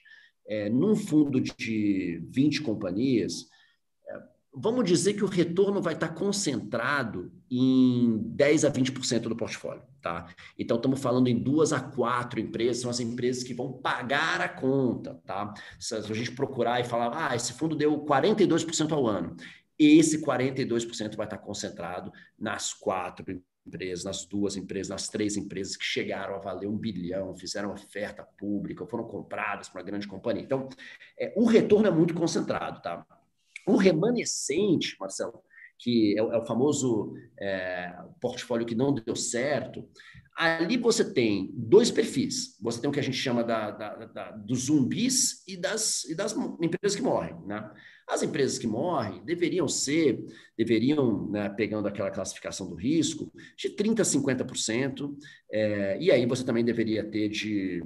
é, 0.46 0.68
num 0.68 0.94
fundo 0.94 1.40
de 1.40 2.22
20 2.30 2.60
companhias, 2.60 3.48
vamos 4.58 4.86
dizer 4.86 5.12
que 5.12 5.22
o 5.22 5.28
retorno 5.28 5.82
vai 5.82 5.92
estar 5.92 6.08
concentrado 6.08 7.30
em 7.50 8.16
10 8.30 8.64
a 8.64 8.70
20% 8.70 9.28
do 9.28 9.36
portfólio, 9.36 9.82
tá? 10.00 10.34
Então 10.58 10.78
estamos 10.78 10.98
falando 10.98 11.28
em 11.28 11.38
duas 11.38 11.74
a 11.74 11.80
quatro 11.80 12.40
empresas, 12.40 12.80
são 12.80 12.90
as 12.90 12.98
empresas 12.98 13.42
que 13.42 13.52
vão 13.52 13.74
pagar 13.74 14.40
a 14.40 14.48
conta, 14.48 15.20
tá? 15.26 15.52
Se 15.78 15.94
a 15.94 16.00
gente 16.00 16.32
procurar 16.32 16.80
e 16.80 16.84
falar, 16.84 17.30
ah, 17.30 17.36
esse 17.36 17.52
fundo 17.52 17.76
deu 17.76 18.02
42% 18.06 18.92
ao 18.92 19.06
ano, 19.06 19.36
esse 19.78 20.22
42% 20.22 21.16
vai 21.16 21.26
estar 21.26 21.38
concentrado 21.38 22.10
nas 22.38 22.72
quatro 22.72 23.42
empresas, 23.66 24.04
nas 24.04 24.24
duas 24.24 24.56
empresas, 24.56 24.88
nas 24.88 25.08
três 25.08 25.36
empresas 25.36 25.76
que 25.76 25.84
chegaram 25.84 26.34
a 26.34 26.38
valer 26.38 26.66
um 26.66 26.78
bilhão, 26.78 27.36
fizeram 27.36 27.72
oferta 27.72 28.22
pública, 28.22 28.86
foram 28.86 29.04
compradas 29.04 29.68
por 29.68 29.78
uma 29.78 29.84
grande 29.84 30.08
companhia. 30.08 30.42
Então, 30.42 30.66
é, 31.18 31.34
o 31.36 31.44
retorno 31.44 31.88
é 31.88 31.90
muito 31.90 32.14
concentrado, 32.14 32.80
tá? 32.80 33.04
O 33.66 33.76
remanescente, 33.76 34.96
Marcelo, 34.98 35.42
que 35.78 36.14
é, 36.16 36.20
é 36.20 36.38
o 36.38 36.44
famoso 36.44 37.14
é, 37.38 37.94
portfólio 38.20 38.66
que 38.66 38.74
não 38.74 38.94
deu 38.94 39.16
certo, 39.16 39.88
ali 40.36 40.76
você 40.76 41.12
tem 41.12 41.50
dois 41.54 41.90
perfis. 41.90 42.58
Você 42.60 42.80
tem 42.80 42.88
o 42.88 42.92
que 42.92 43.00
a 43.00 43.02
gente 43.02 43.16
chama 43.16 43.42
da, 43.42 43.70
da, 43.70 43.94
da, 44.06 44.30
dos 44.32 44.66
zumbis 44.66 45.42
e 45.46 45.56
das, 45.56 46.04
e 46.04 46.14
das 46.14 46.34
empresas 46.60 46.94
que 46.94 47.02
morrem. 47.02 47.34
Né? 47.46 47.70
As 48.06 48.22
empresas 48.22 48.58
que 48.58 48.66
morrem 48.66 49.24
deveriam 49.24 49.66
ser, 49.66 50.24
deveriam, 50.56 51.28
né, 51.28 51.48
pegando 51.48 51.88
aquela 51.88 52.10
classificação 52.10 52.68
do 52.68 52.76
risco, 52.76 53.32
de 53.56 53.70
30% 53.70 54.00
a 54.00 54.44
50%, 54.44 55.16
é, 55.50 55.98
e 56.00 56.12
aí 56.12 56.24
você 56.24 56.44
também 56.44 56.64
deveria 56.64 57.02
ter 57.02 57.28
de 57.28 57.82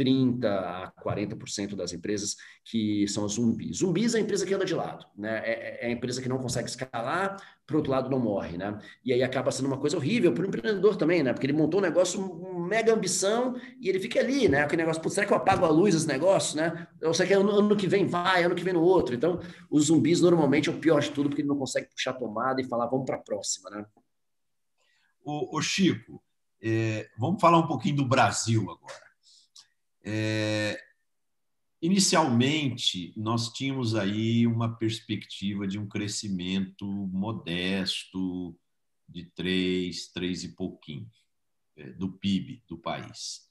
30% 0.00 0.44
a 0.44 0.92
40% 1.04 1.76
das 1.76 1.92
empresas 1.92 2.36
que 2.64 3.06
são 3.06 3.28
zumbis. 3.28 3.78
Zumbis 3.78 4.14
é 4.14 4.18
a 4.18 4.20
empresa 4.20 4.46
que 4.46 4.54
anda 4.54 4.64
de 4.64 4.74
lado, 4.74 5.04
né? 5.16 5.42
É, 5.44 5.84
é, 5.84 5.86
a 5.88 5.90
empresa 5.90 6.22
que 6.22 6.28
não 6.28 6.38
consegue 6.38 6.68
escalar, 6.68 7.36
por 7.66 7.76
outro 7.76 7.92
lado 7.92 8.08
não 8.08 8.18
morre, 8.18 8.56
né? 8.56 8.78
E 9.04 9.12
aí 9.12 9.22
acaba 9.22 9.50
sendo 9.50 9.66
uma 9.66 9.76
coisa 9.76 9.96
horrível 9.96 10.32
para 10.32 10.42
o 10.42 10.46
empreendedor 10.46 10.96
também, 10.96 11.22
né? 11.22 11.32
Porque 11.32 11.46
ele 11.46 11.52
montou 11.52 11.80
um 11.80 11.82
negócio, 11.82 12.20
uma 12.20 12.66
mega 12.66 12.94
ambição, 12.94 13.54
e 13.78 13.88
ele 13.88 14.00
fica 14.00 14.20
ali, 14.20 14.48
né? 14.48 14.62
Aquele 14.62 14.82
negócio, 14.82 15.06
será 15.10 15.26
que 15.26 15.32
eu 15.32 15.36
apago 15.36 15.66
a 15.66 15.68
luz 15.68 15.94
esse 15.94 16.08
negócio, 16.08 16.56
né? 16.56 16.86
Ou 17.02 17.12
será 17.12 17.28
que 17.28 17.34
ano, 17.34 17.50
ano 17.50 17.76
que 17.76 17.86
vem 17.86 18.06
vai, 18.06 18.44
ano 18.44 18.54
que 18.54 18.64
vem 18.64 18.74
no 18.74 18.82
outro? 18.82 19.14
Então, 19.14 19.38
os 19.70 19.86
zumbis 19.86 20.20
normalmente 20.22 20.70
é 20.70 20.72
o 20.72 20.78
pior 20.78 21.00
de 21.00 21.10
tudo, 21.10 21.28
porque 21.28 21.42
ele 21.42 21.48
não 21.48 21.58
consegue 21.58 21.88
puxar 21.88 22.12
a 22.12 22.14
tomada 22.14 22.60
e 22.60 22.64
falar, 22.64 22.86
vamos 22.86 23.04
para 23.04 23.16
a 23.16 23.20
próxima, 23.20 23.68
né? 23.70 23.84
O, 25.22 25.58
o 25.58 25.60
Chico, 25.60 26.22
é, 26.62 27.08
vamos 27.18 27.40
falar 27.40 27.58
um 27.58 27.66
pouquinho 27.66 27.96
do 27.96 28.08
Brasil 28.08 28.62
agora. 28.62 29.09
É, 30.02 30.80
inicialmente, 31.82 33.12
nós 33.16 33.52
tínhamos 33.52 33.94
aí 33.94 34.46
uma 34.46 34.76
perspectiva 34.76 35.66
de 35.66 35.78
um 35.78 35.88
crescimento 35.88 36.86
modesto 36.86 38.56
de 39.08 39.24
3, 39.34 40.12
3 40.12 40.44
e 40.44 40.48
pouquinho 40.54 41.10
é, 41.76 41.90
do 41.92 42.12
PIB 42.12 42.62
do 42.68 42.78
país. 42.78 43.48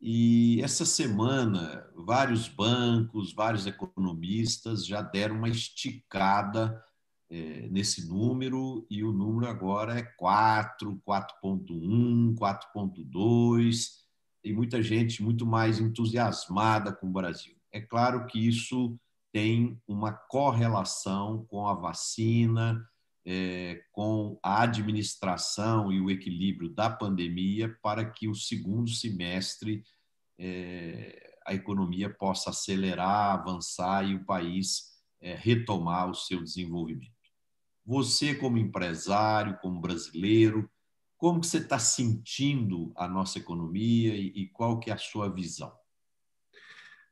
E 0.00 0.60
essa 0.62 0.84
semana, 0.84 1.88
vários 1.94 2.48
bancos, 2.48 3.32
vários 3.32 3.66
economistas 3.66 4.86
já 4.86 5.02
deram 5.02 5.36
uma 5.36 5.48
esticada 5.48 6.84
é, 7.30 7.68
nesse 7.68 8.06
número, 8.08 8.86
e 8.88 9.02
o 9.02 9.12
número 9.12 9.48
agora 9.48 9.98
é 9.98 10.02
4, 10.02 11.02
4,1, 11.06 12.34
4,2 12.36 13.97
tem 14.42 14.52
muita 14.52 14.82
gente 14.82 15.22
muito 15.22 15.44
mais 15.44 15.80
entusiasmada 15.80 16.92
com 16.92 17.08
o 17.08 17.12
Brasil. 17.12 17.54
É 17.72 17.80
claro 17.80 18.26
que 18.26 18.38
isso 18.38 18.98
tem 19.32 19.80
uma 19.86 20.12
correlação 20.12 21.44
com 21.48 21.66
a 21.66 21.74
vacina, 21.74 22.82
é, 23.26 23.82
com 23.92 24.38
a 24.42 24.62
administração 24.62 25.92
e 25.92 26.00
o 26.00 26.10
equilíbrio 26.10 26.70
da 26.70 26.88
pandemia 26.88 27.76
para 27.82 28.04
que 28.04 28.26
o 28.26 28.34
segundo 28.34 28.90
semestre 28.90 29.84
é, 30.38 31.36
a 31.46 31.52
economia 31.52 32.08
possa 32.08 32.50
acelerar, 32.50 33.34
avançar 33.34 34.08
e 34.08 34.14
o 34.14 34.24
país 34.24 34.98
é, 35.20 35.34
retomar 35.34 36.10
o 36.10 36.14
seu 36.14 36.42
desenvolvimento. 36.42 37.12
Você, 37.84 38.34
como 38.34 38.58
empresário, 38.58 39.58
como 39.60 39.80
brasileiro, 39.80 40.70
como 41.18 41.40
que 41.40 41.48
você 41.48 41.58
está 41.58 41.78
sentindo 41.78 42.92
a 42.96 43.08
nossa 43.08 43.38
economia 43.38 44.14
e, 44.14 44.28
e, 44.28 44.48
qual 44.48 44.78
que 44.78 44.88
é 44.88 44.94
a 44.94 44.98
sua 44.98 45.28
visão? 45.28 45.72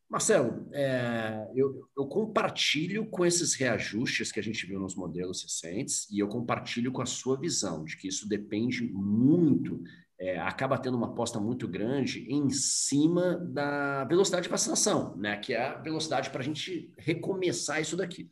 Marcelo, 0.09 0.69
é, 0.73 1.51
eu, 1.57 1.91
eu, 1.99 2.07
compartilho 2.07 3.07
com 3.07 3.27
esses 3.27 3.55
reajustes 3.55 4.31
que 4.31 4.39
a 4.39 4.43
gente 4.43 4.65
viu 4.65 4.79
nos 4.79 4.95
modelos 4.95 5.43
recentes 5.43 6.09
e 6.09 6.21
eu 6.21 6.29
compartilho 6.29 6.93
com 6.93 7.03
a 7.03 7.07
sua 7.07 7.37
visão 7.37 7.85
de 7.85 7.97
que 7.97 8.07
isso 8.07 8.29
depende 8.29 8.85
muito, 8.93 9.83
é, 10.17 10.39
acaba 10.39 10.79
tendo 10.79 10.97
uma 10.97 11.09
aposta 11.09 11.41
muito 11.41 11.67
grande 11.67 12.25
em 12.33 12.49
cima 12.51 13.37
da 13.37 14.05
velocidade 14.05 14.45
de 14.45 14.49
vacinação, 14.49 15.17
né, 15.17 15.37
que 15.39 15.53
é 15.53 15.67
a 15.67 15.75
velocidade 15.75 16.31
para 16.31 16.41
a 16.41 16.45
gente 16.45 16.93
recomeçar 16.97 17.81
isso 17.81 17.97
daqui. 17.97 18.31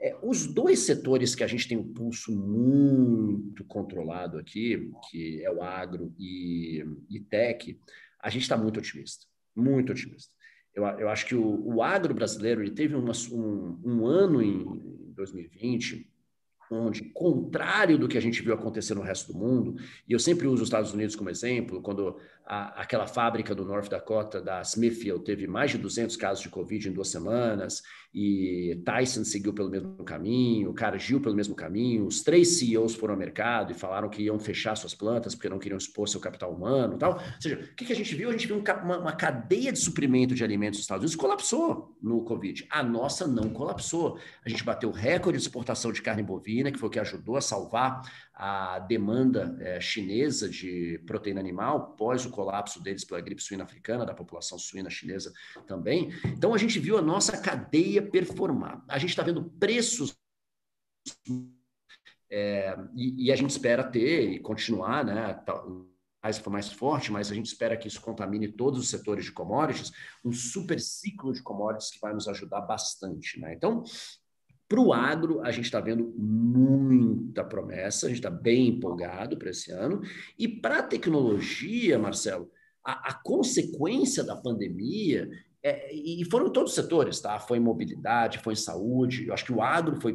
É, 0.00 0.16
os 0.22 0.46
dois 0.46 0.80
setores 0.80 1.34
que 1.34 1.44
a 1.44 1.46
gente 1.46 1.68
tem 1.68 1.78
um 1.78 1.92
pulso 1.92 2.34
muito 2.34 3.64
controlado 3.64 4.38
aqui, 4.38 4.90
que 5.10 5.42
é 5.44 5.50
o 5.50 5.62
agro 5.62 6.14
e, 6.18 6.84
e 7.08 7.20
tech, 7.20 7.78
a 8.20 8.30
gente 8.30 8.42
está 8.42 8.56
muito 8.56 8.78
otimista, 8.78 9.26
muito 9.54 9.92
otimista. 9.92 10.32
Eu, 10.74 10.84
eu 10.84 11.08
acho 11.08 11.26
que 11.26 11.34
o, 11.34 11.74
o 11.74 11.82
agro 11.82 12.12
brasileiro 12.14 12.62
ele 12.62 12.72
teve 12.72 12.94
uma, 12.94 13.12
um, 13.32 13.80
um 13.84 14.06
ano 14.06 14.42
em 14.42 15.12
2020 15.14 16.10
onde, 16.74 17.02
contrário 17.14 17.98
do 17.98 18.08
que 18.08 18.18
a 18.18 18.20
gente 18.20 18.42
viu 18.42 18.54
acontecer 18.54 18.94
no 18.94 19.02
resto 19.02 19.32
do 19.32 19.38
mundo, 19.38 19.76
e 20.08 20.12
eu 20.12 20.18
sempre 20.18 20.46
uso 20.46 20.62
os 20.62 20.68
Estados 20.68 20.92
Unidos 20.92 21.16
como 21.16 21.30
exemplo, 21.30 21.80
quando 21.80 22.16
a, 22.44 22.82
aquela 22.82 23.06
fábrica 23.06 23.54
do 23.54 23.64
North 23.64 23.88
Dakota, 23.88 24.40
da 24.40 24.60
Smithfield, 24.62 25.24
teve 25.24 25.46
mais 25.46 25.70
de 25.70 25.78
200 25.78 26.16
casos 26.16 26.42
de 26.42 26.48
Covid 26.48 26.88
em 26.88 26.92
duas 26.92 27.08
semanas, 27.08 27.82
e 28.14 28.80
Tyson 28.84 29.24
seguiu 29.24 29.52
pelo 29.52 29.68
mesmo 29.68 30.04
caminho, 30.04 30.72
Cargill 30.72 31.20
pelo 31.20 31.34
mesmo 31.34 31.54
caminho, 31.54 32.06
os 32.06 32.22
três 32.22 32.58
CEOs 32.58 32.94
foram 32.94 33.14
ao 33.14 33.18
mercado 33.18 33.72
e 33.72 33.74
falaram 33.74 34.08
que 34.08 34.22
iam 34.22 34.38
fechar 34.38 34.76
suas 34.76 34.94
plantas 34.94 35.34
porque 35.34 35.48
não 35.48 35.58
queriam 35.58 35.76
expor 35.76 36.08
seu 36.08 36.20
capital 36.20 36.52
humano 36.52 36.96
tal. 36.96 37.14
Ou 37.14 37.40
seja, 37.40 37.56
o 37.56 37.74
que, 37.74 37.84
que 37.84 37.92
a 37.92 37.96
gente 37.96 38.14
viu? 38.14 38.28
A 38.28 38.32
gente 38.32 38.46
viu 38.46 38.62
uma, 38.62 38.98
uma 38.98 39.12
cadeia 39.12 39.72
de 39.72 39.80
suprimento 39.80 40.32
de 40.32 40.44
alimentos 40.44 40.78
nos 40.78 40.84
Estados 40.84 41.02
Unidos 41.02 41.16
colapsou 41.16 41.96
no 42.00 42.22
Covid. 42.22 42.64
A 42.70 42.84
nossa 42.84 43.26
não 43.26 43.50
colapsou. 43.50 44.16
A 44.44 44.48
gente 44.48 44.62
bateu 44.62 44.92
recorde 44.92 45.38
de 45.38 45.42
exportação 45.42 45.90
de 45.90 46.00
carne 46.00 46.22
bovina, 46.22 46.63
que 46.72 46.78
foi 46.78 46.88
o 46.88 46.92
que 46.92 46.98
ajudou 46.98 47.36
a 47.36 47.40
salvar 47.40 48.02
a 48.34 48.78
demanda 48.80 49.56
é, 49.60 49.80
chinesa 49.80 50.48
de 50.48 51.00
proteína 51.06 51.40
animal 51.40 51.94
pós 51.96 52.24
o 52.24 52.30
colapso 52.30 52.82
deles 52.82 53.04
pela 53.04 53.20
gripe 53.20 53.42
suína 53.42 53.64
africana, 53.64 54.04
da 54.04 54.14
população 54.14 54.58
suína 54.58 54.90
chinesa 54.90 55.32
também. 55.66 56.12
Então, 56.24 56.54
a 56.54 56.58
gente 56.58 56.78
viu 56.78 56.98
a 56.98 57.02
nossa 57.02 57.36
cadeia 57.40 58.02
performar. 58.02 58.84
A 58.88 58.98
gente 58.98 59.10
está 59.10 59.22
vendo 59.22 59.44
preços. 59.44 60.16
É, 62.30 62.76
e, 62.96 63.26
e, 63.26 63.32
a 63.32 63.36
gente 63.36 63.50
espera 63.50 63.84
ter 63.84 64.32
e 64.32 64.40
continuar, 64.40 65.04
né? 65.04 65.40
mais 66.24 66.38
for 66.38 66.50
mais 66.50 66.72
forte, 66.72 67.12
mas 67.12 67.30
a 67.30 67.34
gente 67.34 67.46
espera 67.46 67.76
que 67.76 67.86
isso 67.86 68.00
contamine 68.00 68.48
todos 68.48 68.80
os 68.80 68.88
setores 68.88 69.26
de 69.26 69.32
commodities, 69.32 69.92
um 70.24 70.32
super 70.32 70.80
ciclo 70.80 71.34
de 71.34 71.42
commodities 71.42 71.90
que 71.90 72.00
vai 72.00 72.14
nos 72.14 72.26
ajudar 72.26 72.62
bastante. 72.62 73.38
Né? 73.38 73.52
Então, 73.52 73.84
para 74.68 74.80
o 74.80 74.92
agro, 74.92 75.42
a 75.42 75.50
gente 75.50 75.66
está 75.66 75.80
vendo 75.80 76.12
muita 76.16 77.44
promessa, 77.44 78.06
a 78.06 78.08
gente 78.08 78.18
está 78.18 78.30
bem 78.30 78.68
empolgado 78.68 79.36
para 79.38 79.50
esse 79.50 79.70
ano. 79.70 80.00
E 80.38 80.48
para 80.48 80.78
a 80.78 80.82
tecnologia, 80.82 81.98
Marcelo, 81.98 82.50
a, 82.84 83.10
a, 83.10 83.14
consequência 83.14 84.24
da 84.24 84.36
pandemia, 84.36 85.28
é, 85.62 85.94
e 85.94 86.24
foram 86.30 86.50
todos 86.50 86.70
os 86.70 86.74
setores, 86.74 87.20
tá? 87.20 87.38
Foi 87.38 87.58
em 87.58 87.60
mobilidade, 87.60 88.38
foi 88.38 88.54
em 88.54 88.56
saúde, 88.56 89.26
eu 89.26 89.34
acho 89.34 89.44
que 89.44 89.52
o 89.52 89.62
agro 89.62 90.00
foi 90.00 90.14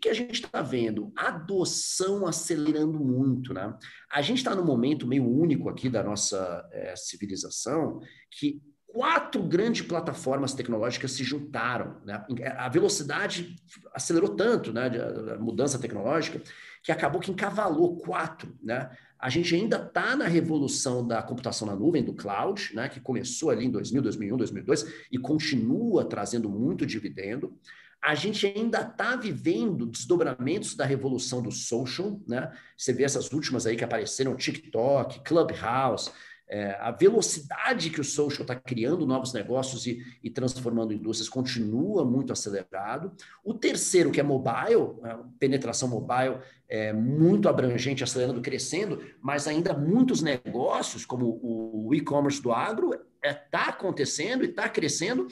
que 0.00 0.08
a 0.08 0.14
gente 0.14 0.32
está 0.32 0.62
vendo? 0.62 1.12
Adoção 1.14 2.26
acelerando 2.26 2.98
muito, 2.98 3.52
né? 3.52 3.76
A 4.10 4.22
gente 4.22 4.38
está 4.38 4.54
num 4.54 4.64
momento 4.64 5.06
meio 5.06 5.28
único 5.28 5.68
aqui 5.68 5.90
da 5.90 6.02
nossa 6.02 6.66
é, 6.72 6.96
civilização 6.96 8.00
que 8.30 8.62
quatro 8.92 9.42
grandes 9.42 9.82
plataformas 9.82 10.52
tecnológicas 10.52 11.12
se 11.12 11.24
juntaram. 11.24 11.96
Né? 12.04 12.24
A 12.56 12.68
velocidade 12.68 13.56
acelerou 13.94 14.34
tanto, 14.34 14.72
né, 14.72 14.90
a 15.34 15.38
mudança 15.38 15.78
tecnológica, 15.78 16.40
que 16.82 16.92
acabou 16.92 17.20
que 17.20 17.30
encavalou 17.30 17.96
quatro. 17.98 18.56
Né? 18.62 18.90
A 19.18 19.28
gente 19.28 19.54
ainda 19.54 19.76
está 19.76 20.16
na 20.16 20.26
revolução 20.26 21.06
da 21.06 21.22
computação 21.22 21.66
na 21.66 21.76
nuvem, 21.76 22.04
do 22.04 22.14
cloud, 22.14 22.74
né, 22.74 22.88
que 22.88 23.00
começou 23.00 23.50
ali 23.50 23.66
em 23.66 23.70
2000, 23.70 24.02
2001, 24.02 24.36
2002 24.36 24.86
e 25.12 25.18
continua 25.18 26.04
trazendo 26.04 26.48
muito 26.48 26.84
dividendo. 26.84 27.56
A 28.02 28.14
gente 28.14 28.46
ainda 28.46 28.80
está 28.80 29.14
vivendo 29.14 29.84
desdobramentos 29.84 30.74
da 30.74 30.86
revolução 30.86 31.42
do 31.42 31.52
social, 31.52 32.18
né? 32.26 32.50
Você 32.74 32.94
vê 32.94 33.04
essas 33.04 33.30
últimas 33.30 33.66
aí 33.66 33.76
que 33.76 33.84
apareceram, 33.84 34.34
TikTok, 34.34 35.20
Clubhouse, 35.20 36.10
É, 36.52 36.76
a 36.80 36.90
velocidade 36.90 37.90
que 37.90 38.00
o 38.00 38.04
social 38.04 38.42
está 38.42 38.56
criando 38.56 39.06
novos 39.06 39.32
negócios 39.32 39.86
e, 39.86 40.04
e, 40.20 40.28
transformando 40.28 40.92
indústrias 40.92 41.28
continua 41.28 42.04
muito 42.04 42.32
acelerado. 42.32 43.12
O 43.44 43.54
terceiro, 43.54 44.10
que 44.10 44.18
é 44.18 44.22
mobile, 44.24 44.98
a 45.04 45.20
penetração 45.38 45.88
mobile 45.88 46.38
é 46.68 46.92
muito 46.92 47.48
abrangente, 47.48 48.02
acelerando, 48.02 48.40
crescendo, 48.40 49.00
mas 49.22 49.46
ainda 49.46 49.72
muitos 49.72 50.22
negócios, 50.22 51.06
como 51.06 51.38
o 51.40 51.94
e-commerce 51.94 52.42
do 52.42 52.50
agro, 52.50 52.94
está 52.94 53.06
é, 53.22 53.32
tá 53.32 53.64
acontecendo 53.66 54.44
e 54.44 54.48
está 54.48 54.68
crescendo 54.68 55.28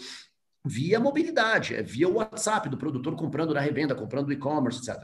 via 0.64 1.00
mobilidade, 1.00 1.74
é 1.74 1.82
via 1.82 2.08
WhatsApp 2.08 2.68
do 2.68 2.76
produtor 2.76 3.16
comprando 3.16 3.54
na 3.54 3.60
revenda, 3.60 3.94
comprando 3.94 4.32
e-commerce, 4.32 4.78
etc. 4.78 5.02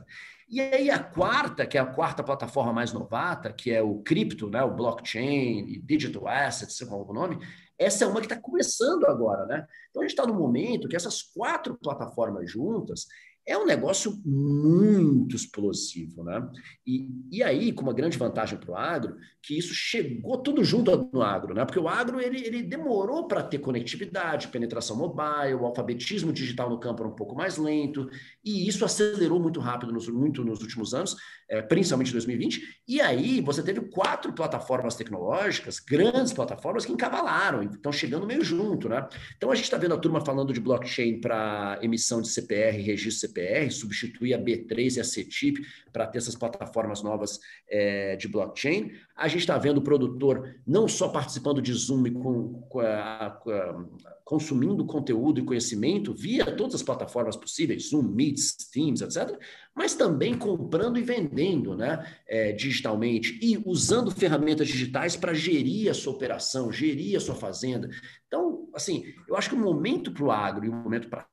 E 0.55 0.61
aí 0.61 0.89
a 0.89 1.03
quarta, 1.03 1.67
que 1.67 1.77
é 1.77 1.81
a 1.81 1.85
quarta 1.85 2.23
plataforma 2.23 2.73
mais 2.73 2.93
novata, 2.93 3.53
que 3.53 3.73
é 3.73 3.83
o 3.83 3.99
cripto, 4.05 4.49
né, 4.49 4.63
o 4.63 4.73
blockchain 4.73 5.83
digital 5.83 6.29
assets, 6.29 6.77
sei 6.77 6.87
é 6.87 6.91
o 6.93 7.13
nome, 7.13 7.41
essa 7.77 8.05
é 8.05 8.07
uma 8.07 8.21
que 8.21 8.27
está 8.27 8.41
começando 8.41 9.05
agora, 9.07 9.47
né? 9.47 9.67
Então 9.91 10.01
a 10.01 10.05
gente 10.05 10.13
está 10.13 10.25
no 10.25 10.33
momento 10.33 10.87
que 10.87 10.95
essas 10.95 11.23
quatro 11.23 11.77
plataformas 11.77 12.49
juntas, 12.49 13.09
é 13.47 13.59
um 13.59 13.67
negócio 13.67 14.21
muito 14.25 15.37
explosivo, 15.37 16.25
né? 16.25 16.49
E, 16.87 17.09
e 17.31 17.43
aí, 17.43 17.73
com 17.73 17.83
uma 17.83 17.93
grande 17.93 18.17
vantagem 18.17 18.59
para 18.59 18.71
o 18.71 18.77
agro, 18.77 19.17
que 19.43 19.59
isso 19.59 19.75
chegou 19.75 20.39
tudo 20.39 20.65
junto 20.65 21.11
no 21.13 21.21
agro, 21.21 21.53
né? 21.53 21.65
Porque 21.65 21.79
o 21.79 21.87
agro 21.87 22.21
ele, 22.21 22.41
ele 22.41 22.63
demorou 22.63 23.29
para 23.29 23.43
ter 23.43 23.59
conectividade, 23.59 24.49
penetração 24.49 24.97
mobile, 24.97 25.55
o 25.55 25.67
alfabetismo 25.67 26.33
digital 26.33 26.71
no 26.71 26.81
campo 26.81 27.03
era 27.03 27.13
um 27.13 27.15
pouco 27.15 27.35
mais 27.35 27.59
lento, 27.59 28.09
e 28.43 28.67
isso 28.67 28.83
acelerou 28.85 29.39
muito 29.39 29.61
rápido, 29.61 29.93
nos, 29.93 30.09
muito 30.09 30.43
nos 30.43 30.63
últimos 30.63 30.95
anos, 30.95 31.15
é, 31.49 31.61
principalmente 31.61 32.09
em 32.09 32.13
2020. 32.13 32.63
E 32.89 33.01
aí 33.01 33.43
você 33.43 33.63
teve 33.63 33.83
quatro 33.83 34.33
plataformas 34.33 34.95
tecnológicas, 34.95 35.79
grandes 35.79 36.33
plataformas, 36.33 36.87
que 36.87 36.93
encavalaram, 36.93 37.63
estão 37.63 37.93
chegando 37.93 38.27
meio 38.27 38.43
junto, 38.43 38.89
né? 38.89 39.07
Então 39.37 39.51
a 39.51 39.55
gente 39.55 39.65
está 39.65 39.77
vendo 39.77 39.93
a 39.93 39.99
turma 39.99 40.25
falando 40.25 40.53
de 40.53 40.61
blockchain 40.61 41.21
para 41.21 41.79
emissão 41.83 42.23
de 42.23 42.29
CPR, 42.29 42.81
registro 42.81 43.34
CPR, 43.35 43.71
substituir 43.71 44.35
a 44.35 44.39
B3 44.39 44.97
e 44.97 45.01
a 45.01 45.05
CTIP 45.05 45.67
para 45.93 46.07
ter 46.07 46.19
essas 46.19 46.37
plataformas 46.37 47.03
novas 47.03 47.41
é, 47.69 48.15
de 48.17 48.29
blockchain. 48.29 48.93
A 49.17 49.27
gente 49.27 49.41
está 49.41 49.59
vendo 49.59 49.79
o 49.79 49.83
produtor 49.83 50.57
não 50.67 50.87
só 50.87 51.09
participando 51.09 51.61
de 51.61 51.73
Zoom 51.73 52.05
com, 52.13 52.63
com, 52.69 52.81
a, 52.81 53.39
com 53.43 53.51
a, 53.51 53.85
consumindo 54.25 54.87
conteúdo 54.87 55.41
e 55.41 55.45
conhecimento 55.45 56.15
via 56.15 56.47
todas 56.47 56.77
as 56.77 56.83
plataformas 56.83 57.37
possíveis, 57.37 57.91
Zoom, 57.91 58.03
Meets, 58.03 58.55
Teams, 58.73 59.03
etc., 59.03 59.39
mas 59.75 59.95
também 59.95 60.39
comprando 60.39 60.99
e 60.99 61.03
vendendo 61.03 61.77
né, 61.77 62.07
é, 62.29 62.53
digitalmente 62.53 63.39
e 63.43 63.61
usando 63.67 64.11
ferramentas 64.11 64.69
digitais 64.69 65.17
para 65.17 65.35
gerir 65.35 65.91
a 65.91 65.95
sua 65.95 66.13
operação, 66.13 66.73
gerir 66.73 67.17
a 67.17 67.21
sua 67.21 67.35
fazenda. 67.35 67.91
Então, 68.29 68.69
assim, 68.73 69.05
eu 69.29 69.37
acho 69.37 69.49
que 69.49 69.57
o 69.57 69.59
momento 69.59 70.13
para 70.13 70.25
o 70.25 70.31
agro 70.31 70.65
e 70.65 70.69
o 70.69 70.73
momento 70.73 71.09
para 71.09 71.27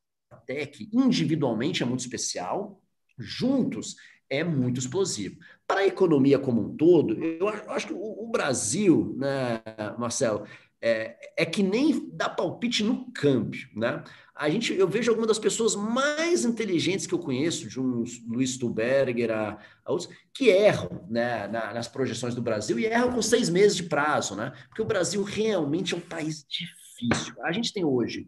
tech, 0.52 0.90
individualmente, 0.92 1.82
é 1.82 1.86
muito 1.86 2.02
especial, 2.02 2.82
juntos 3.18 3.96
é 4.30 4.44
muito 4.44 4.80
explosivo. 4.80 5.38
Para 5.68 5.82
a 5.82 5.88
economia 5.88 6.40
como 6.40 6.62
um 6.62 6.76
todo, 6.76 7.22
eu 7.22 7.48
acho 7.48 7.88
que 7.88 7.94
o 7.94 8.28
Brasil, 8.32 9.16
né, 9.18 9.62
Marcelo, 9.98 10.46
é, 10.82 11.16
é, 11.38 11.46
que 11.46 11.62
nem 11.62 12.10
dar 12.12 12.30
palpite 12.30 12.84
no 12.84 13.12
câmbio, 13.12 13.70
né? 13.76 14.04
A 14.34 14.50
gente, 14.50 14.74
eu 14.74 14.88
vejo 14.88 15.12
algumas 15.12 15.28
das 15.28 15.38
pessoas 15.38 15.76
mais 15.76 16.44
inteligentes 16.44 17.06
que 17.06 17.14
eu 17.14 17.20
conheço, 17.20 17.70
de 17.70 17.80
uns 17.80 18.20
Luiz 18.26 18.52
Stuberger 18.52 19.30
a, 19.30 19.60
a 19.86 19.92
outros, 19.92 20.10
que 20.34 20.50
erram 20.50 21.06
né, 21.08 21.48
na, 21.48 21.72
nas 21.74 21.88
projeções 21.88 22.34
do 22.34 22.42
Brasil 22.42 22.80
e 22.80 22.86
erram 22.86 23.12
com 23.12 23.22
seis 23.22 23.50
meses 23.50 23.78
de 23.78 23.84
prazo, 23.84 24.36
né? 24.36 24.52
Porque 24.70 24.82
o 24.82 24.86
Brasil 24.86 25.22
realmente 25.22 25.94
é 25.94 25.98
um 25.98 26.02
país 26.02 26.44
difícil. 26.50 27.36
A 27.44 27.52
gente 27.52 27.72
tem 27.72 27.86
hoje 27.86 28.28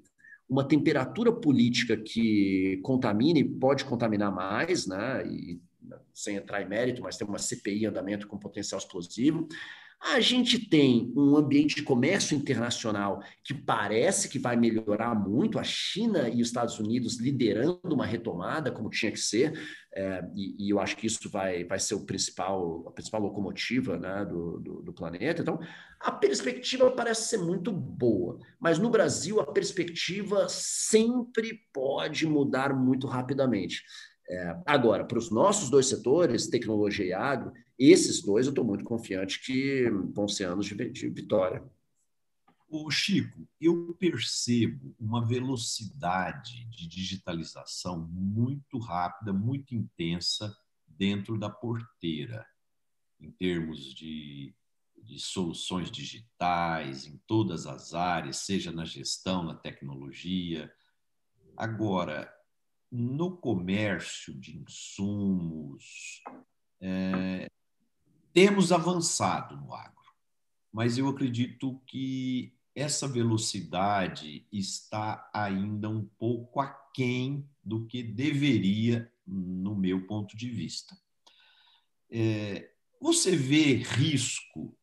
uma 0.50 0.68
temperatura 0.68 1.32
política 1.32 1.98
que 1.98 2.80
contamina 2.84 3.40
e 3.40 3.44
pode 3.44 3.86
contaminar 3.86 4.34
mais, 4.34 4.86
né? 4.86 5.26
E, 5.28 5.62
sem 6.14 6.36
entrar 6.36 6.62
em 6.62 6.68
mérito, 6.68 7.02
mas 7.02 7.18
tem 7.18 7.28
uma 7.28 7.38
CPI 7.38 7.84
em 7.84 7.88
andamento 7.88 8.28
com 8.28 8.38
potencial 8.38 8.80
explosivo. 8.80 9.48
A 10.06 10.20
gente 10.20 10.60
tem 10.60 11.14
um 11.16 11.38
ambiente 11.38 11.76
de 11.76 11.82
comércio 11.82 12.36
internacional 12.36 13.24
que 13.42 13.54
parece 13.54 14.28
que 14.28 14.38
vai 14.38 14.58
melhorar 14.58 15.16
muito, 15.16 15.58
a 15.58 15.64
China 15.64 16.28
e 16.28 16.42
os 16.42 16.50
Estados 16.50 16.78
Unidos 16.78 17.22
liderando 17.22 17.80
uma 17.86 18.06
retomada, 18.06 18.70
como 18.70 18.90
tinha 18.90 19.14
que 19.14 19.20
ser, 19.20 19.54
é, 19.96 20.22
e, 20.36 20.68
e, 20.68 20.70
eu 20.72 20.80
acho 20.82 20.98
que 20.98 21.08
isso 21.08 21.30
vai, 21.30 21.64
vai 21.64 21.80
ser 21.80 21.96
o 21.96 22.06
principal, 22.06 22.84
a 22.86 22.92
principal 22.92 23.22
locomotiva 23.22 23.98
né, 23.98 24.26
do, 24.26 24.60
do, 24.60 24.82
do 24.82 24.94
planeta. 24.94 25.42
Então, 25.42 25.58
a 26.02 26.12
perspectiva 26.12 26.92
parece 26.92 27.30
ser 27.30 27.38
muito 27.38 27.72
boa, 27.72 28.38
mas 28.60 28.78
no 28.78 28.90
Brasil 28.90 29.40
a 29.40 29.54
perspectiva 29.54 30.50
sempre 30.50 31.62
pode 31.72 32.28
mudar 32.28 32.76
muito 32.76 33.08
rapidamente. 33.08 33.82
É, 34.30 34.56
agora, 34.66 35.06
para 35.06 35.18
os 35.18 35.32
nossos 35.32 35.70
dois 35.70 35.86
setores, 35.86 36.48
tecnologia 36.48 37.06
e 37.06 37.14
agro, 37.14 37.54
esses 37.92 38.22
dois 38.22 38.46
eu 38.46 38.52
estou 38.52 38.64
muito 38.64 38.84
confiante 38.84 39.42
que 39.42 39.90
vão 40.14 40.28
ser 40.28 40.46
anos 40.46 40.66
de, 40.66 41.10
vitória. 41.10 41.64
O 42.70 42.90
Chico, 42.90 43.48
eu 43.60 43.96
percebo 44.00 44.96
uma 45.00 45.26
velocidade 45.26 46.66
de 46.66 46.88
digitalização 46.88 48.00
muito 48.10 48.80
rápida, 48.80 49.32
muito 49.32 49.76
intensa 49.76 50.56
dentro 50.88 51.38
da 51.38 51.50
porteira, 51.50 52.46
em 53.20 53.32
termos 53.32 53.94
de, 53.94 54.56
de 54.98 55.20
soluções 55.20 55.92
digitais, 55.92 57.06
em 57.06 57.18
todas 57.28 57.68
as 57.68 57.94
áreas, 57.94 58.38
seja 58.38 58.72
na 58.72 58.86
gestão, 58.86 59.44
na 59.44 59.56
tecnologia. 59.56 60.74
Agora, 61.56 62.34
no 62.92 63.38
comércio 63.38 64.34
de 64.34 64.58
insumos, 64.58 66.24
é, 66.82 67.48
temos 68.34 68.72
avançado 68.72 69.56
no 69.56 69.74
agro, 69.74 69.94
mas 70.72 70.98
eu 70.98 71.08
acredito 71.08 71.80
que 71.86 72.58
essa 72.76 73.08
velocidade 73.08 74.48
está 74.52 75.30
ainda 75.32 75.88
um 75.88 76.04
pouco 76.18 76.60
aquém 76.60 77.48
do 77.64 77.86
que 77.86 78.02
deveria, 78.02 79.12
no 79.26 79.76
meu 79.76 80.08
ponto 80.08 80.36
de 80.36 80.50
vista. 80.50 80.98
É, 82.10 82.72
você 83.00 83.36
vê 83.36 83.76
risco 83.76 84.76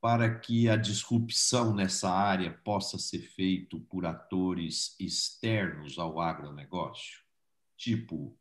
para 0.00 0.38
que 0.38 0.68
a 0.68 0.76
disrupção 0.76 1.74
nessa 1.74 2.10
área 2.10 2.52
possa 2.64 2.98
ser 2.98 3.20
feito 3.20 3.80
por 3.82 4.06
atores 4.06 4.96
externos 4.98 5.98
ao 5.98 6.20
agronegócio? 6.20 7.20
Tipo, 7.76 8.36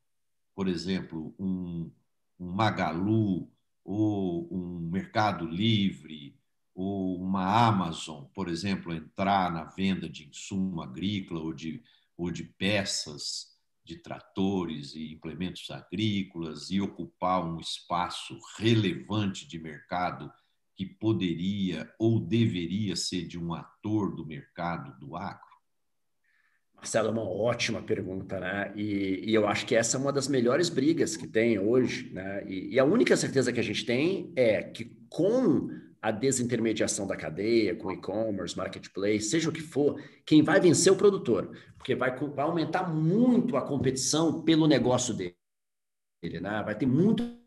por 0.55 0.67
exemplo, 0.67 1.35
um, 1.39 1.91
um 2.39 2.51
Magalu 2.51 3.51
ou 3.83 4.47
um 4.51 4.79
Mercado 4.79 5.45
Livre 5.45 6.35
ou 6.73 7.21
uma 7.21 7.67
Amazon, 7.67 8.25
por 8.33 8.47
exemplo, 8.47 8.93
entrar 8.93 9.51
na 9.51 9.65
venda 9.65 10.07
de 10.09 10.27
insumo 10.27 10.81
agrícola 10.81 11.41
ou 11.41 11.53
de, 11.53 11.83
ou 12.17 12.31
de 12.31 12.43
peças 12.43 13.51
de 13.83 13.97
tratores 13.97 14.95
e 14.95 15.11
implementos 15.11 15.69
agrícolas 15.69 16.69
e 16.69 16.79
ocupar 16.79 17.43
um 17.43 17.59
espaço 17.59 18.39
relevante 18.57 19.47
de 19.47 19.59
mercado 19.59 20.31
que 20.75 20.85
poderia 20.85 21.93
ou 21.99 22.19
deveria 22.19 22.95
ser 22.95 23.27
de 23.27 23.37
um 23.37 23.53
ator 23.53 24.15
do 24.15 24.25
mercado 24.25 24.97
do 24.99 25.15
agro? 25.15 25.50
Marcelo, 26.81 27.09
é 27.09 27.11
uma 27.11 27.29
ótima 27.29 27.79
pergunta, 27.79 28.39
né? 28.39 28.73
E, 28.75 29.29
e, 29.29 29.35
eu 29.35 29.47
acho 29.47 29.67
que 29.67 29.75
essa 29.75 29.97
é 29.97 29.99
uma 29.99 30.11
das 30.11 30.27
melhores 30.27 30.67
brigas 30.67 31.15
que 31.15 31.27
tem 31.27 31.59
hoje, 31.59 32.11
né? 32.11 32.43
E, 32.47 32.73
e, 32.73 32.79
a 32.79 32.83
única 32.83 33.15
certeza 33.15 33.53
que 33.53 33.59
a 33.59 33.63
gente 33.63 33.85
tem 33.85 34.33
é 34.35 34.63
que 34.63 34.85
com 35.07 35.69
a 36.01 36.09
desintermediação 36.09 37.05
da 37.05 37.15
cadeia, 37.15 37.75
com 37.75 37.91
e-commerce, 37.91 38.57
marketplace, 38.57 39.29
seja 39.29 39.49
o 39.49 39.51
que 39.51 39.61
for, 39.61 40.01
quem 40.25 40.41
vai 40.41 40.59
vencer 40.59 40.91
é 40.91 40.95
o 40.95 40.97
produtor, 40.97 41.55
porque 41.77 41.93
vai, 41.93 42.17
vai 42.17 42.45
aumentar 42.45 42.91
muito 42.91 43.55
a 43.55 43.61
competição 43.61 44.41
pelo 44.41 44.65
negócio 44.65 45.13
dele, 45.13 45.35
né? 46.41 46.63
Vai 46.65 46.75
ter 46.75 46.87
muito 46.87 47.39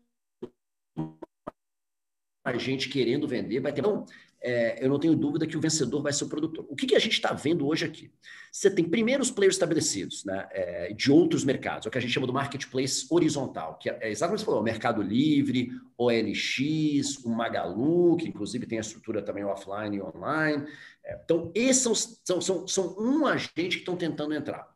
gente 2.57 2.87
querendo 2.87 3.27
vender, 3.27 3.59
vai 3.59 3.73
ter. 3.73 3.81
Então, 3.81 4.05
é, 4.45 4.77
eu 4.79 4.87
não 4.87 4.99
tenho 4.99 5.15
dúvida 5.15 5.47
que 5.47 5.57
o 5.57 5.59
vencedor 5.59 6.03
vai 6.03 6.13
ser 6.13 6.25
o 6.25 6.29
produtor. 6.29 6.67
O 6.69 6.75
que, 6.75 6.85
que 6.85 6.95
a 6.95 6.99
gente 6.99 7.13
está 7.13 7.33
vendo 7.33 7.67
hoje 7.67 7.83
aqui? 7.83 8.11
Você 8.51 8.69
tem 8.69 8.87
primeiro 8.87 9.23
os 9.23 9.31
players 9.31 9.55
estabelecidos, 9.55 10.23
né, 10.23 10.47
é, 10.51 10.93
de 10.93 11.11
outros 11.11 11.43
mercados, 11.43 11.87
é 11.87 11.89
o 11.89 11.91
que 11.91 11.97
a 11.97 12.01
gente 12.01 12.13
chama 12.13 12.27
do 12.27 12.33
marketplace 12.33 13.07
horizontal, 13.09 13.79
que 13.79 13.89
é, 13.89 13.97
é 14.01 14.11
exatamente 14.11 14.37
o 14.37 14.41
que 14.41 14.45
você 14.45 14.51
falou, 14.51 14.63
Mercado 14.63 15.01
Livre, 15.01 15.71
OLX, 15.97 17.25
o 17.25 17.29
Magalu, 17.29 18.17
que 18.17 18.27
inclusive 18.27 18.67
tem 18.67 18.77
a 18.77 18.81
estrutura 18.81 19.19
também 19.23 19.43
offline 19.43 19.97
e 19.97 20.01
online. 20.01 20.67
É, 21.03 21.19
então, 21.25 21.51
esses 21.55 21.81
são, 21.81 21.95
são, 21.95 22.41
são, 22.41 22.67
são 22.67 22.95
um 22.99 23.25
agente 23.25 23.77
que 23.77 23.79
estão 23.79 23.97
tentando 23.97 24.35
entrar. 24.35 24.69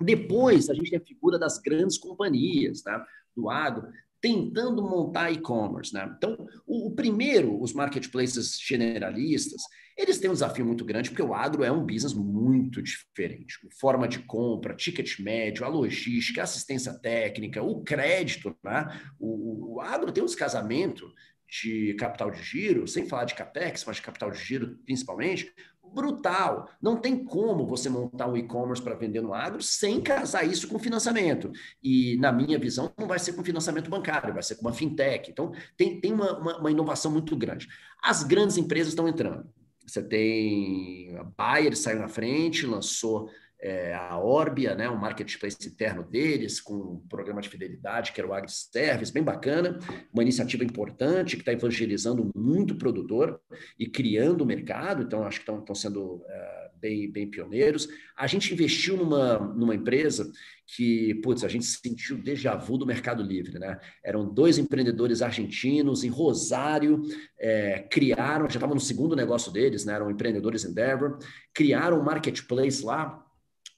Depois, 0.00 0.68
a 0.68 0.74
gente 0.74 0.90
tem 0.90 0.98
a 0.98 1.04
figura 1.04 1.38
das 1.38 1.58
grandes 1.58 1.96
companhias, 1.96 2.82
né, 2.84 3.00
do 3.36 3.48
agro, 3.48 3.88
tentando 4.24 4.82
montar 4.82 5.30
e-commerce. 5.30 5.92
Né? 5.92 6.10
Então, 6.16 6.48
o, 6.66 6.86
o, 6.86 6.90
primeiro, 6.94 7.60
os 7.60 7.74
marketplaces 7.74 8.58
generalistas, 8.58 9.60
eles 9.98 10.18
têm 10.18 10.30
um 10.30 10.32
desafio 10.32 10.64
muito 10.64 10.82
grande, 10.82 11.10
porque 11.10 11.22
o 11.22 11.34
agro 11.34 11.62
é 11.62 11.70
um 11.70 11.84
business 11.84 12.14
muito 12.14 12.80
diferente. 12.80 13.58
Forma 13.78 14.08
de 14.08 14.20
compra, 14.20 14.74
ticket 14.74 15.20
médio, 15.20 15.62
a 15.62 15.68
logística, 15.68 16.42
assistência 16.42 16.94
técnica, 16.94 17.62
o 17.62 17.82
crédito. 17.82 18.56
Né? 18.64 18.98
O, 19.20 19.74
o 19.74 19.80
agro 19.82 20.10
tem 20.10 20.22
um 20.22 20.26
descasamento 20.26 21.12
de 21.46 21.92
capital 21.98 22.30
de 22.30 22.42
giro, 22.42 22.88
sem 22.88 23.06
falar 23.06 23.26
de 23.26 23.34
capex, 23.34 23.84
mas 23.84 23.96
de 23.96 24.02
capital 24.02 24.30
de 24.30 24.38
giro 24.38 24.78
principalmente, 24.86 25.52
brutal. 25.94 26.68
Não 26.82 26.96
tem 26.96 27.24
como 27.24 27.66
você 27.66 27.88
montar 27.88 28.26
um 28.26 28.36
e-commerce 28.36 28.82
para 28.82 28.94
vender 28.94 29.20
no 29.20 29.32
agro 29.32 29.62
sem 29.62 30.00
casar 30.00 30.44
isso 30.44 30.68
com 30.68 30.78
financiamento. 30.78 31.50
E, 31.82 32.16
na 32.18 32.32
minha 32.32 32.58
visão, 32.58 32.92
não 32.98 33.06
vai 33.06 33.18
ser 33.18 33.32
com 33.34 33.44
financiamento 33.44 33.88
bancário, 33.88 34.34
vai 34.34 34.42
ser 34.42 34.56
com 34.56 34.62
uma 34.62 34.72
fintech. 34.72 35.30
Então, 35.30 35.52
tem, 35.76 36.00
tem 36.00 36.12
uma, 36.12 36.38
uma, 36.38 36.58
uma 36.58 36.70
inovação 36.70 37.10
muito 37.10 37.36
grande. 37.36 37.68
As 38.02 38.22
grandes 38.22 38.56
empresas 38.56 38.88
estão 38.88 39.08
entrando. 39.08 39.46
Você 39.86 40.02
tem 40.02 41.14
a 41.16 41.24
Bayer 41.24 41.76
saiu 41.76 42.00
na 42.00 42.08
frente, 42.08 42.66
lançou 42.66 43.28
é, 43.64 43.94
a 43.94 44.18
Orbia, 44.18 44.74
né, 44.74 44.90
um 44.90 44.98
marketplace 44.98 45.56
interno 45.66 46.02
deles, 46.02 46.60
com 46.60 46.74
um 46.74 47.08
programa 47.08 47.40
de 47.40 47.48
fidelidade, 47.48 48.12
que 48.12 48.20
era 48.20 48.28
o 48.28 48.34
AgriService, 48.34 49.10
bem 49.10 49.22
bacana, 49.22 49.78
uma 50.12 50.22
iniciativa 50.22 50.62
importante 50.62 51.34
que 51.34 51.40
está 51.40 51.50
evangelizando 51.50 52.30
muito 52.36 52.76
produtor 52.76 53.40
e 53.78 53.86
criando 53.86 54.42
o 54.42 54.46
mercado, 54.46 55.02
então 55.02 55.24
acho 55.24 55.42
que 55.42 55.50
estão 55.50 55.74
sendo 55.74 56.22
é, 56.28 56.70
bem, 56.78 57.10
bem 57.10 57.26
pioneiros. 57.26 57.88
A 58.14 58.26
gente 58.26 58.52
investiu 58.52 58.98
numa, 58.98 59.38
numa 59.38 59.74
empresa 59.74 60.30
que, 60.66 61.14
putz, 61.22 61.42
a 61.42 61.48
gente 61.48 61.64
sentiu 61.64 62.18
déjà 62.18 62.54
vu 62.56 62.76
do 62.76 62.84
Mercado 62.84 63.22
Livre, 63.22 63.58
né? 63.58 63.80
Eram 64.04 64.28
dois 64.28 64.58
empreendedores 64.58 65.22
argentinos 65.22 66.04
em 66.04 66.10
Rosário, 66.10 67.00
é, 67.40 67.78
criaram, 67.90 68.48
já 68.50 68.56
estava 68.56 68.74
no 68.74 68.80
segundo 68.80 69.16
negócio 69.16 69.50
deles, 69.50 69.86
né? 69.86 69.94
Eram 69.94 70.10
empreendedores 70.10 70.64
Endeavor, 70.64 71.18
criaram 71.54 71.98
um 72.00 72.04
marketplace 72.04 72.84
lá 72.84 73.24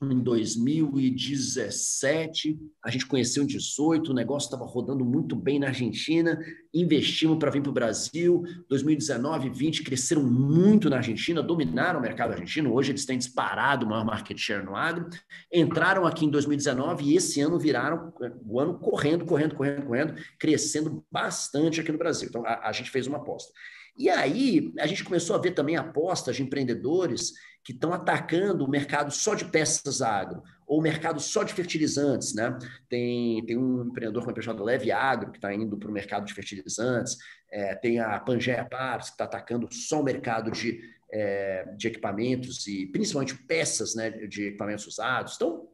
em 0.02 0.20
2017, 0.20 2.58
a 2.84 2.90
gente 2.90 3.06
conheceu 3.06 3.42
em 3.42 3.46
18, 3.46 4.10
o 4.10 4.14
negócio 4.14 4.46
estava 4.46 4.66
rodando 4.66 5.02
muito 5.04 5.34
bem 5.34 5.58
na 5.58 5.68
Argentina, 5.68 6.38
investimos 6.72 7.38
para 7.38 7.50
vir 7.50 7.62
para 7.62 7.70
o 7.70 7.74
Brasil, 7.74 8.44
2019 8.68 9.46
e 9.46 9.50
20 9.50 9.82
cresceram 9.82 10.22
muito 10.22 10.90
na 10.90 10.98
Argentina, 10.98 11.42
dominaram 11.42 11.98
o 11.98 12.02
mercado 12.02 12.32
argentino, 12.32 12.74
hoje 12.74 12.92
eles 12.92 13.06
têm 13.06 13.16
disparado 13.16 13.86
o 13.86 13.88
maior 13.88 14.04
market 14.04 14.36
share 14.36 14.62
no 14.62 14.76
agro, 14.76 15.08
entraram 15.50 16.06
aqui 16.06 16.26
em 16.26 16.30
2019 16.30 17.04
e 17.04 17.16
esse 17.16 17.40
ano 17.40 17.58
viraram 17.58 18.12
o 18.44 18.60
ano 18.60 18.78
correndo, 18.78 19.24
correndo, 19.24 19.54
correndo, 19.54 19.86
correndo, 19.86 20.14
crescendo 20.38 21.02
bastante 21.10 21.80
aqui 21.80 21.90
no 21.90 21.96
Brasil. 21.98 22.28
Então 22.28 22.44
a, 22.44 22.68
a 22.68 22.72
gente 22.72 22.90
fez 22.90 23.06
uma 23.06 23.16
aposta. 23.16 23.50
E 23.96 24.10
aí 24.10 24.72
a 24.78 24.86
gente 24.86 25.04
começou 25.04 25.34
a 25.34 25.38
ver 25.38 25.52
também 25.52 25.76
apostas 25.76 26.36
de 26.36 26.42
empreendedores 26.42 27.32
que 27.64 27.72
estão 27.72 27.92
atacando 27.92 28.64
o 28.64 28.70
mercado 28.70 29.10
só 29.10 29.34
de 29.34 29.44
peças 29.44 30.00
agro, 30.00 30.40
ou 30.66 30.78
o 30.78 30.82
mercado 30.82 31.18
só 31.18 31.42
de 31.42 31.52
fertilizantes, 31.52 32.32
né? 32.32 32.56
Tem, 32.88 33.44
tem 33.44 33.58
um 33.58 33.86
empreendedor 33.86 34.22
com 34.22 34.30
a 34.30 34.32
empresa 34.32 34.52
Leve 34.52 34.92
Agro, 34.92 35.32
que 35.32 35.38
está 35.38 35.52
indo 35.52 35.76
para 35.76 35.90
o 35.90 35.92
mercado 35.92 36.26
de 36.26 36.32
fertilizantes, 36.32 37.16
é, 37.50 37.74
tem 37.74 37.98
a 37.98 38.20
Pangeia 38.20 38.64
Pars, 38.64 39.06
que 39.06 39.14
está 39.14 39.24
atacando 39.24 39.68
só 39.72 40.00
o 40.00 40.04
mercado 40.04 40.50
de, 40.50 40.80
é, 41.10 41.64
de 41.76 41.88
equipamentos 41.88 42.66
e 42.68 42.86
principalmente 42.86 43.34
peças 43.34 43.96
né, 43.96 44.10
de 44.10 44.48
equipamentos 44.48 44.86
usados. 44.86 45.34
Então, 45.34 45.68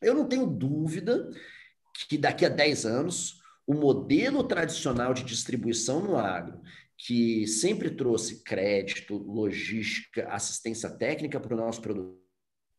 eu 0.00 0.14
não 0.14 0.28
tenho 0.28 0.46
dúvida 0.46 1.30
que 2.08 2.18
daqui 2.18 2.44
a 2.44 2.48
10 2.48 2.86
anos 2.86 3.40
o 3.66 3.74
modelo 3.74 4.44
tradicional 4.44 5.14
de 5.14 5.24
distribuição 5.24 6.00
no 6.00 6.16
agro 6.16 6.60
que 6.96 7.46
sempre 7.46 7.90
trouxe 7.90 8.42
crédito, 8.42 9.16
logística, 9.16 10.28
assistência 10.28 10.88
técnica 10.90 11.40
para 11.40 11.54
o 11.54 11.56
nosso 11.56 11.80
produto, 11.80 12.18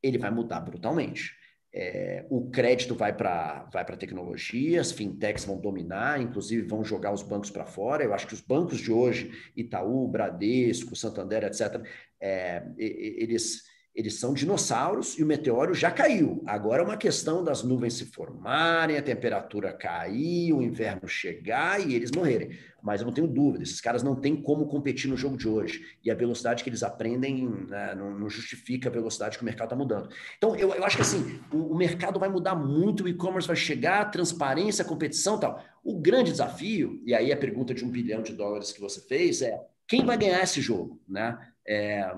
ele 0.02 0.18
vai 0.18 0.32
mudar 0.32 0.62
brutalmente. 0.62 1.34
É, 1.78 2.26
o 2.30 2.50
crédito 2.50 2.96
vai 2.96 3.14
para 3.14 3.70
vai 3.74 3.84
a 3.84 3.98
tecnologia, 3.98 4.80
as 4.80 4.94
fintechs 4.94 5.44
vão 5.44 5.60
dominar, 5.60 6.22
inclusive 6.22 6.66
vão 6.66 6.86
jogar 6.86 7.12
os 7.12 7.22
bancos 7.22 7.50
para 7.50 7.66
fora. 7.66 8.04
Eu 8.04 8.14
acho 8.14 8.28
que 8.28 8.34
os 8.34 8.40
bancos 8.40 8.80
de 8.80 8.94
hoje, 8.94 9.32
Itaú, 9.56 10.08
Bradesco, 10.08 10.96
Santander, 10.96 11.44
etc., 11.44 11.86
é, 12.22 12.66
eles 12.78 13.64
eles 13.96 14.20
são 14.20 14.34
dinossauros 14.34 15.18
e 15.18 15.24
o 15.24 15.26
meteoro 15.26 15.74
já 15.74 15.90
caiu. 15.90 16.44
Agora 16.46 16.82
é 16.82 16.86
uma 16.86 16.98
questão 16.98 17.42
das 17.42 17.64
nuvens 17.64 17.94
se 17.94 18.06
formarem, 18.06 18.98
a 18.98 19.02
temperatura 19.02 19.72
cair, 19.72 20.52
o 20.52 20.62
inverno 20.62 21.08
chegar 21.08 21.80
e 21.80 21.96
eles 21.96 22.12
morrerem. 22.12 22.60
Mas 22.84 23.00
eu 23.00 23.08
não 23.08 23.14
tenho 23.14 23.26
dúvida, 23.26 23.64
esses 23.64 23.80
caras 23.80 24.04
não 24.04 24.14
têm 24.14 24.36
como 24.36 24.68
competir 24.68 25.10
no 25.10 25.16
jogo 25.16 25.38
de 25.38 25.48
hoje. 25.48 25.98
E 26.04 26.12
a 26.12 26.16
velocidade 26.16 26.62
que 26.62 26.70
eles 26.70 26.84
aprendem 26.84 27.48
né, 27.48 27.96
não, 27.96 28.20
não, 28.20 28.30
justifica 28.30 28.90
a 28.90 28.92
velocidade 28.92 29.38
que 29.38 29.44
o 29.44 29.46
mercado 29.46 29.68
está 29.68 29.76
mudando. 29.78 30.10
Então, 30.38 30.56
eu, 30.58 30.74
eu, 30.74 30.84
acho 30.84 30.98
que 30.98 31.02
assim, 31.02 31.40
o, 31.52 31.72
o 31.72 31.76
mercado 31.76 32.20
vai 32.20 32.28
mudar 32.28 32.54
muito, 32.54 33.06
o 33.06 33.08
e-commerce 33.08 33.48
vai 33.48 33.56
chegar, 33.56 34.12
transparência, 34.12 34.84
competição 34.84 35.40
tal. 35.40 35.64
O 35.82 35.98
grande 35.98 36.32
desafio, 36.32 37.02
e 37.06 37.14
aí 37.14 37.32
a 37.32 37.38
pergunta 37.38 37.74
de 37.74 37.86
um 37.86 37.90
bilhão 37.90 38.22
de 38.22 38.34
dólares 38.34 38.74
que 38.74 38.82
você 38.82 39.00
fez 39.00 39.42
é 39.42 39.58
quem 39.88 40.06
vai 40.06 40.18
ganhar 40.18 40.44
esse 40.44 40.60
jogo? 40.60 41.00
Né? 41.08 41.38
É, 41.66 42.12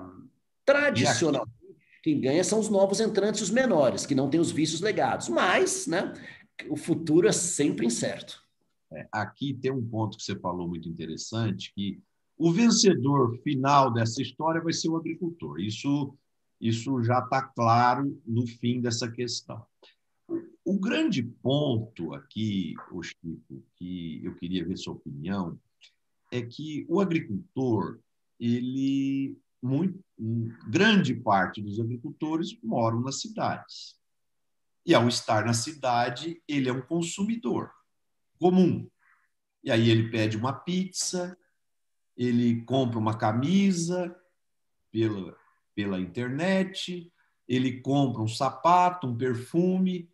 tradicional 0.66 1.46
quem 2.08 2.20
ganha 2.20 2.42
são 2.42 2.58
os 2.58 2.70
novos 2.70 3.00
entrantes, 3.00 3.42
os 3.42 3.50
menores, 3.50 4.06
que 4.06 4.14
não 4.14 4.30
têm 4.30 4.40
os 4.40 4.50
vícios 4.50 4.80
legados. 4.80 5.28
Mas, 5.28 5.86
né, 5.86 6.14
o 6.70 6.76
futuro 6.76 7.28
é 7.28 7.32
sempre 7.32 7.84
incerto. 7.84 8.42
É, 8.90 9.06
aqui 9.12 9.52
tem 9.52 9.70
um 9.70 9.86
ponto 9.86 10.16
que 10.16 10.22
você 10.22 10.34
falou 10.38 10.66
muito 10.66 10.88
interessante, 10.88 11.70
que 11.74 12.00
o 12.38 12.50
vencedor 12.50 13.36
final 13.42 13.92
dessa 13.92 14.22
história 14.22 14.62
vai 14.62 14.72
ser 14.72 14.88
o 14.88 14.96
agricultor. 14.96 15.60
Isso, 15.60 16.16
isso 16.58 17.02
já 17.02 17.18
está 17.18 17.42
claro 17.42 18.18
no 18.26 18.46
fim 18.46 18.80
dessa 18.80 19.10
questão. 19.10 19.62
O 20.64 20.78
grande 20.78 21.22
ponto 21.22 22.14
aqui, 22.14 22.74
o 22.90 23.02
Chico, 23.02 23.62
que 23.76 24.22
eu 24.24 24.34
queria 24.36 24.64
ver 24.64 24.78
sua 24.78 24.94
opinião, 24.94 25.58
é 26.32 26.40
que 26.40 26.86
o 26.88 27.00
agricultor 27.02 27.98
ele 28.40 29.36
muito, 29.62 30.02
grande 30.68 31.14
parte 31.14 31.60
dos 31.60 31.80
agricultores 31.80 32.58
moram 32.62 33.00
nas 33.00 33.20
cidades. 33.20 33.96
E 34.86 34.94
ao 34.94 35.06
estar 35.08 35.44
na 35.44 35.52
cidade, 35.52 36.42
ele 36.48 36.68
é 36.68 36.72
um 36.72 36.80
consumidor 36.80 37.70
comum. 38.38 38.88
E 39.62 39.70
aí 39.70 39.90
ele 39.90 40.10
pede 40.10 40.36
uma 40.36 40.52
pizza, 40.52 41.36
ele 42.16 42.62
compra 42.62 42.98
uma 42.98 43.16
camisa 43.16 44.14
pela, 44.90 45.36
pela 45.74 46.00
internet, 46.00 47.12
ele 47.46 47.80
compra 47.80 48.22
um 48.22 48.28
sapato, 48.28 49.06
um 49.06 49.16
perfume, 49.16 50.10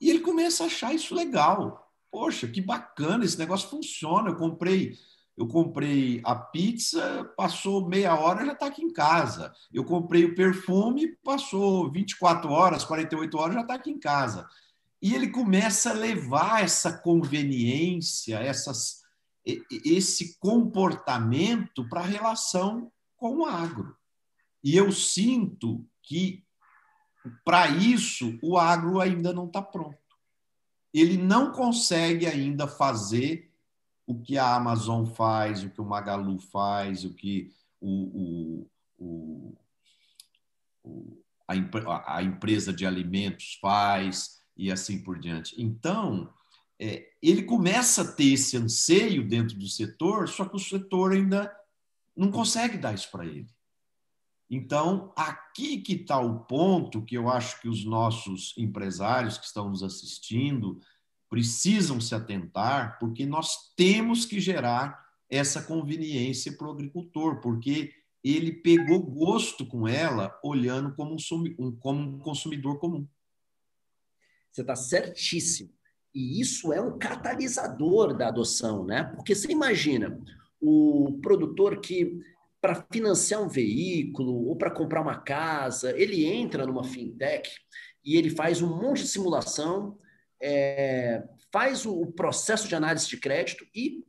e 0.00 0.10
ele 0.10 0.20
começa 0.20 0.64
a 0.64 0.66
achar 0.66 0.94
isso 0.94 1.14
legal. 1.14 1.90
Poxa, 2.10 2.46
que 2.46 2.60
bacana, 2.60 3.24
esse 3.24 3.38
negócio 3.38 3.68
funciona. 3.68 4.30
Eu 4.30 4.36
comprei 4.36 4.96
eu 5.36 5.46
comprei 5.46 6.20
a 6.24 6.34
pizza, 6.34 7.24
passou 7.36 7.88
meia 7.88 8.14
hora, 8.14 8.44
já 8.44 8.52
está 8.52 8.66
aqui 8.66 8.82
em 8.82 8.92
casa. 8.92 9.52
Eu 9.72 9.84
comprei 9.84 10.24
o 10.26 10.34
perfume, 10.34 11.16
passou 11.24 11.90
24 11.90 12.50
horas, 12.50 12.84
48 12.84 13.38
horas, 13.38 13.54
já 13.54 13.62
está 13.62 13.74
aqui 13.74 13.90
em 13.90 13.98
casa. 13.98 14.46
E 15.00 15.14
ele 15.14 15.30
começa 15.30 15.90
a 15.90 15.94
levar 15.94 16.62
essa 16.62 16.98
conveniência, 16.98 18.36
essas, 18.36 19.02
esse 19.44 20.38
comportamento 20.38 21.88
para 21.88 22.00
a 22.00 22.06
relação 22.06 22.92
com 23.16 23.38
o 23.38 23.46
agro. 23.46 23.96
E 24.62 24.76
eu 24.76 24.92
sinto 24.92 25.84
que, 26.02 26.44
para 27.44 27.68
isso, 27.68 28.38
o 28.42 28.58
agro 28.58 29.00
ainda 29.00 29.32
não 29.32 29.46
está 29.46 29.62
pronto. 29.62 29.96
Ele 30.92 31.16
não 31.16 31.50
consegue 31.52 32.26
ainda 32.26 32.68
fazer 32.68 33.51
o 34.12 34.20
que 34.20 34.36
a 34.36 34.54
Amazon 34.54 35.06
faz, 35.06 35.64
o 35.64 35.70
que 35.70 35.80
o 35.80 35.86
Magalu 35.86 36.38
faz, 36.38 37.02
o 37.04 37.14
que 37.14 37.50
o, 37.80 38.68
o, 38.98 39.56
o, 40.84 41.22
a, 41.48 42.16
a, 42.18 42.22
empresa 42.22 42.72
de 42.72 42.86
alimentos 42.86 43.58
faz 43.60 44.38
e 44.56 44.70
assim 44.70 45.02
por 45.02 45.18
diante. 45.18 45.60
Então, 45.60 46.32
é, 46.78 47.08
ele 47.22 47.42
começa 47.42 48.02
a 48.02 48.12
ter 48.12 48.34
esse 48.34 48.56
anseio 48.56 49.26
dentro 49.26 49.58
do 49.58 49.66
setor, 49.66 50.28
só 50.28 50.44
que 50.44 50.56
o 50.56 50.60
setor 50.60 51.12
ainda 51.12 51.50
não 52.14 52.30
consegue 52.30 52.76
dar 52.76 52.94
isso 52.94 53.10
para 53.10 53.24
ele. 53.24 53.48
Então, 54.50 55.10
aqui 55.16 55.78
que 55.78 55.94
está 55.94 56.20
o 56.20 56.40
ponto 56.40 57.02
que 57.02 57.16
eu 57.16 57.30
acho 57.30 57.58
que 57.62 57.68
os 57.68 57.86
nossos 57.86 58.52
empresários 58.58 59.38
que 59.38 59.46
estão 59.46 59.70
nos 59.70 59.82
assistindo, 59.82 60.78
precisam 61.32 61.98
se 61.98 62.14
atentar, 62.14 62.98
porque 62.98 63.24
nós 63.24 63.72
temos 63.74 64.26
que 64.26 64.38
gerar 64.38 65.02
essa 65.30 65.62
conveniência 65.62 66.52
para 66.52 66.68
o 66.68 66.70
agricultor, 66.70 67.40
porque 67.40 67.90
ele 68.22 68.52
pegou 68.52 69.00
gosto 69.00 69.64
com 69.64 69.88
ela, 69.88 70.38
olhando 70.44 70.94
como 70.94 71.16
um, 71.58 71.72
como 71.76 72.00
um 72.02 72.18
consumidor 72.18 72.78
comum. 72.78 73.08
Você 74.50 74.60
está 74.60 74.76
certíssimo. 74.76 75.70
E 76.14 76.38
isso 76.38 76.70
é 76.70 76.82
um 76.82 76.98
catalisador 76.98 78.14
da 78.14 78.28
adoção, 78.28 78.84
né? 78.84 79.04
Porque 79.16 79.34
você 79.34 79.50
imagina 79.50 80.20
o 80.60 81.18
produtor 81.22 81.80
que 81.80 82.20
para 82.60 82.86
financiar 82.92 83.42
um 83.42 83.48
veículo 83.48 84.48
ou 84.48 84.54
para 84.54 84.70
comprar 84.70 85.00
uma 85.00 85.16
casa, 85.16 85.98
ele 85.98 86.26
entra 86.26 86.66
numa 86.66 86.84
fintech 86.84 87.50
e 88.04 88.18
ele 88.18 88.28
faz 88.28 88.60
um 88.60 88.68
monte 88.68 89.00
de 89.00 89.08
simulação, 89.08 89.96
é, 90.42 91.22
faz 91.52 91.86
o 91.86 92.06
processo 92.06 92.66
de 92.66 92.74
análise 92.74 93.08
de 93.08 93.16
crédito 93.16 93.64
e 93.74 94.04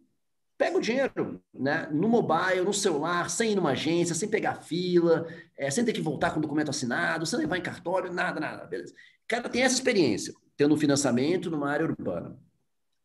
pega 0.57 0.77
o 0.77 0.81
dinheiro 0.81 1.41
né, 1.53 1.87
no 1.91 2.07
mobile, 2.07 2.61
no 2.61 2.73
celular, 2.73 3.29
sem 3.29 3.51
ir 3.51 3.55
numa 3.55 3.71
agência, 3.71 4.15
sem 4.15 4.29
pegar 4.29 4.63
fila, 4.63 5.27
é, 5.57 5.69
sem 5.69 5.85
ter 5.85 5.93
que 5.93 6.01
voltar 6.01 6.31
com 6.31 6.39
o 6.39 6.41
documento 6.41 6.69
assinado, 6.69 7.25
sem 7.25 7.39
levar 7.39 7.57
em 7.57 7.61
cartório, 7.61 8.11
nada, 8.11 8.39
nada. 8.39 8.65
Beleza. 8.65 8.93
O 8.93 9.27
cara 9.27 9.49
tem 9.49 9.61
essa 9.61 9.75
experiência, 9.75 10.33
tendo 10.57 10.77
financiamento 10.77 11.51
numa 11.51 11.69
área 11.69 11.85
urbana. 11.85 12.37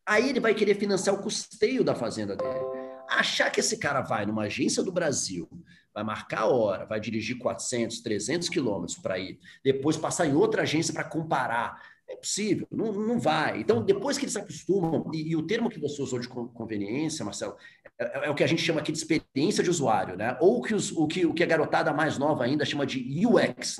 Aí 0.06 0.30
ele 0.30 0.40
vai 0.40 0.54
querer 0.54 0.74
financiar 0.74 1.14
o 1.14 1.22
custeio 1.22 1.84
da 1.84 1.94
fazenda 1.94 2.34
dele 2.34 2.88
achar 3.08 3.50
que 3.50 3.60
esse 3.60 3.78
cara 3.78 4.02
vai 4.02 4.26
numa 4.26 4.42
agência 4.42 4.82
do 4.82 4.92
Brasil, 4.92 5.48
vai 5.94 6.04
marcar 6.04 6.40
a 6.40 6.46
hora, 6.46 6.84
vai 6.84 7.00
dirigir 7.00 7.38
400, 7.38 8.00
300 8.00 8.48
quilômetros 8.48 8.98
para 8.98 9.18
ir, 9.18 9.40
depois 9.64 9.96
passar 9.96 10.26
em 10.26 10.34
outra 10.34 10.62
agência 10.62 10.92
para 10.92 11.04
comparar, 11.04 11.82
é 12.08 12.16
possível, 12.16 12.66
não, 12.70 12.92
não 12.92 13.20
vai. 13.20 13.60
Então, 13.60 13.84
depois 13.84 14.16
que 14.16 14.24
eles 14.24 14.32
se 14.32 14.38
acostumam, 14.38 15.10
e, 15.12 15.30
e 15.30 15.36
o 15.36 15.46
termo 15.46 15.68
que 15.68 15.78
você 15.78 16.00
usou 16.00 16.18
de 16.18 16.28
conveniência, 16.28 17.24
Marcelo, 17.24 17.56
é, 17.98 18.04
é, 18.04 18.26
é, 18.26 18.30
o 18.30 18.34
que 18.34 18.42
a 18.42 18.46
gente 18.46 18.62
chama 18.62 18.80
aqui 18.80 18.90
de 18.90 18.98
experiência 18.98 19.62
de 19.62 19.70
usuário, 19.70 20.16
né? 20.16 20.36
Ou 20.40 20.62
que 20.62 20.74
os, 20.74 20.90
o, 20.92 21.06
que, 21.06 21.26
o 21.26 21.34
que 21.34 21.42
a 21.42 21.46
garotada 21.46 21.92
mais 21.92 22.16
nova 22.16 22.44
ainda 22.44 22.64
chama 22.64 22.86
de 22.86 23.26
UX, 23.26 23.78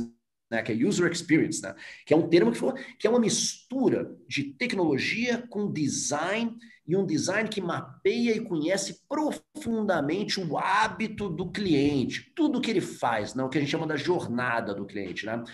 né, 0.50 0.62
que 0.62 0.72
é 0.72 0.74
User 0.74 1.10
Experience, 1.10 1.62
né, 1.62 1.74
que 2.06 2.14
é 2.14 2.16
um 2.16 2.28
termo 2.28 2.50
que, 2.50 2.58
for, 2.58 2.74
que 2.98 3.06
é 3.06 3.10
uma 3.10 3.20
mistura 3.20 4.16
de 4.26 4.44
tecnologia 4.44 5.46
com 5.48 5.70
design 5.70 6.56
e 6.86 6.96
um 6.96 7.04
design 7.04 7.48
que 7.50 7.60
mapeia 7.60 8.34
e 8.34 8.40
conhece 8.40 9.02
profundamente 9.06 10.40
o 10.40 10.56
hábito 10.56 11.28
do 11.28 11.50
cliente, 11.50 12.32
tudo 12.34 12.62
que 12.62 12.70
ele 12.70 12.80
faz, 12.80 13.34
né, 13.34 13.44
o 13.44 13.48
que 13.50 13.58
a 13.58 13.60
gente 13.60 13.70
chama 13.70 13.86
da 13.86 13.96
jornada 13.96 14.74
do 14.74 14.86
cliente. 14.86 15.26
Né? 15.26 15.44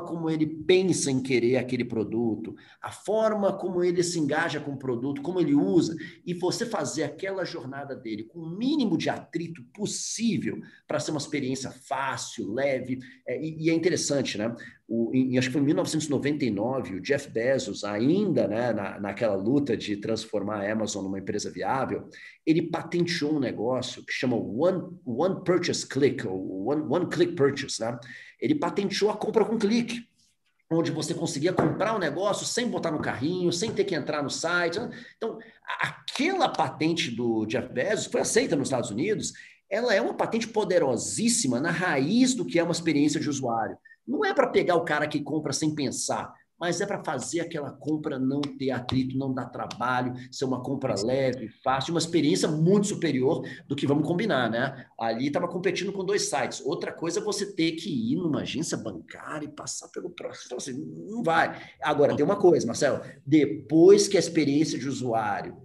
Como 0.00 0.30
ele 0.30 0.46
pensa 0.46 1.10
em 1.10 1.22
querer 1.22 1.56
aquele 1.56 1.84
produto, 1.84 2.54
a 2.80 2.90
forma 2.90 3.52
como 3.52 3.82
ele 3.82 4.02
se 4.02 4.18
engaja 4.18 4.60
com 4.60 4.72
o 4.72 4.78
produto, 4.78 5.22
como 5.22 5.40
ele 5.40 5.54
usa, 5.54 5.96
e 6.26 6.34
você 6.34 6.64
fazer 6.66 7.04
aquela 7.04 7.44
jornada 7.44 7.94
dele 7.94 8.24
com 8.24 8.40
o 8.40 8.56
mínimo 8.56 8.96
de 8.96 9.10
atrito 9.10 9.62
possível 9.74 10.60
para 10.86 11.00
ser 11.00 11.10
uma 11.10 11.20
experiência 11.20 11.70
fácil, 11.70 12.52
leve, 12.52 13.00
é, 13.26 13.40
e, 13.40 13.66
e, 13.66 13.70
é 13.70 13.74
interessante, 13.74 14.38
né? 14.38 14.54
O, 14.88 15.10
em, 15.14 15.38
acho 15.38 15.48
que 15.48 15.52
foi 15.52 15.62
em 15.62 15.66
1999, 15.66 16.96
o 16.96 17.00
Jeff 17.00 17.30
Bezos, 17.30 17.82
ainda 17.84 18.46
né, 18.46 18.72
na, 18.72 19.00
naquela 19.00 19.34
luta 19.34 19.76
de 19.76 19.96
transformar 19.96 20.56
a 20.56 20.70
Amazon 20.72 21.04
numa 21.04 21.18
empresa 21.18 21.50
viável, 21.50 22.08
ele 22.44 22.62
patenteou 22.62 23.36
um 23.36 23.40
negócio 23.40 24.04
que 24.04 24.12
chama 24.12 24.36
One, 24.36 24.98
one 25.06 25.42
Purchase 25.44 25.86
Click, 25.86 26.26
ou 26.26 26.66
One, 26.66 26.82
one 26.88 27.06
Click 27.08 27.34
Purchase, 27.34 27.80
né? 27.80 27.98
Ele 28.42 28.56
patenteou 28.56 29.08
a 29.08 29.16
compra 29.16 29.44
com 29.44 29.56
clique, 29.56 30.04
onde 30.68 30.90
você 30.90 31.14
conseguia 31.14 31.52
comprar 31.52 31.92
o 31.92 31.96
um 31.96 32.00
negócio 32.00 32.44
sem 32.44 32.68
botar 32.68 32.90
no 32.90 33.00
carrinho, 33.00 33.52
sem 33.52 33.72
ter 33.72 33.84
que 33.84 33.94
entrar 33.94 34.20
no 34.20 34.28
site. 34.28 34.80
Então, 35.16 35.38
aquela 35.80 36.48
patente 36.48 37.12
do 37.12 37.46
Jeff 37.46 37.72
Bezos 37.72 38.06
foi 38.06 38.20
aceita 38.20 38.56
nos 38.56 38.66
Estados 38.66 38.90
Unidos. 38.90 39.32
Ela 39.70 39.94
é 39.94 40.00
uma 40.00 40.14
patente 40.14 40.48
poderosíssima 40.48 41.60
na 41.60 41.70
raiz 41.70 42.34
do 42.34 42.44
que 42.44 42.58
é 42.58 42.64
uma 42.64 42.72
experiência 42.72 43.20
de 43.20 43.30
usuário. 43.30 43.78
Não 44.04 44.24
é 44.24 44.34
para 44.34 44.48
pegar 44.48 44.74
o 44.74 44.84
cara 44.84 45.06
que 45.06 45.20
compra 45.20 45.52
sem 45.52 45.72
pensar 45.72 46.34
mas 46.62 46.80
é 46.80 46.86
para 46.86 47.02
fazer 47.02 47.40
aquela 47.40 47.72
compra 47.72 48.20
não 48.20 48.40
ter 48.40 48.70
atrito, 48.70 49.18
não 49.18 49.34
dar 49.34 49.46
trabalho, 49.46 50.14
ser 50.30 50.44
uma 50.44 50.62
compra 50.62 50.94
leve, 51.02 51.48
fácil, 51.48 51.92
uma 51.92 51.98
experiência 51.98 52.46
muito 52.46 52.86
superior 52.86 53.44
do 53.66 53.74
que 53.74 53.84
vamos 53.84 54.06
combinar, 54.06 54.48
né? 54.48 54.86
Ali 54.96 55.26
estava 55.26 55.48
competindo 55.48 55.92
com 55.92 56.04
dois 56.04 56.28
sites. 56.28 56.60
Outra 56.64 56.92
coisa 56.92 57.18
é 57.18 57.22
você 57.24 57.52
ter 57.52 57.72
que 57.72 57.90
ir 57.90 58.14
numa 58.14 58.42
agência 58.42 58.76
bancária 58.76 59.44
e 59.44 59.50
passar 59.50 59.88
pelo 59.88 60.10
processo. 60.10 60.44
Então, 60.46 60.58
assim, 60.58 60.72
não 61.10 61.24
vai. 61.24 61.60
Agora, 61.82 62.14
tem 62.14 62.24
uma 62.24 62.36
coisa, 62.36 62.64
Marcelo, 62.64 63.00
depois 63.26 64.06
que 64.06 64.16
a 64.16 64.20
experiência 64.20 64.78
de 64.78 64.86
usuário 64.88 65.56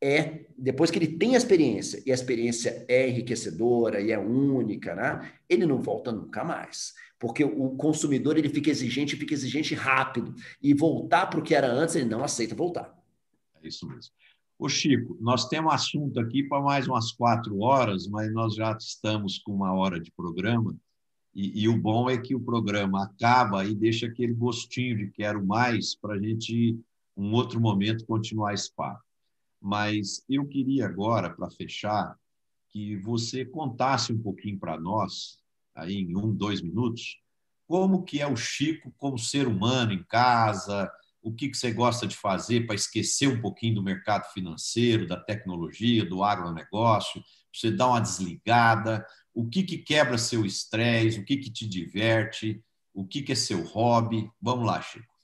é, 0.00 0.44
depois 0.56 0.92
que 0.92 0.98
ele 0.98 1.08
tem 1.08 1.34
a 1.34 1.38
experiência, 1.38 2.00
e 2.06 2.12
a 2.12 2.14
experiência 2.14 2.84
é 2.86 3.08
enriquecedora 3.08 4.00
e 4.00 4.12
é 4.12 4.18
única, 4.18 4.94
né? 4.94 5.32
Ele 5.48 5.66
não 5.66 5.82
volta 5.82 6.12
nunca 6.12 6.44
mais 6.44 6.94
porque 7.18 7.44
o 7.44 7.70
consumidor 7.70 8.36
ele 8.36 8.48
fica 8.48 8.70
exigente, 8.70 9.16
fica 9.16 9.34
exigente 9.34 9.74
rápido, 9.74 10.34
e 10.62 10.74
voltar 10.74 11.26
para 11.26 11.40
o 11.40 11.42
que 11.42 11.54
era 11.54 11.70
antes, 11.70 11.96
ele 11.96 12.08
não 12.08 12.22
aceita 12.22 12.54
voltar. 12.54 12.94
É 13.62 13.68
isso 13.68 13.86
mesmo. 13.88 14.12
Ô 14.58 14.68
Chico, 14.68 15.16
nós 15.20 15.48
temos 15.48 15.72
assunto 15.72 16.18
aqui 16.18 16.42
para 16.42 16.62
mais 16.62 16.88
umas 16.88 17.12
quatro 17.12 17.60
horas, 17.60 18.06
mas 18.06 18.32
nós 18.32 18.54
já 18.54 18.72
estamos 18.72 19.38
com 19.38 19.52
uma 19.52 19.74
hora 19.74 20.00
de 20.00 20.10
programa, 20.12 20.74
e, 21.34 21.64
e 21.64 21.68
o 21.68 21.78
bom 21.78 22.08
é 22.08 22.16
que 22.16 22.34
o 22.34 22.40
programa 22.40 23.04
acaba 23.04 23.64
e 23.66 23.74
deixa 23.74 24.06
aquele 24.06 24.32
gostinho 24.32 24.96
de 24.96 25.10
quero 25.10 25.44
mais 25.44 25.94
para 25.94 26.14
a 26.14 26.18
gente, 26.18 26.78
um 27.14 27.34
outro 27.34 27.60
momento, 27.60 28.06
continuar 28.06 28.54
esse 28.54 28.72
papo. 28.74 29.02
Mas 29.60 30.24
eu 30.28 30.46
queria 30.46 30.86
agora, 30.86 31.28
para 31.28 31.50
fechar, 31.50 32.16
que 32.70 32.96
você 32.96 33.44
contasse 33.44 34.12
um 34.12 34.18
pouquinho 34.18 34.58
para 34.58 34.80
nós 34.80 35.38
aí 35.76 35.98
em 35.98 36.16
um, 36.16 36.34
dois 36.34 36.60
minutos, 36.62 37.18
como 37.66 38.04
que 38.04 38.20
é 38.20 38.26
o 38.26 38.36
Chico 38.36 38.92
como 38.96 39.18
ser 39.18 39.46
humano 39.46 39.92
em 39.92 40.02
casa, 40.04 40.90
o 41.22 41.32
que, 41.32 41.48
que 41.48 41.56
você 41.56 41.72
gosta 41.72 42.06
de 42.06 42.16
fazer 42.16 42.66
para 42.66 42.76
esquecer 42.76 43.28
um 43.28 43.40
pouquinho 43.40 43.74
do 43.76 43.82
mercado 43.82 44.24
financeiro, 44.32 45.06
da 45.06 45.16
tecnologia, 45.16 46.04
do 46.04 46.22
agronegócio, 46.22 47.22
você 47.52 47.70
dar 47.70 47.88
uma 47.88 48.00
desligada, 48.00 49.04
o 49.34 49.48
que, 49.48 49.62
que 49.64 49.78
quebra 49.78 50.16
seu 50.18 50.46
estresse, 50.46 51.18
o 51.18 51.24
que, 51.24 51.36
que 51.36 51.50
te 51.50 51.66
diverte, 51.68 52.62
o 52.94 53.06
que, 53.06 53.22
que 53.22 53.32
é 53.32 53.34
seu 53.34 53.64
hobby. 53.64 54.30
Vamos 54.40 54.66
lá, 54.66 54.80
Chico. 54.80 55.15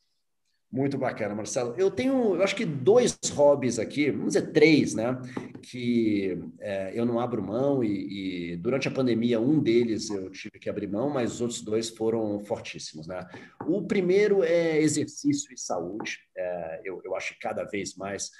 Muito 0.72 0.96
bacana, 0.96 1.34
Marcelo. 1.34 1.74
Eu 1.76 1.90
tenho, 1.90 2.34
eu 2.34 2.42
acho 2.42 2.56
que 2.56 2.64
dois 2.64 3.18
hobbies 3.34 3.78
aqui, 3.78 4.10
vamos 4.10 4.32
dizer 4.32 4.52
três, 4.52 4.94
né? 4.94 5.20
Que 5.60 6.42
é, 6.60 6.98
eu 6.98 7.04
não 7.04 7.20
abro 7.20 7.42
mão 7.42 7.84
e, 7.84 8.52
e, 8.52 8.56
durante 8.56 8.88
a 8.88 8.90
pandemia 8.90 9.38
um 9.38 9.60
deles 9.60 10.08
eu 10.08 10.30
tive 10.30 10.58
que 10.58 10.70
abrir 10.70 10.88
mão, 10.88 11.10
mas 11.10 11.34
os 11.34 11.40
outros 11.42 11.60
dois 11.60 11.90
foram 11.90 12.42
fortíssimos, 12.44 13.06
né? 13.06 13.28
O 13.66 13.82
primeiro 13.82 14.42
é 14.42 14.80
exercício 14.80 15.52
e 15.52 15.58
saúde. 15.58 16.20
É, 16.34 16.80
eu, 16.86 17.02
eu 17.04 17.14
acho 17.14 17.34
que 17.34 17.40
cada 17.40 17.64
vez 17.64 17.94
mais 17.94 18.30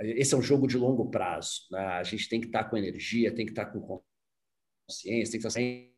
esse 0.00 0.34
é 0.34 0.38
um 0.38 0.42
jogo 0.42 0.66
de 0.66 0.78
longo 0.78 1.10
prazo. 1.10 1.68
Né? 1.70 1.78
A 1.78 2.02
gente 2.02 2.26
tem 2.26 2.40
que 2.40 2.46
estar 2.46 2.64
com 2.64 2.78
energia, 2.78 3.34
tem 3.34 3.44
que 3.44 3.52
estar 3.52 3.66
com 3.66 4.00
consciência, 4.88 5.32
tem 5.32 5.40
que 5.40 5.46
estar 5.46 5.50
sem 5.50 5.92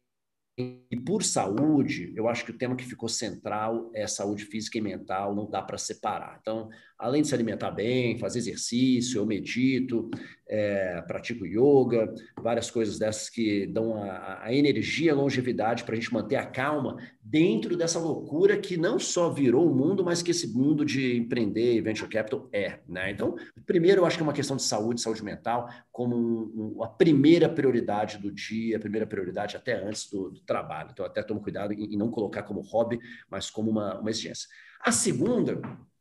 e 0.90 0.96
por 1.00 1.22
saúde, 1.22 2.12
eu 2.16 2.28
acho 2.28 2.44
que 2.44 2.50
o 2.50 2.56
tema 2.58 2.76
que 2.76 2.84
ficou 2.84 3.08
central 3.08 3.90
é 3.94 4.06
saúde 4.06 4.44
física 4.44 4.78
e 4.78 4.80
mental, 4.80 5.34
não 5.34 5.48
dá 5.48 5.62
para 5.62 5.78
separar. 5.78 6.38
Então, 6.40 6.68
além 7.00 7.22
de 7.22 7.28
se 7.28 7.34
alimentar 7.34 7.70
bem, 7.70 8.18
fazer 8.18 8.38
exercício, 8.38 9.18
eu 9.18 9.26
medito, 9.26 10.10
é, 10.46 11.00
pratico 11.02 11.46
yoga, 11.46 12.12
várias 12.42 12.70
coisas 12.70 12.98
dessas 12.98 13.30
que 13.30 13.66
dão 13.66 14.02
a, 14.02 14.44
a 14.44 14.54
energia, 14.54 15.12
a 15.12 15.16
longevidade 15.16 15.84
para 15.84 15.94
a 15.94 15.96
gente 15.96 16.12
manter 16.12 16.36
a 16.36 16.44
calma 16.44 16.96
dentro 17.22 17.76
dessa 17.76 17.98
loucura 17.98 18.58
que 18.58 18.76
não 18.76 18.98
só 18.98 19.30
virou 19.30 19.70
o 19.70 19.74
mundo, 19.74 20.04
mas 20.04 20.22
que 20.22 20.32
esse 20.32 20.48
mundo 20.52 20.84
de 20.84 21.16
empreender 21.16 21.74
e 21.74 21.80
venture 21.80 22.10
capital 22.10 22.48
é. 22.52 22.80
Né? 22.86 23.12
Então, 23.12 23.36
primeiro, 23.64 24.02
eu 24.02 24.06
acho 24.06 24.16
que 24.16 24.22
é 24.22 24.26
uma 24.26 24.32
questão 24.32 24.56
de 24.56 24.62
saúde, 24.62 25.00
saúde 25.00 25.24
mental, 25.24 25.68
como 25.90 26.16
um, 26.16 26.76
um, 26.76 26.82
a 26.82 26.88
primeira 26.88 27.48
prioridade 27.48 28.18
do 28.18 28.30
dia, 28.30 28.76
a 28.76 28.80
primeira 28.80 29.06
prioridade 29.06 29.56
até 29.56 29.74
antes 29.74 30.10
do, 30.10 30.30
do 30.30 30.40
trabalho. 30.40 30.90
Então, 30.92 31.06
até 31.06 31.22
tomo 31.22 31.40
cuidado 31.40 31.72
em, 31.72 31.94
em, 31.94 31.96
não 31.96 32.10
colocar 32.10 32.42
como 32.42 32.60
hobby, 32.60 32.98
mas 33.30 33.48
como 33.48 33.70
uma, 33.70 34.00
uma 34.00 34.10
exigência. 34.10 34.48
A 34.82 34.90
segunda 34.90 35.60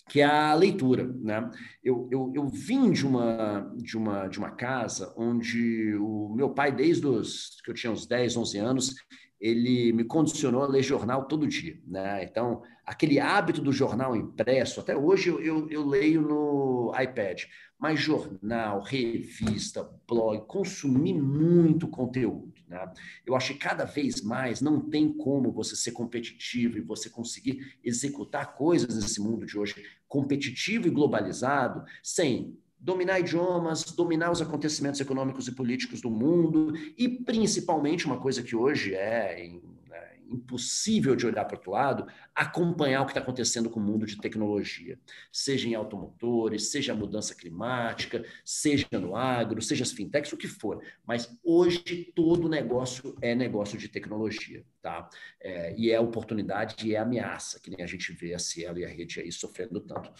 que 0.10 0.22
é 0.22 0.26
a 0.26 0.54
leitura, 0.56 1.06
né? 1.22 1.50
Eu, 1.84 2.10
eu, 2.12 2.32
eu 2.36 2.48
vim 2.48 2.92
de 2.92 3.06
uma, 3.06 3.72
de, 3.78 3.96
uma, 3.96 4.28
de 4.28 4.40
uma 4.40 4.50
casa 4.50 5.14
onde 5.16 5.96
o 5.96 6.34
meu 6.36 6.50
pai, 6.50 6.72
desde 6.72 7.06
os, 7.06 7.62
que 7.64 7.70
eu 7.70 7.76
tinha 7.76 7.94
uns 7.94 8.08
10, 8.08 8.36
11 8.36 8.58
anos, 8.58 8.96
ele 9.40 9.94
me 9.94 10.04
condicionou 10.04 10.64
a 10.64 10.68
ler 10.68 10.84
jornal 10.84 11.26
todo 11.26 11.48
dia, 11.48 11.80
né? 11.88 12.24
Então, 12.24 12.62
aquele 12.86 13.20
hábito 13.20 13.62
do 13.62 13.72
jornal 13.72 14.16
impresso, 14.16 14.82
até 14.82 14.98
hoje 14.98 15.30
eu, 15.30 15.40
eu, 15.40 15.70
eu 15.70 15.86
leio 15.86 16.22
no 16.22 16.92
iPad, 17.00 17.44
mas 17.80 18.00
jornal, 18.00 18.82
revista, 18.82 19.88
blog, 20.08 20.46
consumi 20.48 21.14
muito 21.14 21.88
conteúdo. 21.88 22.59
Né? 22.70 22.94
Eu 23.26 23.36
acho 23.36 23.54
que 23.54 23.60
cada 23.60 23.84
vez 23.84 24.22
mais 24.22 24.62
não 24.62 24.80
tem 24.80 25.12
como 25.12 25.52
você 25.52 25.76
ser 25.76 25.92
competitivo 25.92 26.78
e 26.78 26.82
você 26.82 27.10
conseguir 27.10 27.78
executar 27.84 28.54
coisas 28.54 28.96
nesse 28.96 29.20
mundo 29.20 29.46
de 29.46 29.58
hoje 29.58 29.84
competitivo 30.08 30.88
e 30.88 30.92
globalizado 30.92 31.84
sem 32.04 32.58
dominar 32.80 33.20
idiomas, 33.20 33.84
dominar 33.84 34.32
os 34.32 34.42
acontecimentos 34.42 35.02
econômicos 35.02 35.48
e 35.48 35.52
políticos 35.52 36.00
do 36.00 36.10
mundo 36.10 36.74
e 36.98 37.10
principalmente 37.10 38.06
uma 38.06 38.20
coisa 38.20 38.42
que 38.42 38.56
hoje 38.56 38.94
é 38.94 39.44
em, 39.44 39.62
impossível 40.32 41.16
de 41.16 41.26
olhar 41.26 41.46
para 41.46 41.56
o 41.56 41.58
outro 41.58 41.72
lado, 41.72 42.08
acompanhar 42.34 43.02
o 43.02 43.06
que 43.06 43.12
está 43.12 43.20
acontecendo 43.20 43.70
com 43.70 43.80
o 43.80 43.84
mundo 43.84 44.06
de 44.06 44.18
tecnologia, 44.18 45.00
seja 45.32 45.68
em 45.68 45.76
automotores, 45.76 46.72
seja 46.72 46.94
a 46.94 46.96
mudança 46.96 47.36
climática, 47.36 48.24
seja 48.46 48.88
no 48.94 49.16
agro, 49.16 49.62
seja 49.62 49.84
as 49.84 49.92
fintechs, 49.92 50.32
o 50.32 50.38
que 50.38 50.48
for. 50.48 50.84
Mas 51.06 51.38
hoje 51.44 52.12
todo 52.16 52.50
negócio 52.50 53.16
é 53.22 53.36
negócio 53.36 53.78
de 53.78 53.88
tecnologia, 53.88 54.64
tá? 54.82 55.10
É, 55.42 55.76
e 55.78 55.92
é 55.92 56.00
oportunidade 56.00 56.88
e 56.88 56.96
é 56.96 57.00
ameaça, 57.00 57.60
que 57.60 57.70
nem 57.70 57.84
a 57.84 57.88
gente 57.88 58.12
vê 58.14 58.34
a 58.34 58.40
Cielo 58.40 58.80
e 58.80 58.86
a 58.86 58.90
rede 58.90 59.20
aí 59.20 59.32
sofrendo 59.32 59.80
tanto. 59.82 60.12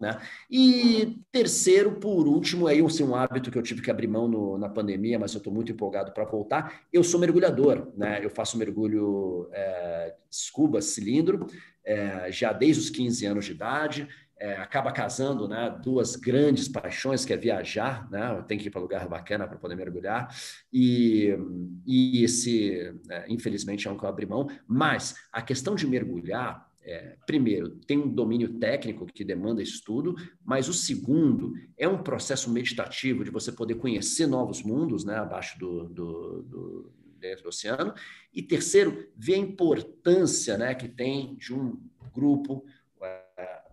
Né? 0.00 0.16
E 0.48 1.18
terceiro, 1.32 1.96
por 1.96 2.26
último, 2.28 2.66
aí 2.66 2.80
assim, 2.84 3.02
um 3.02 3.16
hábito 3.16 3.50
que 3.50 3.58
eu 3.58 3.62
tive 3.62 3.82
que 3.82 3.90
abrir 3.90 4.06
mão 4.06 4.28
no, 4.28 4.56
na 4.56 4.68
pandemia, 4.68 5.18
mas 5.18 5.34
eu 5.34 5.38
estou 5.38 5.52
muito 5.52 5.72
empolgado 5.72 6.12
para 6.12 6.24
voltar. 6.24 6.82
Eu 6.92 7.02
sou 7.02 7.18
mergulhador, 7.18 7.92
né? 7.96 8.24
Eu 8.24 8.30
faço 8.30 8.56
mergulho 8.56 9.48
é, 9.52 10.14
scuba, 10.30 10.80
cilindro, 10.80 11.46
é, 11.84 12.30
já 12.30 12.52
desde 12.52 12.82
os 12.82 12.90
15 12.90 13.26
anos 13.26 13.44
de 13.44 13.52
idade. 13.52 14.08
É, 14.40 14.56
acaba 14.56 14.92
casando 14.92 15.48
né, 15.48 15.76
duas 15.82 16.14
grandes 16.14 16.68
paixões, 16.68 17.24
que 17.24 17.32
é 17.32 17.36
viajar, 17.36 18.08
né, 18.08 18.40
tem 18.46 18.56
que 18.56 18.68
ir 18.68 18.70
para 18.70 18.80
lugar 18.80 19.08
bacana 19.08 19.48
para 19.48 19.58
poder 19.58 19.74
mergulhar, 19.74 20.32
e, 20.72 21.36
e 21.84 22.22
esse, 22.22 22.94
é, 23.10 23.24
infelizmente, 23.28 23.88
é 23.88 23.90
um 23.90 23.98
que 23.98 24.04
eu 24.04 24.08
abri 24.08 24.26
mão, 24.26 24.46
mas 24.64 25.16
a 25.32 25.42
questão 25.42 25.74
de 25.74 25.88
mergulhar, 25.88 26.67
é, 26.88 27.16
primeiro, 27.26 27.68
tem 27.86 27.98
um 27.98 28.08
domínio 28.08 28.58
técnico 28.58 29.04
que 29.04 29.22
demanda 29.22 29.62
estudo, 29.62 30.16
mas 30.42 30.68
o 30.68 30.72
segundo 30.72 31.52
é 31.76 31.86
um 31.86 32.02
processo 32.02 32.50
meditativo 32.50 33.22
de 33.22 33.30
você 33.30 33.52
poder 33.52 33.74
conhecer 33.74 34.26
novos 34.26 34.62
mundos, 34.62 35.04
né, 35.04 35.16
abaixo 35.16 35.58
do, 35.58 35.84
do, 35.84 36.42
do 36.44 36.92
dentro 37.20 37.42
do 37.42 37.48
oceano. 37.50 37.92
E 38.32 38.42
terceiro, 38.42 39.06
ver 39.14 39.34
a 39.34 39.38
importância, 39.38 40.56
né, 40.56 40.74
que 40.74 40.88
tem 40.88 41.36
de 41.36 41.52
um 41.52 41.78
grupo 42.14 42.64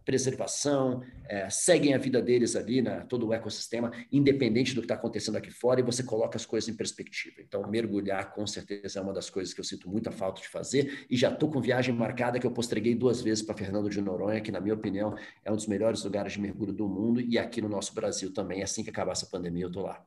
preservação, 0.05 1.01
é, 1.27 1.49
seguem 1.49 1.93
a 1.93 1.97
vida 1.97 2.21
deles 2.21 2.55
ali, 2.55 2.81
né, 2.81 3.05
todo 3.09 3.27
o 3.27 3.33
ecossistema, 3.33 3.91
independente 4.11 4.75
do 4.75 4.81
que 4.81 4.85
está 4.85 4.95
acontecendo 4.95 5.35
aqui 5.37 5.49
fora, 5.49 5.79
e 5.79 5.83
você 5.83 6.03
coloca 6.03 6.37
as 6.37 6.45
coisas 6.45 6.69
em 6.69 6.75
perspectiva. 6.75 7.41
Então, 7.41 7.67
mergulhar, 7.69 8.31
com 8.33 8.45
certeza, 8.45 8.99
é 8.99 9.01
uma 9.01 9.11
das 9.11 9.29
coisas 9.29 9.53
que 9.53 9.59
eu 9.59 9.63
sinto 9.65 9.89
muita 9.89 10.11
falta 10.11 10.41
de 10.41 10.47
fazer, 10.47 11.05
e 11.09 11.17
já 11.17 11.31
estou 11.31 11.49
com 11.49 11.59
viagem 11.59 11.93
marcada 11.93 12.39
que 12.39 12.45
eu 12.45 12.51
postreguei 12.51 12.93
duas 12.93 13.21
vezes 13.21 13.43
para 13.43 13.57
Fernando 13.57 13.89
de 13.89 13.99
Noronha, 13.99 14.39
que, 14.39 14.51
na 14.51 14.61
minha 14.61 14.75
opinião, 14.75 15.15
é 15.43 15.51
um 15.51 15.55
dos 15.55 15.67
melhores 15.67 16.03
lugares 16.03 16.33
de 16.33 16.39
mergulho 16.39 16.71
do 16.71 16.87
mundo, 16.87 17.19
e 17.19 17.39
aqui 17.39 17.61
no 17.61 17.67
nosso 17.67 17.93
Brasil 17.93 18.31
também, 18.31 18.61
assim 18.61 18.83
que 18.83 18.91
acabar 18.91 19.13
essa 19.13 19.25
pandemia, 19.25 19.63
eu 19.63 19.69
estou 19.69 19.83
lá. 19.83 20.05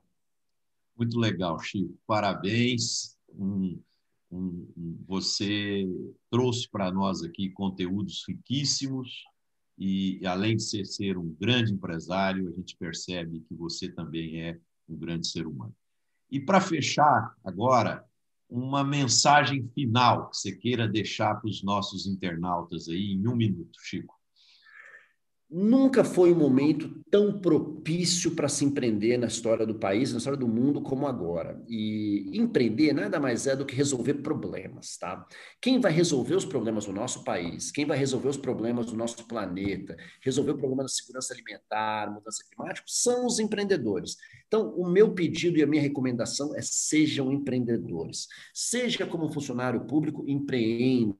Muito 0.97 1.19
legal, 1.19 1.59
Chico. 1.59 1.97
Parabéns. 2.07 3.17
Você 5.07 5.89
trouxe 6.31 6.69
para 6.71 6.93
nós 6.93 7.23
aqui 7.23 7.51
conteúdos 7.51 8.25
riquíssimos 8.29 9.25
e, 9.79 10.27
além 10.27 10.57
de 10.57 10.63
ser, 10.63 10.85
ser 10.85 11.17
um 11.17 11.33
grande 11.41 11.73
empresário, 11.73 12.49
a 12.49 12.53
gente 12.53 12.77
percebe 12.77 13.41
que 13.49 13.55
você 13.55 13.89
também 13.89 14.43
é 14.43 14.59
um 14.89 14.97
grande 14.97 15.29
ser 15.29 15.47
humano. 15.47 15.75
E 16.31 16.41
para 16.41 16.61
fechar 16.61 17.35
agora, 17.45 18.05
uma 18.51 18.83
mensagem 18.83 19.69
final 19.75 20.31
que 20.31 20.37
você 20.37 20.53
queira 20.53 20.89
deixar 20.89 21.37
para 21.37 21.49
os 21.49 21.63
nossos 21.63 22.07
internautas 22.07 22.89
aí 22.89 23.13
em 23.13 23.29
um 23.29 23.37
minuto, 23.37 23.79
Chico. 23.81 24.18
Nunca 25.51 26.05
foi 26.05 26.31
um 26.31 26.39
momento 26.39 27.03
tão 27.11 27.41
propício 27.41 28.33
para 28.33 28.51
se 28.51 28.67
empreender 28.67 29.17
na 29.17 29.29
história 29.29 29.65
do 29.65 29.75
país, 29.75 30.13
na 30.13 30.19
história 30.19 30.39
do 30.39 30.47
mundo, 30.47 30.83
como 30.83 31.07
agora. 31.07 31.59
E 31.67 32.31
empreender 32.35 32.93
nada 32.93 33.19
mais 33.19 33.47
é 33.47 33.57
do 33.57 33.65
que 33.65 33.75
resolver 33.75 34.15
problemas, 34.15 34.99
tá? 34.99 35.27
Quem 35.59 35.81
vai 35.81 35.91
resolver 35.91 36.35
os 36.35 36.45
problemas 36.45 36.85
do 36.85 36.93
nosso 36.93 37.25
país, 37.25 37.71
quem 37.71 37.87
vai 37.87 37.97
resolver 37.97 38.29
os 38.29 38.37
problemas 38.37 38.87
do 38.87 38.97
nosso 38.97 39.27
planeta, 39.27 39.97
resolver 40.21 40.51
o 40.51 40.59
problema 40.59 40.83
da 40.83 40.89
segurança 40.89 41.33
alimentar, 41.33 42.13
mudança 42.13 42.45
climática, 42.51 42.85
são 42.87 43.25
os 43.25 43.39
empreendedores. 43.39 44.17
Então, 44.47 44.75
o 44.77 44.87
meu 44.87 45.15
pedido 45.15 45.59
e 45.59 45.63
a 45.63 45.67
minha 45.67 45.81
recomendação 45.81 46.55
é 46.55 46.61
sejam 46.61 47.33
empreendedores. 47.33 48.27
Seja 48.53 49.07
como 49.07 49.33
funcionário 49.33 49.87
público, 49.87 50.25
empreenda, 50.29 51.17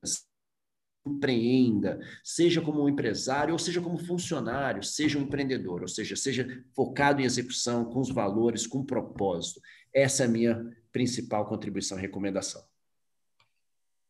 empreenda, 1.15 2.01
seja 2.23 2.61
como 2.61 2.83
um 2.83 2.89
empresário 2.89 3.53
ou 3.53 3.59
seja 3.59 3.81
como 3.81 3.99
funcionário, 3.99 4.83
seja 4.83 5.19
um 5.19 5.23
empreendedor, 5.23 5.83
ou 5.83 5.89
seja, 5.89 6.17
seja 6.17 6.65
focado 6.75 7.21
em 7.21 7.25
execução, 7.25 7.85
com 7.85 8.01
os 8.01 8.11
valores, 8.11 8.67
com 8.67 8.85
propósito. 8.85 9.61
Essa 9.93 10.25
é 10.25 10.27
a 10.27 10.31
minha 10.31 10.77
principal 10.93 11.47
contribuição 11.47 11.99
e 11.99 12.01
recomendação. 12.01 12.63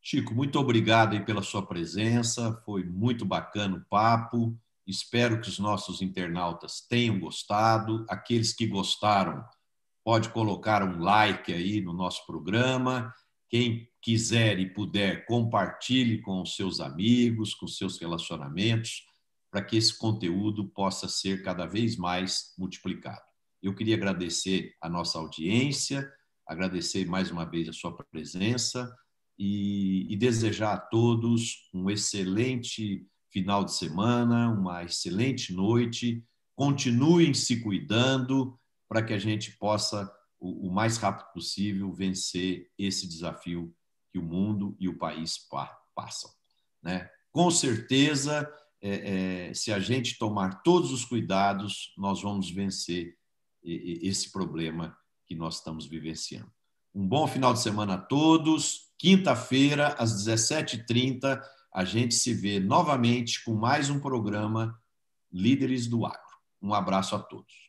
Chico, 0.01 0.33
muito 0.33 0.57
obrigado 0.57 1.23
pela 1.25 1.41
sua 1.41 1.65
presença, 1.65 2.53
foi 2.65 2.83
muito 2.83 3.25
bacana 3.25 3.75
o 3.75 3.85
papo. 3.89 4.57
Espero 4.87 5.39
que 5.41 5.49
os 5.49 5.59
nossos 5.59 6.01
internautas 6.01 6.81
tenham 6.81 7.19
gostado. 7.19 8.05
Aqueles 8.09 8.53
que 8.53 8.65
gostaram, 8.65 9.43
pode 10.03 10.29
colocar 10.29 10.83
um 10.83 10.99
like 10.99 11.53
aí 11.53 11.81
no 11.81 11.93
nosso 11.93 12.25
programa. 12.25 13.13
Quem 13.49 13.88
quiser 14.01 14.59
e 14.59 14.73
puder, 14.73 15.25
compartilhe 15.25 16.21
com 16.21 16.41
os 16.41 16.55
seus 16.55 16.79
amigos, 16.79 17.53
com 17.53 17.67
seus 17.67 17.99
relacionamentos, 17.99 19.05
para 19.51 19.63
que 19.63 19.77
esse 19.77 19.97
conteúdo 19.97 20.67
possa 20.69 21.07
ser 21.07 21.43
cada 21.43 21.65
vez 21.65 21.97
mais 21.97 22.53
multiplicado. 22.57 23.21
Eu 23.61 23.75
queria 23.75 23.95
agradecer 23.95 24.73
a 24.81 24.87
nossa 24.87 25.17
audiência, 25.17 26.09
agradecer 26.47 27.05
mais 27.05 27.29
uma 27.29 27.45
vez 27.45 27.67
a 27.67 27.73
sua 27.73 27.95
presença 27.95 28.95
e, 29.37 30.11
e 30.11 30.15
desejar 30.15 30.73
a 30.73 30.77
todos 30.77 31.69
um 31.73 31.89
excelente 31.89 33.05
final 33.31 33.63
de 33.63 33.73
semana, 33.73 34.49
uma 34.49 34.83
excelente 34.83 35.53
noite. 35.53 36.23
Continuem 36.55 37.33
se 37.33 37.61
cuidando 37.61 38.57
para 38.87 39.03
que 39.03 39.13
a 39.13 39.19
gente 39.19 39.57
possa, 39.57 40.11
o, 40.39 40.67
o 40.67 40.71
mais 40.73 40.97
rápido 40.97 41.31
possível, 41.33 41.93
vencer 41.93 42.69
esse 42.77 43.07
desafio 43.07 43.73
que 44.11 44.19
o 44.19 44.23
mundo 44.23 44.75
e 44.79 44.87
o 44.87 44.97
país 44.97 45.37
passam. 45.95 46.31
Né? 46.81 47.09
Com 47.31 47.51
certeza, 47.51 48.51
é, 48.81 49.49
é, 49.49 49.53
se 49.53 49.71
a 49.71 49.79
gente 49.79 50.17
tomar 50.17 50.61
todos 50.63 50.91
os 50.91 51.05
cuidados, 51.05 51.93
nós 51.97 52.21
vamos 52.21 52.49
vencer 52.49 53.17
esse 53.61 54.31
problema 54.31 54.97
que 55.25 55.35
nós 55.35 55.55
estamos 55.55 55.85
vivenciando. 55.85 56.51
Um 56.95 57.05
bom 57.07 57.27
final 57.27 57.53
de 57.53 57.61
semana 57.61 57.95
a 57.95 57.97
todos. 57.97 58.89
Quinta-feira, 58.97 59.95
às 59.99 60.25
17h30, 60.25 61.41
a 61.73 61.85
gente 61.85 62.15
se 62.15 62.33
vê 62.33 62.59
novamente 62.59 63.43
com 63.43 63.53
mais 63.53 63.89
um 63.89 63.99
programa 63.99 64.77
Líderes 65.31 65.87
do 65.87 66.05
Agro. 66.05 66.19
Um 66.61 66.73
abraço 66.73 67.15
a 67.15 67.19
todos. 67.19 67.68